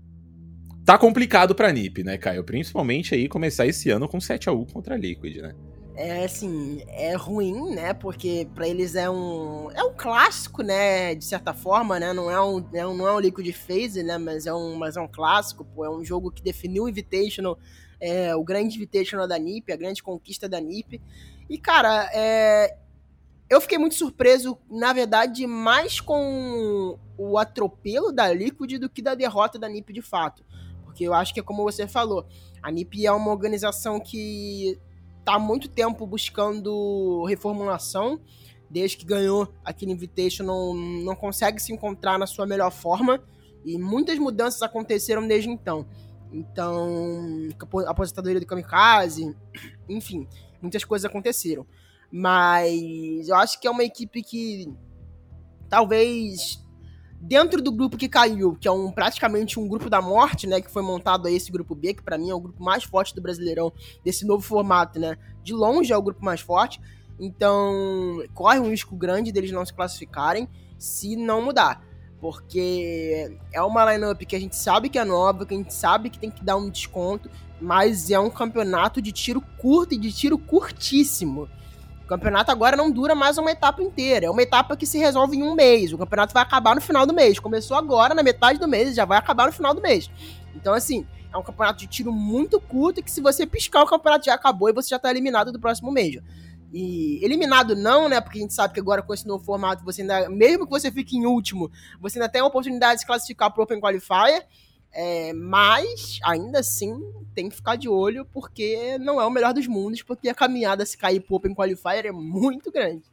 tá 0.88 0.98
complicado 0.98 1.54
pra 1.54 1.70
NiP, 1.70 2.02
né, 2.02 2.18
Caio? 2.18 2.46
Principalmente 2.46 3.14
aí 3.14 3.28
começar 3.28 3.68
esse 3.68 3.90
ano 3.90 4.08
com 4.08 4.22
7 4.22 4.48
a 4.48 4.54
1 4.54 4.68
contra 4.68 4.96
a 4.96 4.98
Liquid, 4.98 5.36
né? 5.42 5.54
É 5.98 6.24
assim, 6.24 6.82
é 6.88 7.14
ruim, 7.14 7.76
né? 7.76 7.94
Porque 7.94 8.48
para 8.56 8.66
eles 8.66 8.96
é 8.96 9.10
um 9.10 9.70
é 9.72 9.84
um 9.84 9.94
clássico, 9.94 10.64
né, 10.64 11.14
de 11.14 11.26
certa 11.26 11.54
forma, 11.54 12.00
né? 12.00 12.14
Não 12.14 12.32
é 12.32 12.42
um, 12.42 12.66
é 12.74 12.88
um 12.88 12.96
não 12.96 13.06
é 13.06 13.14
um 13.14 13.20
Liquid 13.20 13.52
Phase, 13.52 14.02
né, 14.02 14.18
mas 14.18 14.46
é 14.46 14.54
um 14.54 14.76
mas 14.78 14.96
é 14.96 15.02
um 15.02 15.10
clássico, 15.10 15.66
pô, 15.66 15.84
é 15.84 15.90
um 15.90 16.06
jogo 16.06 16.32
que 16.32 16.42
definiu 16.42 16.84
o 16.86 16.90
Invitational, 16.90 17.60
é, 18.00 18.34
o 18.34 18.44
grande 18.46 18.78
Invitational 18.78 19.28
da 19.28 19.38
NiP, 19.38 19.74
a 19.74 19.76
grande 19.76 20.02
conquista 20.02 20.48
da 20.48 20.62
NiP. 20.62 21.02
E 21.50 21.58
cara, 21.58 22.10
é 22.14 22.78
eu 23.50 23.62
fiquei 23.62 23.78
muito 23.78 23.96
surpreso, 23.96 24.58
na 24.70 24.94
verdade, 24.94 25.48
mais 25.48 26.00
com 26.00 26.98
o 27.18 27.38
atropelo 27.38 28.12
da 28.12 28.32
Liquid 28.32 28.78
do 28.78 28.90
que 28.90 29.02
da 29.02 29.16
derrota 29.16 29.58
da 29.58 29.70
NiP 29.70 29.92
de 29.92 30.02
fato. 30.02 30.46
Porque 30.98 31.04
eu 31.04 31.14
acho 31.14 31.32
que 31.32 31.40
é 31.40 31.44
como 31.44 31.62
você 31.62 31.88
falou, 31.88 32.26
a 32.60 32.72
NIP 32.72 33.06
é 33.06 33.12
uma 33.12 33.30
organização 33.30 34.00
que 34.00 34.80
está 35.20 35.36
há 35.36 35.40
muito 35.40 35.70
tempo 35.70 36.08
buscando 36.08 37.24
reformulação, 37.26 38.20
desde 38.68 38.98
que 38.98 39.06
ganhou 39.06 39.48
aquele 39.64 39.92
Invitation 39.92 40.44
não, 40.44 40.74
não 40.74 41.16
consegue 41.16 41.62
se 41.62 41.72
encontrar 41.72 42.18
na 42.18 42.26
sua 42.26 42.48
melhor 42.48 42.72
forma, 42.72 43.24
e 43.64 43.78
muitas 43.78 44.18
mudanças 44.18 44.64
aconteceram 44.64 45.28
desde 45.28 45.52
então. 45.52 45.86
Então, 46.34 47.48
aposentadoria 47.86 48.40
do 48.40 48.48
Kamikaze, 48.48 49.38
enfim, 49.88 50.28
muitas 50.60 50.84
coisas 50.84 51.06
aconteceram. 51.06 51.64
Mas 52.12 53.28
eu 53.28 53.36
acho 53.36 53.62
que 53.62 53.68
é 53.68 53.70
uma 53.70 53.84
equipe 53.84 54.24
que 54.24 54.74
talvez 55.70 56.60
dentro 57.20 57.62
do 57.62 57.72
grupo 57.72 57.98
que 57.98 58.08
caiu, 58.08 58.56
que 58.60 58.68
é 58.68 58.72
um 58.72 58.92
praticamente 58.92 59.60
um 59.60 59.68
grupo 59.68 59.90
da 59.90 60.02
morte, 60.02 60.48
né, 60.48 60.62
que 60.62 60.72
foi 60.72 60.84
montado 60.84 61.28
aí 61.28 61.36
esse 61.36 61.52
grupo 61.52 61.76
B, 61.76 61.94
que 61.94 62.04
para 62.04 62.18
mim 62.18 62.30
é 62.30 62.34
o 62.34 62.40
grupo 62.40 62.64
mais 62.64 62.84
forte 62.84 63.16
do 63.16 63.22
Brasileirão 63.22 63.72
desse 64.04 64.26
novo 64.26 64.44
formato, 64.44 65.00
né? 65.00 65.18
De 65.44 65.54
longe 65.54 65.92
é 65.92 65.98
o 65.98 66.02
grupo 66.02 66.24
mais 66.24 66.42
forte. 66.42 66.80
Então, 67.20 68.24
corre 68.34 68.60
um 68.60 68.70
risco 68.70 68.96
grande 68.96 69.32
deles 69.32 69.52
não 69.52 69.66
se 69.66 69.74
classificarem 69.74 70.48
se 70.78 71.16
não 71.16 71.42
mudar. 71.42 71.84
Porque 72.20 73.38
é 73.54 73.62
uma 73.62 73.92
lineup 73.92 74.22
que 74.22 74.36
a 74.36 74.40
gente 74.40 74.56
sabe 74.56 74.90
que 74.90 74.98
é 74.98 75.06
nova, 75.06 75.46
que 75.46 75.54
a 75.54 75.58
gente 75.58 75.74
sabe 75.74 76.10
que 76.10 76.20
tem 76.20 76.32
que 76.32 76.44
dar 76.44 76.56
um 76.56 76.70
desconto, 76.70 77.30
mas 77.60 78.10
é 78.10 78.20
um 78.20 78.30
campeonato 78.30 79.02
de 79.02 79.12
tiro 79.12 79.42
curto 79.58 79.94
e 79.94 79.98
de 79.98 80.12
tiro 80.12 80.38
curtíssimo. 80.38 81.48
O 82.08 82.10
campeonato 82.10 82.50
agora 82.50 82.78
não 82.78 82.90
dura 82.90 83.14
mais 83.14 83.38
uma 83.38 83.52
etapa 83.52 83.84
inteira. 83.84 84.28
É 84.28 84.30
uma 84.30 84.42
etapa 84.42 84.78
que 84.78 84.86
se 84.86 84.98
resolve 84.98 85.36
em 85.36 85.44
um 85.44 85.54
mês. 85.54 85.92
O 85.92 85.98
campeonato 85.98 86.34
vai 86.34 86.42
acabar 86.42 86.74
no 86.74 86.80
final 86.80 87.06
do 87.06 87.14
mês. 87.14 87.38
Começou 87.38 87.76
agora, 87.76 88.16
na 88.16 88.24
metade 88.24 88.58
do 88.58 88.66
mês, 88.66 88.92
e 88.92 88.94
já 88.94 89.04
vai 89.04 89.18
acabar 89.18 89.48
no 89.48 89.52
final 89.52 89.74
do 89.74 89.82
mês. 89.82 90.10
Então, 90.56 90.74
assim, 90.74 91.06
é 91.34 91.38
um 91.38 91.44
campeonato 91.44 91.80
de 91.80 91.88
tiro 91.88 92.10
muito 92.10 92.62
curto 92.62 93.04
que 93.04 93.12
se 93.12 93.20
você 93.20 93.46
piscar, 93.46 93.84
o 93.84 93.86
campeonato 93.86 94.26
já 94.26 94.36
acabou 94.36 94.70
e 94.70 94.74
você 94.74 94.88
já 94.88 94.98
tá 94.98 95.12
eliminado 95.12 95.52
do 95.52 95.60
próximo 95.60 95.92
mês. 95.92 96.16
E 96.72 97.20
eliminado 97.22 97.76
não, 97.76 98.08
né? 98.08 98.22
Porque 98.22 98.40
a 98.40 98.42
gente 98.42 98.54
sabe 98.54 98.74
que 98.74 98.80
agora 98.80 99.02
com 99.02 99.14
esse 99.14 99.28
novo 99.28 99.44
formato, 99.44 99.84
você 99.84 100.02
ainda, 100.02 100.30
mesmo 100.30 100.64
que 100.64 100.72
você 100.72 100.90
fique 100.90 101.18
em 101.18 101.26
último, 101.26 101.70
você 102.00 102.20
ainda 102.20 102.30
tem 102.30 102.40
a 102.40 102.46
oportunidade 102.46 102.94
de 102.94 103.00
se 103.02 103.06
classificar 103.06 103.52
pro 103.52 103.64
Open 103.64 103.82
Qualifier. 103.82 104.48
É, 104.92 105.32
mas, 105.34 106.20
ainda 106.24 106.60
assim, 106.60 106.98
tem 107.36 107.50
que 107.50 107.56
ficar 107.56 107.76
de 107.76 107.88
olho, 107.88 108.26
porque 108.26 108.98
não 109.00 109.22
é 109.22 109.26
o 109.26 109.30
melhor 109.30 109.54
dos 109.54 109.68
mundos, 109.68 110.02
porque 110.02 110.30
a 110.30 110.34
caminhada 110.34 110.86
se 110.86 110.98
cair 110.98 111.20
pro 111.20 111.36
Open 111.36 111.54
Qualifier 111.54 112.06
é 112.06 112.12
muito 112.12 112.72
grande. 112.72 113.04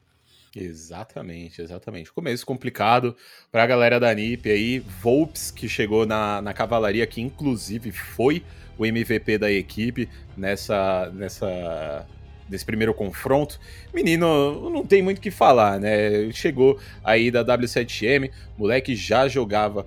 Exatamente, 0.56 1.60
exatamente. 1.60 2.12
Começo 2.12 2.46
complicado 2.46 3.16
para 3.50 3.64
a 3.64 3.66
galera 3.66 3.98
da 3.98 4.14
NiP 4.14 4.50
aí. 4.50 4.78
Volps, 4.78 5.50
que 5.50 5.68
chegou 5.68 6.06
na, 6.06 6.40
na 6.40 6.54
cavalaria, 6.54 7.06
que 7.06 7.20
inclusive 7.20 7.90
foi 7.90 8.44
o 8.78 8.86
MVP 8.86 9.38
da 9.38 9.50
equipe 9.50 10.08
nessa, 10.36 11.10
nessa 11.12 12.06
desse 12.48 12.64
primeiro 12.64 12.94
confronto. 12.94 13.58
Menino, 13.92 14.70
não 14.70 14.86
tem 14.86 15.02
muito 15.02 15.18
o 15.18 15.20
que 15.20 15.30
falar, 15.30 15.80
né? 15.80 16.30
Chegou 16.32 16.78
aí 17.02 17.30
da 17.30 17.44
W7M, 17.44 18.30
moleque 18.56 18.94
já 18.94 19.26
jogava 19.26 19.86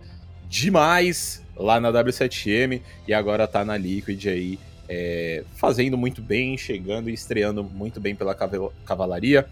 demais, 0.50 1.44
lá 1.58 1.80
na 1.80 1.92
W7M 1.92 2.82
e 3.08 3.14
agora 3.14 3.48
tá 3.48 3.66
na 3.66 3.78
Liquid 3.78 4.26
aí, 4.28 4.60
é, 4.88 5.44
fazendo 5.56 5.98
muito 5.98 6.22
bem, 6.22 6.58
chegando 6.58 7.10
e 7.10 7.14
estreando 7.14 7.64
muito 7.64 8.00
bem 8.00 8.16
pela 8.16 8.36
cavalaria. 8.86 9.48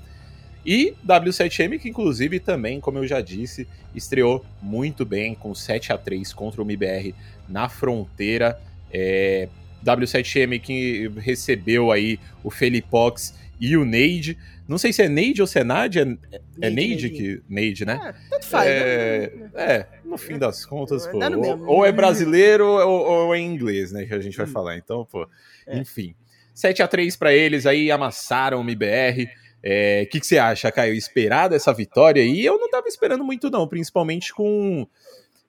E 0.66 0.96
W7M, 1.06 1.80
que 1.80 1.90
inclusive 1.90 2.40
também, 2.40 2.80
como 2.80 2.98
eu 2.98 3.08
já 3.08 3.22
disse, 3.22 3.68
estreou 3.94 4.44
muito 4.62 5.06
bem 5.06 5.36
com 5.36 5.54
7 5.54 5.94
a 5.94 5.98
3 5.98 6.34
contra 6.34 6.62
o 6.62 6.66
MBR 6.66 7.14
na 7.48 7.70
fronteira. 7.70 8.60
É, 8.92 9.48
W7M 9.86 10.60
que 10.60 11.08
recebeu 11.18 11.92
aí 11.92 12.20
o 12.44 12.50
Felipox 12.50 13.36
e 13.60 13.78
o 13.78 13.86
Neide. 13.86 14.38
Não 14.68 14.78
sei 14.78 14.92
se 14.92 15.02
é 15.02 15.10
Neide 15.10 15.42
ou 15.42 15.48
se 15.48 15.60
é 15.60 15.64
Neide. 15.64 16.00
É, 16.00 16.42
é 16.62 16.70
Neide, 16.70 17.10
que. 17.10 17.42
Neide, 17.48 17.86
né? 17.86 18.00
É, 18.04 18.30
tanto 18.30 18.46
faz. 18.46 18.70
É, 18.70 19.34
né? 19.36 19.50
é 19.56 19.88
no 20.04 20.18
fim 20.18 20.38
das 20.38 20.66
contas, 20.66 21.08
pô. 21.08 21.20
Ou, 21.20 21.68
ou, 21.68 21.86
é 21.86 21.92
brasileiro 21.92 22.66
ou, 22.66 23.28
ou, 23.28 23.36
é 23.36 23.40
inglês, 23.40 23.92
né? 23.92 24.06
Que 24.06 24.14
a 24.14 24.20
gente 24.20 24.38
vai 24.38 24.46
hum. 24.46 24.52
falar. 24.52 24.78
Então, 24.78 25.06
pô, 25.06 25.28
é. 25.68 25.78
enfim. 25.78 26.16
7 26.54 26.82
a 26.82 26.88
3 26.88 27.18
para 27.18 27.34
eles 27.34 27.66
aí, 27.66 27.92
amassaram 27.92 28.60
o 28.60 28.62
MBR. 28.62 29.26
O 29.26 29.28
é, 29.62 30.06
que, 30.06 30.20
que 30.20 30.28
você 30.28 30.38
acha, 30.38 30.72
Caio? 30.72 30.94
Esperado 30.94 31.54
essa 31.54 31.74
vitória 31.74 32.24
aí? 32.24 32.46
Eu 32.46 32.58
não 32.58 32.70
tava 32.70 32.88
esperando 32.88 33.24
muito, 33.24 33.50
não, 33.50 33.68
principalmente 33.68 34.34
com. 34.34 34.88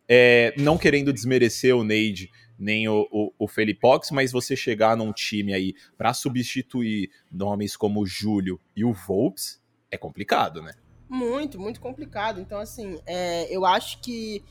É, 0.09 0.55
não 0.57 0.79
querendo 0.79 1.13
desmerecer 1.13 1.77
o 1.77 1.83
Neide 1.83 2.31
nem 2.59 2.89
o, 2.89 3.07
o, 3.11 3.33
o 3.39 3.49
Felipox, 3.49 4.11
mas 4.11 4.33
você 4.33 4.57
chegar 4.57 4.97
num 4.97 5.13
time 5.13 5.53
aí 5.53 5.75
para 5.97 6.15
substituir 6.15 7.11
nomes 7.31 7.77
como 7.77 8.01
o 8.01 8.07
Júlio 8.07 8.61
e 8.75 8.85
o 8.85 8.93
Volps 8.93 9.61
é 9.91 9.97
complicado, 9.97 10.63
né? 10.63 10.75
Muito, 11.09 11.61
muito 11.61 11.81
complicado. 11.81 12.41
Então, 12.41 12.59
assim, 12.59 12.99
é, 13.07 13.55
eu 13.55 13.65
acho 13.65 14.01
que 14.01 14.43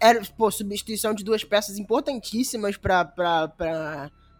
era, 0.00 0.22
pô, 0.36 0.50
substituição 0.50 1.12
de 1.12 1.24
duas 1.24 1.42
peças 1.42 1.78
importantíssimas 1.78 2.76
para 2.76 3.04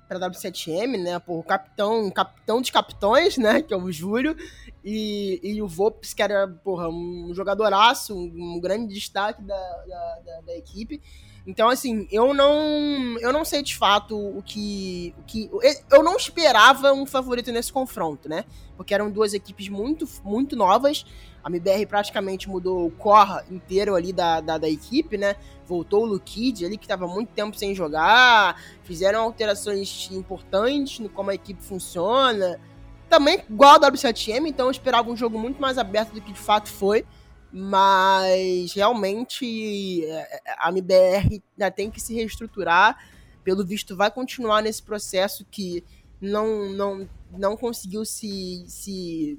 para 0.09 0.19
W7M, 0.19 1.03
né? 1.03 1.21
O 1.27 1.43
capitão, 1.43 2.11
capitão 2.11 2.61
dos 2.63 2.71
capitões, 2.71 3.37
né? 3.37 3.61
Que 3.61 3.75
é 3.75 3.77
o 3.77 3.93
Júlio, 3.93 4.35
e, 4.83 5.39
e 5.43 5.61
o 5.61 5.69
Volps, 5.69 6.15
que 6.15 6.23
era, 6.23 6.49
porra, 6.49 6.89
um 6.89 7.31
jogadoraço, 7.35 8.17
um, 8.17 8.55
um 8.57 8.61
grande 8.61 8.95
destaque 8.95 9.43
da, 9.43 9.85
da, 9.87 10.21
da, 10.25 10.41
da 10.47 10.57
equipe. 10.57 11.03
Então, 11.49 11.71
assim, 11.71 12.07
eu 12.13 12.35
não 12.35 13.17
eu 13.21 13.33
não 13.33 13.43
sei 13.43 13.63
de 13.63 13.75
fato 13.75 14.15
o 14.15 14.43
que, 14.43 15.15
o 15.19 15.23
que. 15.23 15.51
Eu 15.91 16.03
não 16.03 16.15
esperava 16.15 16.93
um 16.93 17.07
favorito 17.07 17.51
nesse 17.51 17.73
confronto, 17.73 18.29
né? 18.29 18.45
Porque 18.77 18.93
eram 18.93 19.11
duas 19.11 19.33
equipes 19.33 19.71
muito, 19.71 20.07
muito 20.23 20.55
novas. 20.55 21.07
A 21.43 21.49
MBR 21.49 21.87
praticamente 21.87 22.51
mudou 22.51 22.87
o 22.87 22.91
core 22.91 23.45
inteiro 23.51 23.95
ali 23.95 24.13
da, 24.13 24.43
da, 24.43 24.59
da 24.59 24.69
equipe, 24.69 25.17
né? 25.17 25.37
Voltou 25.65 26.03
o 26.03 26.05
Lukid 26.05 26.67
ali, 26.67 26.77
que 26.77 26.85
estava 26.85 27.07
muito 27.07 27.31
tempo 27.31 27.57
sem 27.57 27.75
jogar. 27.75 28.61
Fizeram 28.83 29.23
alterações 29.23 30.11
importantes 30.13 30.99
no 30.99 31.09
como 31.09 31.31
a 31.31 31.35
equipe 31.35 31.65
funciona. 31.65 32.61
Também 33.09 33.43
igual 33.49 33.77
a 33.77 33.91
W7M, 33.91 34.49
então 34.49 34.67
eu 34.67 34.71
esperava 34.71 35.11
um 35.11 35.17
jogo 35.17 35.39
muito 35.39 35.63
mais 35.63 35.79
aberto 35.79 36.13
do 36.13 36.21
que 36.21 36.31
de 36.31 36.39
fato 36.39 36.69
foi. 36.69 37.07
Mas 37.53 38.73
realmente 38.75 40.05
é, 40.05 40.41
é, 40.45 40.55
a 40.59 40.69
MBR 40.69 41.43
ainda 41.59 41.71
tem 41.71 41.91
que 41.91 42.01
se 42.01 42.15
reestruturar. 42.15 42.99
Pelo 43.43 43.65
visto, 43.65 43.97
vai 43.97 44.11
continuar 44.11 44.63
nesse 44.63 44.83
processo 44.83 45.47
que 45.51 45.83
não, 46.21 46.71
não, 46.71 47.09
não 47.31 47.57
conseguiu 47.57 48.05
se, 48.05 48.65
se 48.69 49.39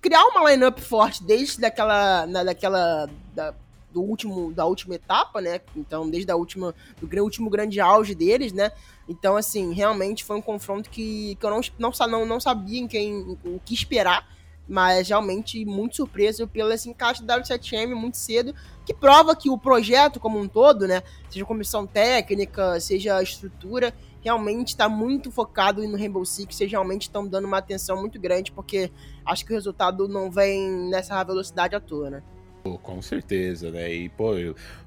criar 0.00 0.24
uma 0.26 0.50
lineup 0.50 0.78
forte 0.80 1.22
desde 1.22 1.60
daquela, 1.60 2.26
na, 2.26 2.42
daquela 2.42 3.08
da, 3.34 3.54
do 3.92 4.02
último 4.02 4.52
da 4.52 4.66
última 4.66 4.96
etapa, 4.96 5.40
né? 5.40 5.60
Então, 5.76 6.10
desde 6.10 6.30
a 6.30 6.36
última 6.36 6.74
do 7.00 7.22
último 7.22 7.48
grande 7.48 7.80
auge 7.80 8.14
deles, 8.14 8.52
né? 8.52 8.72
Então, 9.08 9.36
assim, 9.36 9.72
realmente 9.72 10.24
foi 10.24 10.36
um 10.36 10.42
confronto 10.42 10.90
que, 10.90 11.36
que 11.36 11.46
eu 11.46 11.50
não, 11.50 11.60
não, 11.78 11.92
não, 12.08 12.26
não 12.26 12.40
sabia 12.40 12.80
em 12.80 12.88
quem 12.88 13.38
o 13.44 13.60
que 13.64 13.74
esperar 13.74 14.26
mas 14.68 15.08
realmente 15.08 15.64
muito 15.64 15.96
surpreso 15.96 16.46
pelo 16.48 16.72
esse 16.72 16.88
encaixe 16.88 17.22
da 17.22 17.38
W7M 17.40 17.94
muito 17.94 18.16
cedo, 18.16 18.54
que 18.84 18.92
prova 18.92 19.36
que 19.36 19.48
o 19.48 19.58
projeto 19.58 20.18
como 20.18 20.38
um 20.38 20.48
todo, 20.48 20.86
né, 20.86 21.02
seja 21.30 21.44
comissão 21.44 21.86
técnica, 21.86 22.78
seja 22.80 23.22
estrutura, 23.22 23.94
realmente 24.22 24.68
está 24.68 24.88
muito 24.88 25.30
focado 25.30 25.86
no 25.86 25.96
Rainbow 25.96 26.24
Six, 26.24 26.56
vocês 26.56 26.70
realmente 26.70 27.02
estão 27.02 27.26
dando 27.26 27.46
uma 27.46 27.58
atenção 27.58 28.00
muito 28.00 28.20
grande, 28.20 28.50
porque 28.50 28.90
acho 29.24 29.44
que 29.44 29.52
o 29.52 29.54
resultado 29.54 30.08
não 30.08 30.30
vem 30.30 30.68
nessa 30.90 31.22
velocidade 31.22 31.76
à 31.76 31.80
toa, 31.80 32.10
né? 32.10 32.22
com 32.82 33.00
certeza, 33.00 33.70
né? 33.70 33.92
E, 33.94 34.08
pô, 34.08 34.32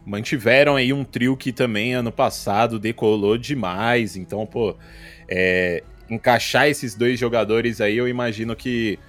mantiveram 0.05 0.75
aí 0.75 0.91
um 0.91 1.05
trio 1.05 1.37
que 1.37 1.53
também 1.53 1.93
ano 1.93 2.11
passado 2.11 2.77
decolou 2.77 3.37
demais. 3.37 4.17
Então, 4.17 4.45
pô, 4.45 4.75
é, 5.29 5.81
encaixar 6.09 6.67
esses 6.67 6.95
dois 6.95 7.17
jogadores 7.17 7.79
aí, 7.79 7.95
eu 7.95 8.07
imagino 8.07 8.55
que 8.55 8.99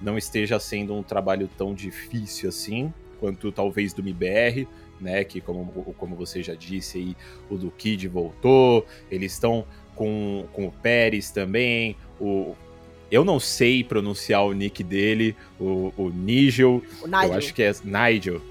não 0.00 0.16
esteja 0.16 0.58
sendo 0.58 0.94
um 0.94 1.02
trabalho 1.02 1.48
tão 1.56 1.74
difícil 1.74 2.48
assim, 2.48 2.92
quanto 3.18 3.50
talvez 3.50 3.92
do 3.92 4.00
MBR, 4.00 4.66
né? 5.00 5.24
Que 5.24 5.40
como, 5.40 5.94
como 5.98 6.16
você 6.16 6.42
já 6.42 6.54
disse 6.54 6.98
aí, 6.98 7.16
o 7.50 7.56
do 7.56 7.70
Kid 7.70 8.06
voltou, 8.08 8.86
eles 9.10 9.32
estão 9.32 9.64
com, 9.94 10.46
com 10.52 10.66
o 10.66 10.72
Pérez 10.72 11.30
também, 11.30 11.96
o. 12.20 12.54
Eu 13.10 13.24
não 13.24 13.40
sei 13.40 13.82
pronunciar 13.82 14.44
o 14.44 14.52
nick 14.52 14.84
dele, 14.84 15.34
o, 15.58 15.92
o 15.96 16.10
Nigel. 16.10 16.82
O 17.02 17.06
Nigel. 17.06 17.28
Eu 17.28 17.34
acho 17.34 17.54
que 17.54 17.62
é 17.62 17.72
Nigel. 17.82 18.42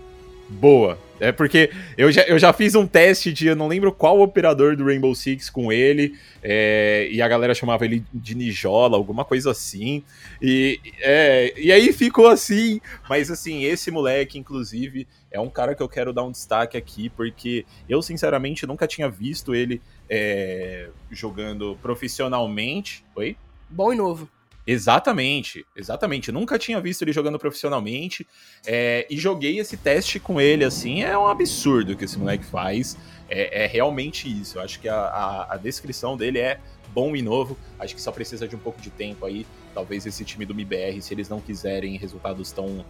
Boa. 0.49 0.97
É 1.19 1.31
porque 1.31 1.71
eu 1.97 2.11
já, 2.11 2.21
eu 2.23 2.37
já 2.37 2.53
fiz 2.53 2.75
um 2.75 2.85
teste 2.85 3.33
de, 3.33 3.47
eu 3.47 3.55
não 3.55 3.67
lembro 3.67 3.91
qual 3.91 4.21
operador 4.21 4.75
do 4.75 4.85
Rainbow 4.85 5.13
Six 5.15 5.49
com 5.49 5.71
ele, 5.71 6.15
é, 6.43 7.07
e 7.11 7.21
a 7.21 7.27
galera 7.27 7.55
chamava 7.55 7.85
ele 7.85 8.05
de 8.13 8.35
Nijola, 8.35 8.95
alguma 8.95 9.25
coisa 9.25 9.49
assim. 9.49 10.03
E, 10.41 10.79
é, 10.99 11.53
e 11.57 11.71
aí 11.71 11.91
ficou 11.91 12.27
assim. 12.27 12.79
Mas 13.09 13.31
assim, 13.31 13.63
esse 13.63 13.89
moleque, 13.89 14.37
inclusive, 14.37 15.07
é 15.31 15.39
um 15.39 15.49
cara 15.49 15.73
que 15.73 15.81
eu 15.81 15.89
quero 15.89 16.13
dar 16.13 16.23
um 16.23 16.31
destaque 16.31 16.77
aqui, 16.77 17.09
porque 17.09 17.65
eu, 17.89 18.01
sinceramente, 18.01 18.67
nunca 18.67 18.87
tinha 18.87 19.09
visto 19.09 19.55
ele 19.55 19.81
é, 20.07 20.89
jogando 21.09 21.77
profissionalmente. 21.81 23.03
Oi? 23.15 23.35
Bom 23.69 23.91
e 23.91 23.95
novo. 23.95 24.29
Exatamente, 24.67 25.65
exatamente. 25.73 26.29
Nunca 26.29 26.59
tinha 26.59 26.81
visto 26.81 27.01
ele 27.01 27.13
jogando 27.13 27.39
profissionalmente. 27.39 28.27
É, 28.65 29.07
e 29.09 29.17
joguei 29.17 29.59
esse 29.59 29.77
teste 29.77 30.19
com 30.19 30.41
ele, 30.41 30.65
assim. 30.65 31.03
É 31.03 31.17
um 31.17 31.25
absurdo 31.25 31.95
que 31.95 32.03
esse 32.03 32.19
moleque 32.19 32.43
faz. 32.43 32.97
É, 33.29 33.63
é 33.63 33.65
realmente 33.65 34.29
isso. 34.29 34.57
Eu 34.57 34.61
acho 34.61 34.81
que 34.81 34.89
a, 34.89 34.97
a, 34.97 35.53
a, 35.53 35.57
descrição 35.57 36.17
dele 36.17 36.39
é 36.39 36.59
bom 36.93 37.15
e 37.15 37.21
novo. 37.21 37.57
Acho 37.79 37.95
que 37.95 38.01
só 38.01 38.11
precisa 38.11 38.45
de 38.45 38.57
um 38.57 38.59
pouco 38.59 38.81
de 38.81 38.89
tempo 38.89 39.25
aí. 39.25 39.47
Talvez 39.73 40.05
esse 40.05 40.25
time 40.25 40.45
do 40.45 40.53
MBR, 40.53 41.01
se 41.01 41.13
eles 41.13 41.29
não 41.29 41.39
quiserem 41.39 41.95
resultados 41.97 42.51
tão, 42.51 42.85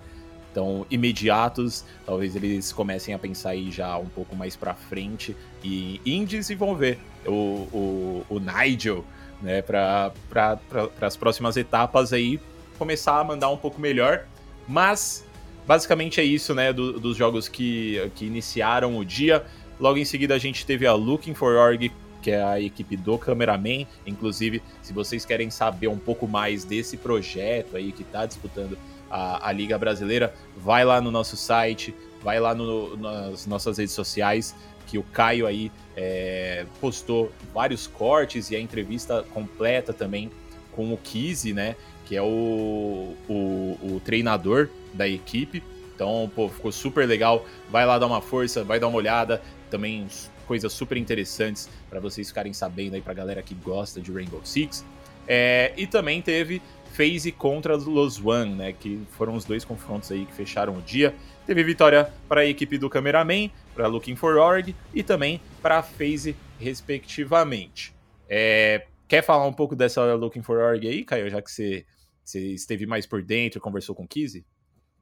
tão 0.55 0.83
imediatos, 0.89 1.85
talvez 2.07 2.35
eles 2.35 2.73
comecem 2.73 3.13
a 3.13 3.19
pensar 3.19 3.51
aí 3.51 3.69
já 3.69 3.95
um 3.99 4.09
pouco 4.09 4.35
mais 4.35 4.55
pra 4.55 4.73
frente 4.73 5.37
e, 5.63 6.01
e 6.03 6.15
em 6.15 6.25
desenvolver 6.25 6.97
o, 7.23 7.31
o, 7.31 8.25
o 8.29 8.39
Nigel 8.39 9.05
né, 9.41 9.61
para 9.61 10.11
pra, 10.29 10.59
as 11.01 11.15
próximas 11.15 11.57
etapas 11.57 12.13
aí 12.13 12.39
começar 12.77 13.19
a 13.19 13.23
mandar 13.23 13.49
um 13.49 13.57
pouco 13.57 13.79
melhor. 13.79 14.25
Mas 14.67 15.25
basicamente 15.65 16.19
é 16.19 16.23
isso, 16.23 16.53
né, 16.53 16.71
do, 16.71 16.99
dos 16.99 17.17
jogos 17.17 17.47
que, 17.47 18.11
que 18.15 18.25
iniciaram 18.25 18.97
o 18.97 19.05
dia. 19.05 19.45
Logo 19.79 19.97
em 19.97 20.05
seguida 20.05 20.35
a 20.35 20.39
gente 20.39 20.65
teve 20.65 20.87
a 20.87 20.93
Looking 20.93 21.33
for 21.33 21.55
Org, 21.55 21.91
que 22.21 22.31
é 22.31 22.43
a 22.43 22.59
equipe 22.59 22.97
do 22.97 23.17
Cameraman. 23.17 23.85
Inclusive, 24.05 24.61
se 24.81 24.93
vocês 24.93 25.25
querem 25.25 25.49
saber 25.49 25.87
um 25.87 25.97
pouco 25.97 26.27
mais 26.27 26.63
desse 26.63 26.97
projeto 26.97 27.77
aí 27.77 27.91
que 27.91 28.01
está 28.01 28.25
disputando 28.25 28.77
a, 29.09 29.47
a, 29.47 29.51
Liga 29.51 29.77
Brasileira, 29.77 30.33
vai 30.55 30.83
lá 30.83 30.99
no 30.99 31.11
nosso 31.11 31.37
site, 31.37 31.93
vai 32.27 32.41
lá 32.41 32.53
no, 32.53 32.97
nas 32.97 33.47
nossas 33.47 33.77
redes 33.77 33.93
sociais, 33.93 34.53
que 34.85 34.97
o 34.97 35.03
Caio 35.03 35.47
aí 35.47 35.71
é, 35.95 36.65
postou 36.81 37.31
vários 37.53 37.87
cortes 37.87 38.51
e 38.51 38.55
a 38.57 38.59
entrevista 38.59 39.23
completa 39.33 39.93
também 39.93 40.29
com 40.73 40.91
o 40.91 40.97
Kizzy, 40.97 41.53
né? 41.53 41.77
Que 42.05 42.17
é 42.17 42.21
o, 42.21 43.15
o, 43.29 43.77
o, 43.81 44.01
treinador 44.03 44.67
da 44.93 45.07
equipe. 45.07 45.63
Então, 45.95 46.29
pô, 46.35 46.49
ficou 46.49 46.69
super 46.69 47.07
legal. 47.07 47.45
Vai 47.69 47.85
lá 47.85 47.97
dar 47.97 48.07
uma 48.07 48.19
força, 48.19 48.61
vai 48.61 48.77
dar 48.77 48.89
uma 48.89 48.97
olhada. 48.97 49.41
Também 49.69 50.05
coisas 50.45 50.73
super 50.73 50.97
interessantes 50.97 51.69
para 51.89 52.01
vocês 52.01 52.27
ficarem 52.27 52.51
sabendo 52.51 52.95
aí 52.95 53.01
pra 53.01 53.13
galera 53.13 53.41
que 53.41 53.55
gosta 53.55 54.01
de 54.01 54.11
Rainbow 54.11 54.41
Six. 54.43 54.83
É, 55.25 55.71
e 55.77 55.87
também 55.87 56.21
teve 56.21 56.61
FaZe 56.91 57.31
contra 57.31 57.77
Los 57.77 58.19
One, 58.21 58.53
né? 58.53 58.73
Que 58.73 58.99
foram 59.11 59.33
os 59.33 59.45
dois 59.45 59.63
confrontos 59.63 60.11
aí 60.11 60.25
que 60.25 60.33
fecharam 60.33 60.75
o 60.75 60.81
dia. 60.81 61.15
Teve 61.47 61.63
vitória 61.63 62.11
para 62.27 62.41
a 62.41 62.45
equipe 62.45 62.77
do 62.77 62.89
Cameraman, 62.89 63.49
para 63.73 63.87
Looking 63.87 64.17
for 64.17 64.35
Org 64.35 64.75
e 64.93 65.01
também 65.01 65.41
para 65.61 65.79
a 65.79 65.81
FaZe, 65.81 66.35
respectivamente. 66.59 67.95
É, 68.29 68.85
quer 69.07 69.23
falar 69.23 69.47
um 69.47 69.53
pouco 69.53 69.73
dessa 69.73 70.13
Looking 70.15 70.43
for 70.43 70.57
Org 70.57 70.85
aí, 70.85 71.05
Caio, 71.05 71.29
já 71.29 71.41
que 71.41 71.49
você, 71.49 71.85
você 72.21 72.53
esteve 72.53 72.85
mais 72.85 73.05
por 73.05 73.23
dentro, 73.23 73.61
conversou 73.61 73.95
com 73.95 74.03
o 74.03 74.07
Kizzy? 74.07 74.45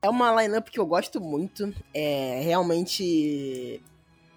É 0.03 0.07
uma 0.07 0.39
lineup 0.39 0.69
que 0.69 0.79
eu 0.79 0.85
gosto 0.85 1.19
muito. 1.19 1.73
É 1.91 2.39
realmente 2.43 3.81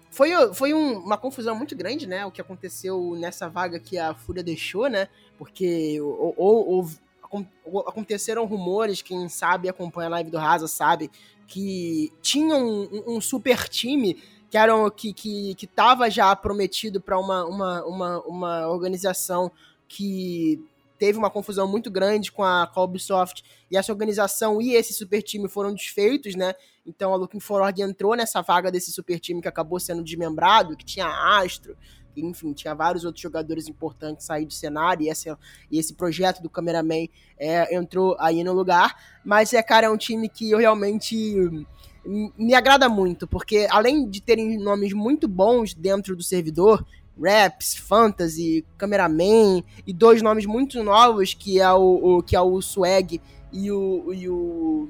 foi, 0.09 0.31
foi 0.55 0.73
um, 0.73 0.97
uma 0.97 1.15
confusão 1.15 1.53
muito 1.53 1.75
grande, 1.75 2.07
né? 2.07 2.25
O 2.25 2.31
que 2.31 2.41
aconteceu 2.41 3.15
nessa 3.19 3.47
vaga 3.47 3.79
que 3.79 3.99
a 3.99 4.15
Fúria 4.15 4.41
deixou, 4.41 4.89
né? 4.89 5.07
Porque 5.37 6.01
ou, 6.01 6.33
ou, 6.35 6.89
ou, 7.31 7.83
aconteceram 7.87 8.45
rumores, 8.45 9.03
quem 9.03 9.29
sabe 9.29 9.69
acompanha 9.69 10.07
a 10.07 10.11
live 10.13 10.31
do 10.31 10.39
Rasa 10.39 10.67
sabe, 10.67 11.11
que 11.49 12.13
tinham 12.21 12.65
um, 12.65 13.15
um 13.15 13.21
super 13.21 13.67
time 13.67 14.21
que 14.49 14.57
eram 14.57 14.89
que 14.89 15.13
que 15.13 15.55
estava 15.61 16.09
já 16.09 16.33
prometido 16.35 17.01
para 17.01 17.19
uma, 17.19 17.43
uma, 17.45 17.85
uma, 17.85 18.19
uma 18.21 18.67
organização 18.67 19.51
que 19.87 20.63
teve 20.99 21.17
uma 21.17 21.29
confusão 21.29 21.67
muito 21.67 21.89
grande 21.89 22.31
com 22.31 22.43
a, 22.43 22.67
com 22.67 22.79
a 22.79 22.83
Ubisoft 22.83 23.43
e 23.71 23.77
essa 23.77 23.91
organização 23.91 24.61
e 24.61 24.73
esse 24.75 24.93
super 24.93 25.23
time 25.23 25.47
foram 25.47 25.73
desfeitos, 25.73 26.35
né? 26.35 26.53
Então 26.85 27.13
a 27.13 27.15
Looking 27.15 27.39
Forward 27.39 27.81
entrou 27.81 28.15
nessa 28.15 28.41
vaga 28.41 28.69
desse 28.69 28.91
super 28.91 29.19
time 29.19 29.41
que 29.41 29.47
acabou 29.47 29.79
sendo 29.79 30.03
desmembrado, 30.03 30.77
que 30.77 30.85
tinha 30.85 31.07
Astro, 31.39 31.75
enfim, 32.23 32.53
tinha 32.53 32.73
vários 32.73 33.05
outros 33.05 33.21
jogadores 33.21 33.67
importantes 33.67 34.25
sair 34.25 34.45
do 34.45 34.53
cenário 34.53 35.03
e 35.03 35.09
esse, 35.09 35.29
e 35.71 35.79
esse 35.79 35.93
projeto 35.93 36.41
do 36.41 36.49
cameraman 36.49 37.07
é, 37.37 37.75
entrou 37.75 38.15
aí 38.19 38.43
no 38.43 38.53
lugar. 38.53 38.95
Mas 39.23 39.53
é, 39.53 39.61
cara, 39.61 39.87
é 39.87 39.89
um 39.89 39.97
time 39.97 40.29
que 40.29 40.51
eu 40.51 40.57
realmente 40.57 41.65
me 42.05 42.53
agrada 42.53 42.87
muito, 42.87 43.27
porque 43.27 43.67
além 43.69 44.09
de 44.09 44.21
terem 44.21 44.57
nomes 44.57 44.93
muito 44.93 45.27
bons 45.27 45.73
dentro 45.73 46.15
do 46.15 46.23
servidor, 46.23 46.85
Raps, 47.21 47.75
Fantasy, 47.75 48.65
Cameraman 48.77 49.61
e 49.85 49.93
dois 49.93 50.21
nomes 50.21 50.45
muito 50.45 50.81
novos 50.81 51.33
que 51.33 51.59
é 51.59 51.71
o, 51.73 52.17
o 52.17 52.23
que 52.23 52.35
é 52.35 52.41
o 52.41 52.61
Swag 52.61 53.21
e 53.51 53.71
o, 53.71 54.13
e 54.13 54.29
o 54.29 54.89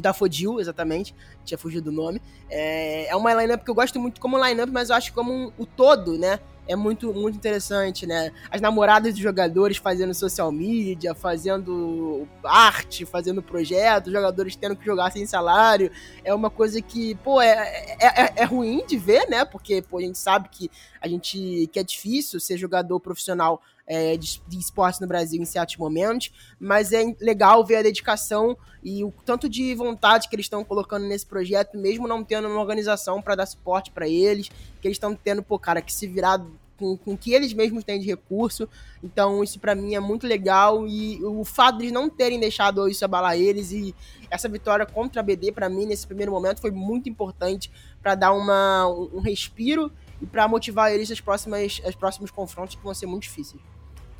o 0.00 0.02
Dafodil, 0.02 0.60
exatamente, 0.60 1.14
tinha 1.44 1.56
fugido 1.56 1.90
do 1.90 1.92
nome. 1.92 2.20
É, 2.48 3.06
é 3.08 3.16
uma 3.16 3.32
lineup 3.34 3.62
que 3.62 3.70
eu 3.70 3.74
gosto 3.74 4.00
muito 4.00 4.20
como 4.20 4.42
lineup, 4.44 4.70
mas 4.70 4.90
eu 4.90 4.96
acho 4.96 5.12
como 5.12 5.32
um, 5.32 5.52
o 5.56 5.64
todo, 5.64 6.18
né? 6.18 6.40
É 6.68 6.76
muito, 6.76 7.12
muito 7.12 7.36
interessante, 7.36 8.06
né? 8.06 8.30
As 8.48 8.60
namoradas 8.60 9.12
dos 9.12 9.20
jogadores 9.20 9.76
fazendo 9.76 10.14
social 10.14 10.52
media, 10.52 11.14
fazendo 11.16 12.28
arte, 12.44 13.04
fazendo 13.04 13.42
projetos, 13.42 14.12
jogadores 14.12 14.54
tendo 14.54 14.76
que 14.76 14.84
jogar 14.84 15.10
sem 15.10 15.26
salário. 15.26 15.90
É 16.24 16.32
uma 16.32 16.48
coisa 16.48 16.80
que, 16.80 17.16
pô, 17.16 17.40
é, 17.40 17.50
é, 17.98 18.22
é, 18.22 18.32
é 18.36 18.44
ruim 18.44 18.84
de 18.86 18.96
ver, 18.96 19.28
né? 19.28 19.44
Porque, 19.44 19.82
pô, 19.82 19.98
a 19.98 20.02
gente 20.02 20.18
sabe 20.18 20.48
que 20.48 20.70
a 21.00 21.08
gente 21.08 21.68
que 21.72 21.78
é 21.78 21.82
difícil 21.82 22.38
ser 22.38 22.56
jogador 22.56 23.00
profissional 23.00 23.60
é, 23.90 24.16
de, 24.16 24.40
de 24.46 24.56
esportes 24.56 25.00
no 25.00 25.06
Brasil 25.08 25.42
em 25.42 25.44
certos 25.44 25.76
momentos, 25.76 26.30
mas 26.60 26.92
é 26.92 27.12
legal 27.20 27.66
ver 27.66 27.78
a 27.78 27.82
dedicação 27.82 28.56
e 28.84 29.02
o 29.02 29.12
tanto 29.26 29.48
de 29.48 29.74
vontade 29.74 30.28
que 30.28 30.36
eles 30.36 30.46
estão 30.46 30.62
colocando 30.62 31.06
nesse 31.06 31.26
projeto, 31.26 31.76
mesmo 31.76 32.06
não 32.06 32.22
tendo 32.22 32.46
uma 32.46 32.60
organização 32.60 33.20
para 33.20 33.34
dar 33.34 33.46
suporte 33.46 33.90
para 33.90 34.08
eles, 34.08 34.48
que 34.80 34.86
eles 34.86 34.94
estão 34.94 35.12
tendo, 35.12 35.42
pô, 35.42 35.58
cara, 35.58 35.82
que 35.82 35.92
se 35.92 36.06
virar 36.06 36.40
com, 36.78 36.96
com 36.96 37.16
que 37.16 37.34
eles 37.34 37.52
mesmos 37.52 37.82
têm 37.82 37.98
de 37.98 38.06
recurso. 38.06 38.68
Então, 39.02 39.42
isso 39.42 39.58
para 39.58 39.74
mim 39.74 39.96
é 39.96 40.00
muito 40.00 40.24
legal. 40.24 40.86
E 40.86 41.22
o 41.24 41.44
fato 41.44 41.78
de 41.78 41.90
não 41.90 42.08
terem 42.08 42.38
deixado 42.38 42.88
isso 42.88 43.04
abalar 43.04 43.36
eles 43.36 43.72
e 43.72 43.92
essa 44.30 44.48
vitória 44.48 44.86
contra 44.86 45.20
a 45.20 45.24
BD, 45.24 45.50
para 45.50 45.68
mim, 45.68 45.84
nesse 45.84 46.06
primeiro 46.06 46.30
momento, 46.30 46.60
foi 46.60 46.70
muito 46.70 47.08
importante 47.08 47.70
para 48.00 48.14
dar 48.14 48.32
uma, 48.32 48.86
um 48.86 49.20
respiro 49.20 49.92
e 50.22 50.26
para 50.26 50.46
motivar 50.46 50.92
eles 50.92 51.10
as 51.10 51.20
próximas, 51.20 51.82
os 51.84 51.94
próximos 51.96 52.30
confrontos 52.30 52.76
que 52.76 52.82
vão 52.82 52.94
ser 52.94 53.06
muito 53.06 53.24
difíceis. 53.24 53.60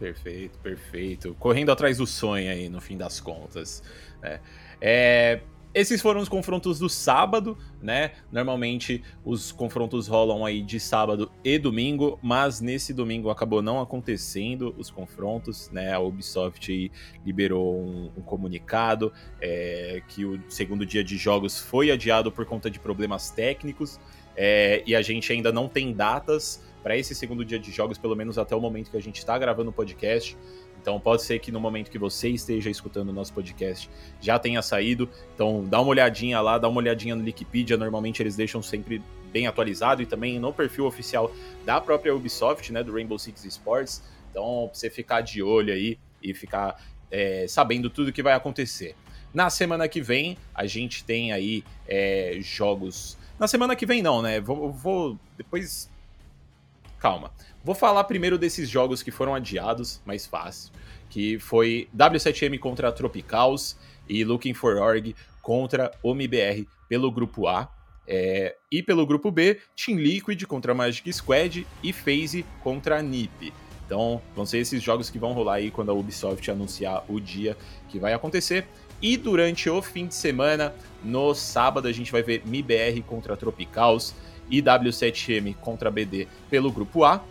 Perfeito, 0.01 0.59
perfeito. 0.61 1.36
Correndo 1.38 1.70
atrás 1.70 1.98
do 1.98 2.07
sonho 2.07 2.51
aí, 2.51 2.70
no 2.70 2.80
fim 2.80 2.96
das 2.96 3.20
contas. 3.20 3.82
Né? 4.22 4.40
É, 4.80 5.40
esses 5.74 6.01
foram 6.01 6.22
os 6.22 6.28
confrontos 6.28 6.78
do 6.78 6.88
sábado, 6.88 7.57
né? 7.82 8.12
Normalmente 8.32 9.05
os 9.22 9.53
confrontos 9.53 10.09
rolam 10.09 10.46
aí 10.46 10.62
de 10.62 10.80
sábado 10.80 11.30
e 11.44 11.59
domingo, 11.59 12.18
mas 12.22 12.62
nesse 12.62 12.94
domingo 12.94 13.28
acabou 13.28 13.61
não 13.61 13.78
acontecendo 13.78 14.74
os 14.78 14.90
confrontos, 14.90 15.70
né? 15.70 15.92
A 15.92 16.01
Ubisoft 16.01 16.90
liberou 17.24 17.78
um, 17.78 18.11
um 18.16 18.22
comunicado 18.22 19.12
é, 19.38 20.03
que 20.09 20.24
o 20.24 20.40
segundo 20.48 20.86
dia 20.86 21.05
de 21.05 21.18
jogos 21.18 21.61
foi 21.61 21.90
adiado 21.90 22.32
por 22.32 22.46
conta 22.46 22.70
de 22.70 22.80
problemas 22.80 23.30
técnicos 23.30 24.01
é, 24.34 24.82
e 24.86 24.96
a 24.96 25.03
gente 25.03 25.30
ainda 25.30 25.53
não 25.53 25.68
tem 25.68 25.92
datas 25.92 26.64
para 26.83 26.97
esse 26.97 27.14
segundo 27.14 27.45
dia 27.45 27.59
de 27.59 27.70
jogos, 27.70 27.99
pelo 27.99 28.16
menos 28.16 28.39
até 28.39 28.55
o 28.55 28.61
momento 28.61 28.91
que 28.91 28.97
a 28.97 29.03
gente 29.03 29.18
está 29.18 29.39
gravando 29.39 29.70
o 29.70 29.72
podcast. 29.72 30.37
Então 30.81 30.99
pode 30.99 31.22
ser 31.22 31.39
que 31.39 31.53
no 31.53 31.61
momento 31.61 31.91
que 31.91 31.99
você 31.99 32.31
esteja 32.31 32.70
escutando 32.70 33.11
o 33.11 33.12
nosso 33.12 33.33
podcast 33.35 33.91
já 34.20 34.39
tenha 34.39 34.62
saído. 34.62 35.09
Então 35.35 35.64
dá 35.68 35.81
uma 35.81 35.91
olhadinha 35.91 36.41
lá, 36.41 36.57
dá 36.57 36.68
uma 36.68 36.78
olhadinha 36.78 37.14
no 37.14 37.22
Wikipedia. 37.22 37.76
Normalmente 37.76 38.22
eles 38.22 38.35
deixam 38.35 38.62
sempre 38.62 39.03
bem 39.31 39.47
atualizado 39.47 40.03
e 40.03 40.07
também 40.07 40.39
no 40.39 40.53
perfil 40.53 40.87
oficial 40.87 41.31
da 41.64 41.81
própria 41.81 42.14
Ubisoft, 42.14 42.72
né, 42.72 42.83
do 42.83 42.93
Rainbow 42.93 43.18
Six 43.18 43.45
Sports. 43.45 44.03
Então 44.31 44.68
pra 44.70 44.74
você 44.74 44.89
ficar 44.89 45.20
de 45.20 45.43
olho 45.43 45.72
aí 45.72 45.99
e 46.22 46.33
ficar 46.33 46.83
é, 47.11 47.47
sabendo 47.47 47.91
tudo 47.91 48.12
que 48.12 48.22
vai 48.22 48.33
acontecer. 48.33 48.97
Na 49.35 49.51
semana 49.51 49.87
que 49.87 50.01
vem 50.01 50.39
a 50.55 50.66
gente 50.66 51.05
tem 51.05 51.31
aí 51.31 51.62
é, 51.87 52.39
jogos. 52.41 53.18
Na 53.39 53.47
semana 53.47 53.76
que 53.76 53.85
vem 53.85 54.03
não, 54.03 54.22
né? 54.22 54.41
Vou, 54.41 54.72
vou 54.72 55.18
depois 55.37 55.91
calma. 57.01 57.32
Vou 57.64 57.74
falar 57.74 58.05
primeiro 58.05 58.38
desses 58.38 58.68
jogos 58.68 59.03
que 59.03 59.11
foram 59.11 59.34
adiados, 59.34 60.01
mais 60.05 60.26
fácil, 60.26 60.72
que 61.09 61.38
foi 61.38 61.88
W7M 61.96 62.59
contra 62.59 62.92
Tropicals 62.92 63.76
e 64.09 64.22
Looking 64.24 64.55
for 64.55 64.76
Org 64.76 65.16
contra 65.42 65.90
OMBR 66.03 66.68
pelo 66.88 67.11
grupo 67.11 67.48
A. 67.48 67.68
É, 68.07 68.57
e 68.72 68.82
pelo 68.82 69.07
grupo 69.07 69.30
B, 69.30 69.61
Team 69.76 69.98
Liquid 69.98 70.44
contra 70.44 70.74
Magic 70.74 71.12
Squad 71.12 71.66
e 71.82 71.92
FaZe 71.92 72.44
contra 72.61 73.01
NiP. 73.01 73.53
Então, 73.86 74.20
vão 74.34 74.44
ser 74.44 74.59
esses 74.59 74.82
jogos 74.82 75.11
que 75.11 75.18
vão 75.18 75.32
rolar 75.32 75.55
aí 75.55 75.70
quando 75.70 75.90
a 75.90 75.94
Ubisoft 75.94 76.48
anunciar 76.51 77.05
o 77.09 77.20
dia 77.20 77.57
que 77.88 77.98
vai 77.98 78.12
acontecer. 78.12 78.66
E 79.03 79.16
durante 79.16 79.70
o 79.70 79.80
fim 79.80 80.07
de 80.07 80.14
semana, 80.14 80.74
no 81.03 81.34
sábado, 81.34 81.88
a 81.88 81.92
gente 81.92 82.12
vai 82.12 82.22
ver 82.22 82.42
MIBR 82.46 83.03
contra 83.07 83.36
Tropicals 83.36 84.14
e 84.51 84.61
W7M 84.61 85.55
contra 85.57 85.90
BD 85.90 86.26
pelo 86.48 86.70
grupo 86.72 87.05
A, 87.05 87.22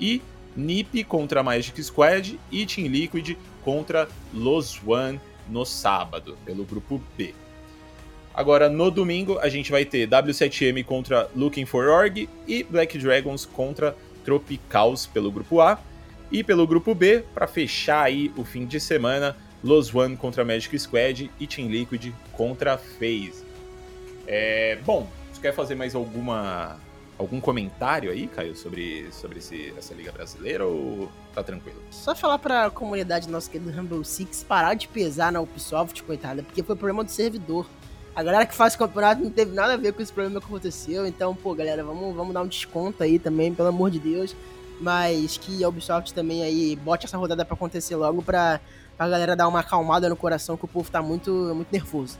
e 0.00 0.22
NiP 0.56 1.04
contra 1.04 1.42
Magic 1.42 1.82
Squad 1.82 2.38
e 2.50 2.66
Team 2.66 2.88
Liquid 2.88 3.36
contra 3.62 4.08
Los 4.32 4.80
One 4.84 5.20
no 5.48 5.64
sábado, 5.64 6.36
pelo 6.44 6.64
grupo 6.64 7.00
B. 7.16 7.34
Agora, 8.34 8.68
no 8.68 8.90
domingo, 8.90 9.38
a 9.38 9.48
gente 9.48 9.70
vai 9.70 9.84
ter 9.84 10.08
W7M 10.08 10.84
contra 10.84 11.30
Looking 11.36 11.66
for 11.66 11.86
Org 11.88 12.28
e 12.48 12.62
Black 12.62 12.96
Dragons 12.98 13.44
contra 13.44 13.94
Tropicals 14.24 15.06
pelo 15.06 15.30
grupo 15.30 15.60
A. 15.60 15.78
E 16.30 16.42
pelo 16.42 16.66
grupo 16.66 16.94
B, 16.94 17.24
para 17.34 17.46
fechar 17.46 18.04
aí 18.04 18.32
o 18.36 18.42
fim 18.42 18.64
de 18.64 18.80
semana, 18.80 19.36
Los 19.62 19.94
One 19.94 20.16
contra 20.16 20.44
Magic 20.44 20.78
Squad 20.78 21.30
e 21.38 21.46
Team 21.46 21.68
Liquid 21.68 22.10
contra 22.32 22.78
FaZe. 22.78 23.44
É, 24.26 24.78
bom, 24.82 25.06
quer 25.42 25.52
fazer 25.52 25.74
mais 25.74 25.94
alguma 25.94 26.78
algum 27.18 27.40
comentário 27.40 28.10
aí, 28.10 28.26
Caio, 28.26 28.56
sobre, 28.56 29.06
sobre 29.12 29.38
esse, 29.38 29.72
essa 29.76 29.94
Liga 29.94 30.10
Brasileira 30.10 30.64
ou 30.66 31.10
tá 31.34 31.42
tranquilo? 31.42 31.80
Só 31.90 32.14
falar 32.14 32.38
pra 32.38 32.70
comunidade 32.70 33.28
nossa 33.28 33.50
querido 33.50 33.70
Rumble 33.70 34.04
Six 34.04 34.42
parar 34.44 34.74
de 34.74 34.88
pesar 34.88 35.30
na 35.30 35.40
Ubisoft, 35.40 36.02
coitada, 36.02 36.42
porque 36.42 36.62
foi 36.62 36.74
problema 36.74 37.04
do 37.04 37.10
servidor. 37.10 37.66
A 38.14 38.22
galera 38.22 38.44
que 38.44 38.54
faz 38.54 38.74
campeonato 38.76 39.22
não 39.22 39.30
teve 39.30 39.54
nada 39.54 39.74
a 39.74 39.76
ver 39.76 39.92
com 39.92 40.02
esse 40.02 40.12
problema 40.12 40.40
que 40.40 40.46
aconteceu, 40.46 41.06
então, 41.06 41.34
pô, 41.34 41.54
galera, 41.54 41.84
vamos, 41.84 42.14
vamos 42.14 42.34
dar 42.34 42.42
um 42.42 42.46
desconto 42.46 43.02
aí 43.02 43.18
também, 43.18 43.54
pelo 43.54 43.68
amor 43.68 43.90
de 43.90 43.98
Deus. 43.98 44.34
Mas 44.80 45.36
que 45.36 45.62
a 45.62 45.68
Ubisoft 45.68 46.12
também 46.12 46.42
aí 46.42 46.74
bote 46.74 47.06
essa 47.06 47.16
rodada 47.16 47.44
para 47.44 47.54
acontecer 47.54 47.94
logo 47.94 48.20
pra, 48.20 48.60
pra 48.96 49.08
galera 49.08 49.36
dar 49.36 49.46
uma 49.46 49.60
acalmada 49.60 50.08
no 50.08 50.16
coração, 50.16 50.56
que 50.56 50.64
o 50.64 50.68
povo 50.68 50.90
tá 50.90 51.00
muito, 51.00 51.30
muito 51.54 51.70
nervoso. 51.70 52.18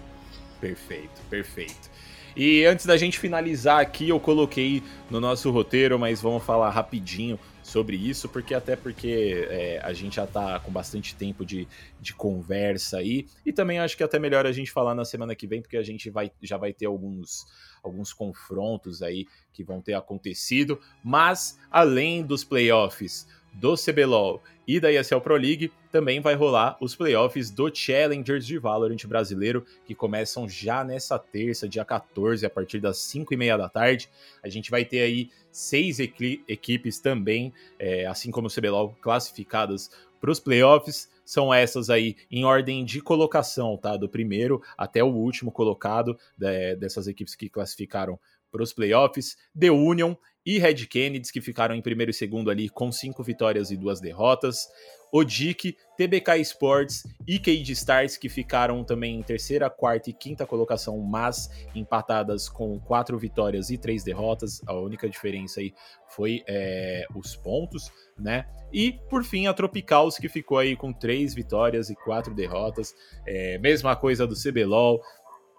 Perfeito, 0.61 1.21
perfeito. 1.29 1.92
E 2.35 2.65
antes 2.65 2.87
da 2.87 2.97
gente 2.97 3.19
finalizar 3.19 3.81
aqui, 3.81 4.09
eu 4.09 4.19
coloquei 4.19 4.83
no 5.11 5.21
nosso 5.21 5.51
roteiro, 5.51 5.99
mas 5.99 6.23
vamos 6.23 6.43
falar 6.43 6.71
rapidinho 6.71 7.39
sobre 7.63 7.97
isso, 7.97 8.29
porque 8.29 8.55
até 8.55 8.75
porque 8.75 9.47
é, 9.49 9.81
a 9.83 9.93
gente 9.93 10.17
já 10.17 10.27
tá 10.27 10.59
com 10.59 10.73
bastante 10.73 11.15
tempo 11.15 11.45
de, 11.45 11.69
de 12.01 12.13
conversa 12.15 12.99
aí, 12.99 13.27
e 13.47 13.53
também 13.53 13.79
acho 13.79 13.97
que 13.97 14.03
é 14.03 14.07
até 14.07 14.19
melhor 14.19 14.47
a 14.47 14.53
gente 14.53 14.71
falar 14.71 14.95
na 14.95 15.05
semana 15.05 15.35
que 15.35 15.47
vem, 15.47 15.63
porque 15.63 15.77
a 15.77 15.83
gente 15.83 16.11
vai, 16.11 16.33
já 16.43 16.57
vai 16.57 16.73
ter 16.73 16.87
alguns, 16.87 17.47
alguns 17.83 18.13
confrontos 18.13 19.03
aí 19.03 19.27
que 19.53 19.63
vão 19.63 19.81
ter 19.81 19.95
acontecido, 19.95 20.81
mas 21.05 21.59
além 21.71 22.23
dos 22.23 22.43
playoffs 22.43 23.27
do 23.53 23.75
CBLOL 23.77 24.43
e 24.67 24.79
da 24.79 24.93
ESL 24.93 25.21
Pro 25.21 25.37
League, 25.37 25.73
também 25.91 26.21
vai 26.21 26.35
rolar 26.35 26.77
os 26.81 26.95
playoffs 26.95 27.51
do 27.51 27.75
Challengers 27.75 28.47
de 28.47 28.59
Valorant 28.59 29.05
brasileiro, 29.07 29.65
que 29.85 29.95
começam 29.95 30.49
já 30.49 30.85
nessa 30.85 31.19
terça, 31.19 31.69
dia 31.69 31.85
14, 31.85 32.47
a 32.47 32.51
partir 32.51 32.81
das 32.81 32.99
5 32.99 33.35
e 33.35 33.37
meia 33.37 33.57
da 33.57 33.69
tarde. 33.69 34.09
A 34.43 34.49
gente 34.49 34.71
vai 34.71 34.85
ter 34.85 35.01
aí 35.01 35.31
seis 35.51 35.99
equipes 36.01 36.99
também, 36.99 37.53
é, 37.79 38.07
assim 38.07 38.31
como 38.31 38.47
o 38.47 38.51
CBLOL, 38.51 38.97
classificadas 39.01 39.91
para 40.21 40.31
os 40.31 40.41
playoffs. 40.41 41.11
São 41.25 41.53
essas 41.53 41.91
aí 41.91 42.17
em 42.31 42.45
ordem 42.45 42.85
de 42.85 43.01
colocação, 43.01 43.77
tá? 43.77 43.97
Do 43.97 44.09
primeiro 44.09 44.63
até 44.77 45.03
o 45.03 45.09
último 45.09 45.51
colocado 45.51 46.17
de, 46.37 46.77
dessas 46.77 47.07
equipes 47.07 47.35
que 47.35 47.49
classificaram 47.49 48.19
para 48.53 48.63
os 48.63 48.73
playoffs. 48.73 49.37
The 49.59 49.71
Union 49.71 50.15
e 50.45 50.59
Red 50.59 50.87
Kennedy, 50.87 51.33
que 51.33 51.41
ficaram 51.41 51.75
em 51.75 51.81
primeiro 51.81 52.11
e 52.11 52.15
segundo 52.15 52.51
ali 52.51 52.69
com 52.69 52.93
cinco 52.93 53.23
vitórias 53.23 53.71
e 53.71 53.77
duas 53.77 54.01
derrotas. 54.01 54.69
Odic, 55.15 55.77
TBK 55.99 56.41
Sports 56.41 57.03
e 57.29 57.39
Cage 57.39 57.73
Stars, 57.73 58.17
que 58.17 58.31
ficaram 58.31 58.83
também 58.83 59.17
em 59.17 59.23
terceira, 59.23 59.69
quarta 59.69 60.09
e 60.09 60.13
quinta 60.13 60.47
colocação, 60.47 60.99
mas 60.99 61.51
empatadas 61.75 62.49
com 62.49 62.81
quatro 62.81 63.19
vitórias 63.19 63.69
e 63.69 63.77
três 63.77 64.03
derrotas. 64.03 64.63
A 64.67 64.73
única 64.73 65.07
diferença 65.09 65.61
aí 65.61 65.75
foi 66.09 66.43
é, 66.49 67.05
os 67.15 67.37
pontos, 67.37 67.93
né? 68.19 68.47
E, 68.73 68.93
por 69.11 69.23
fim, 69.23 69.47
a 69.47 69.53
Tropicals, 69.53 70.17
que 70.17 70.31
ficou 70.31 70.57
aí 70.57 70.75
com 70.75 70.95
três 70.95 71.35
vitórias 71.35 71.91
e 71.91 71.95
quatro 71.95 72.35
derrotas. 72.35 72.95
É, 73.27 73.59
mesma 73.59 73.95
coisa 73.95 74.27
do 74.27 74.35
CBLOL, 74.35 74.99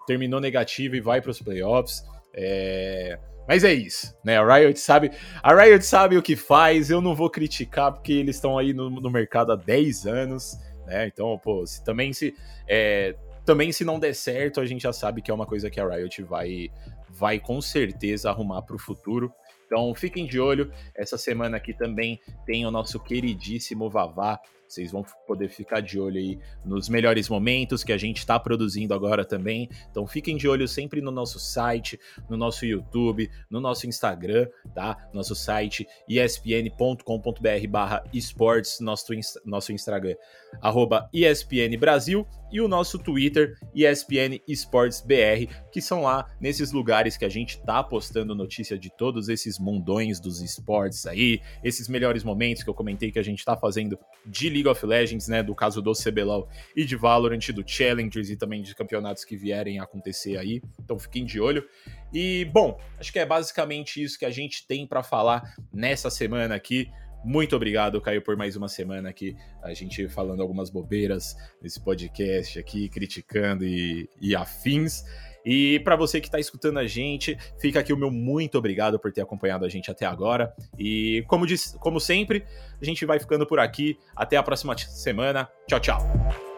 terminou 0.07 0.41
negativo 0.41 0.95
e 0.95 0.99
vai 0.99 1.21
para 1.21 1.29
os 1.29 1.39
playoffs. 1.39 2.03
É... 2.33 3.19
Mas 3.47 3.63
é 3.63 3.73
isso, 3.73 4.15
né? 4.23 4.37
A 4.37 4.55
Riot 4.55 4.79
sabe, 4.79 5.11
a 5.41 5.53
Riot 5.53 5.85
sabe 5.85 6.17
o 6.17 6.21
que 6.21 6.35
faz. 6.35 6.89
Eu 6.89 7.01
não 7.01 7.13
vou 7.13 7.29
criticar 7.29 7.91
porque 7.91 8.13
eles 8.13 8.37
estão 8.37 8.57
aí 8.57 8.73
no, 8.73 8.89
no, 8.89 9.09
mercado 9.11 9.51
há 9.51 9.55
10 9.55 10.07
anos, 10.07 10.57
né? 10.85 11.07
Então, 11.07 11.37
pô, 11.37 11.65
se, 11.65 11.83
também 11.83 12.13
se 12.13 12.33
é, 12.67 13.15
também 13.43 13.71
se 13.73 13.83
não 13.83 13.99
der 13.99 14.15
certo, 14.15 14.61
a 14.61 14.65
gente 14.65 14.83
já 14.83 14.93
sabe 14.93 15.21
que 15.21 15.29
é 15.29 15.33
uma 15.33 15.45
coisa 15.45 15.69
que 15.69 15.79
a 15.79 15.87
Riot 15.87 16.23
vai 16.23 16.69
vai 17.09 17.39
com 17.39 17.61
certeza 17.61 18.29
arrumar 18.29 18.61
para 18.61 18.75
o 18.75 18.79
futuro. 18.79 19.31
Então, 19.65 19.93
fiquem 19.93 20.25
de 20.25 20.39
olho. 20.39 20.71
Essa 20.95 21.17
semana 21.17 21.57
aqui 21.57 21.73
também 21.73 22.19
tem 22.45 22.65
o 22.65 22.71
nosso 22.71 22.99
queridíssimo 22.99 23.89
Vavá 23.89 24.39
Vocês 24.73 24.91
vão 24.91 25.05
poder 25.27 25.49
ficar 25.49 25.81
de 25.81 25.99
olho 25.99 26.17
aí 26.17 26.39
nos 26.65 26.89
melhores 26.89 27.29
momentos 27.29 27.83
que 27.83 27.93
a 27.93 27.97
gente 27.97 28.17
está 28.17 28.39
produzindo 28.39 28.93
agora 28.93 29.23
também. 29.23 29.69
Então 29.91 30.07
fiquem 30.07 30.35
de 30.35 30.47
olho 30.47 30.67
sempre 30.67 30.99
no 30.99 31.11
nosso 31.11 31.39
site, 31.39 31.99
no 32.27 32.35
nosso 32.35 32.65
YouTube, 32.65 33.29
no 33.49 33.61
nosso 33.61 33.85
Instagram, 33.85 34.47
tá? 34.73 35.09
Nosso 35.13 35.35
site 35.35 35.87
espn.com.br 36.07 37.67
barra 37.69 38.03
esportes, 38.11 38.79
nosso, 38.79 39.13
nosso 39.45 39.71
Instagram, 39.71 40.15
arroba 40.61 41.09
ESPN 41.13 41.77
Brasil 41.77 42.27
e 42.53 42.61
o 42.61 42.67
nosso 42.67 42.99
Twitter, 42.99 43.57
ESPN 43.73 44.39
Esportes 44.47 45.01
BR, 45.01 45.51
que 45.71 45.81
são 45.81 46.03
lá 46.03 46.29
nesses 46.39 46.71
lugares 46.71 47.17
que 47.17 47.25
a 47.25 47.29
gente 47.29 47.59
tá 47.63 47.83
postando 47.83 48.35
notícia 48.35 48.77
de 48.77 48.91
todos 48.95 49.27
esses 49.27 49.57
mundões 49.57 50.19
dos 50.19 50.39
esportes 50.39 51.07
aí, 51.07 51.41
esses 51.63 51.89
melhores 51.89 52.23
momentos 52.23 52.61
que 52.61 52.69
eu 52.69 52.73
comentei 52.75 53.11
que 53.11 53.17
a 53.17 53.23
gente 53.23 53.43
tá 53.43 53.57
fazendo 53.57 53.97
de 54.23 54.49
League 54.49 54.67
of 54.67 54.85
Legends, 54.85 55.27
né, 55.27 55.41
do 55.41 55.55
caso 55.55 55.81
do 55.81 55.93
CBLOL 55.93 56.47
e 56.75 56.85
de 56.85 56.95
Valorant, 56.95 57.49
do 57.51 57.63
Challengers 57.65 58.29
e 58.29 58.37
também 58.37 58.61
de 58.61 58.75
campeonatos 58.75 59.25
que 59.25 59.35
vierem 59.35 59.79
a 59.79 59.83
acontecer 59.83 60.37
aí. 60.37 60.61
Então 60.79 60.99
fiquem 60.99 61.25
de 61.25 61.41
olho. 61.41 61.67
E 62.13 62.45
bom, 62.53 62.79
acho 62.99 63.11
que 63.11 63.17
é 63.17 63.25
basicamente 63.25 64.01
isso 64.01 64.19
que 64.19 64.25
a 64.25 64.29
gente 64.29 64.67
tem 64.67 64.85
para 64.85 65.01
falar 65.01 65.55
nessa 65.73 66.11
semana 66.11 66.53
aqui. 66.53 66.87
Muito 67.23 67.55
obrigado, 67.55 68.01
Caio, 68.01 68.21
por 68.21 68.35
mais 68.35 68.55
uma 68.55 68.67
semana 68.67 69.09
aqui. 69.09 69.35
A 69.61 69.73
gente 69.73 70.07
falando 70.09 70.41
algumas 70.41 70.69
bobeiras 70.69 71.35
nesse 71.61 71.79
podcast 71.79 72.59
aqui, 72.59 72.89
criticando 72.89 73.63
e, 73.65 74.09
e 74.21 74.35
afins. 74.35 75.03
E 75.45 75.79
para 75.79 75.95
você 75.95 76.21
que 76.21 76.27
está 76.27 76.39
escutando 76.39 76.79
a 76.79 76.87
gente, 76.87 77.37
fica 77.59 77.79
aqui 77.79 77.91
o 77.91 77.97
meu 77.97 78.09
muito 78.09 78.57
obrigado 78.57 78.97
por 78.97 79.11
ter 79.11 79.21
acompanhado 79.21 79.65
a 79.65 79.69
gente 79.69 79.91
até 79.91 80.05
agora. 80.05 80.53
E 80.77 81.23
como, 81.27 81.45
diz, 81.45 81.75
como 81.79 81.99
sempre, 81.99 82.45
a 82.81 82.85
gente 82.85 83.05
vai 83.05 83.19
ficando 83.19 83.45
por 83.45 83.59
aqui. 83.59 83.97
Até 84.15 84.37
a 84.37 84.43
próxima 84.43 84.77
semana. 84.77 85.49
Tchau, 85.67 85.79
tchau. 85.79 86.52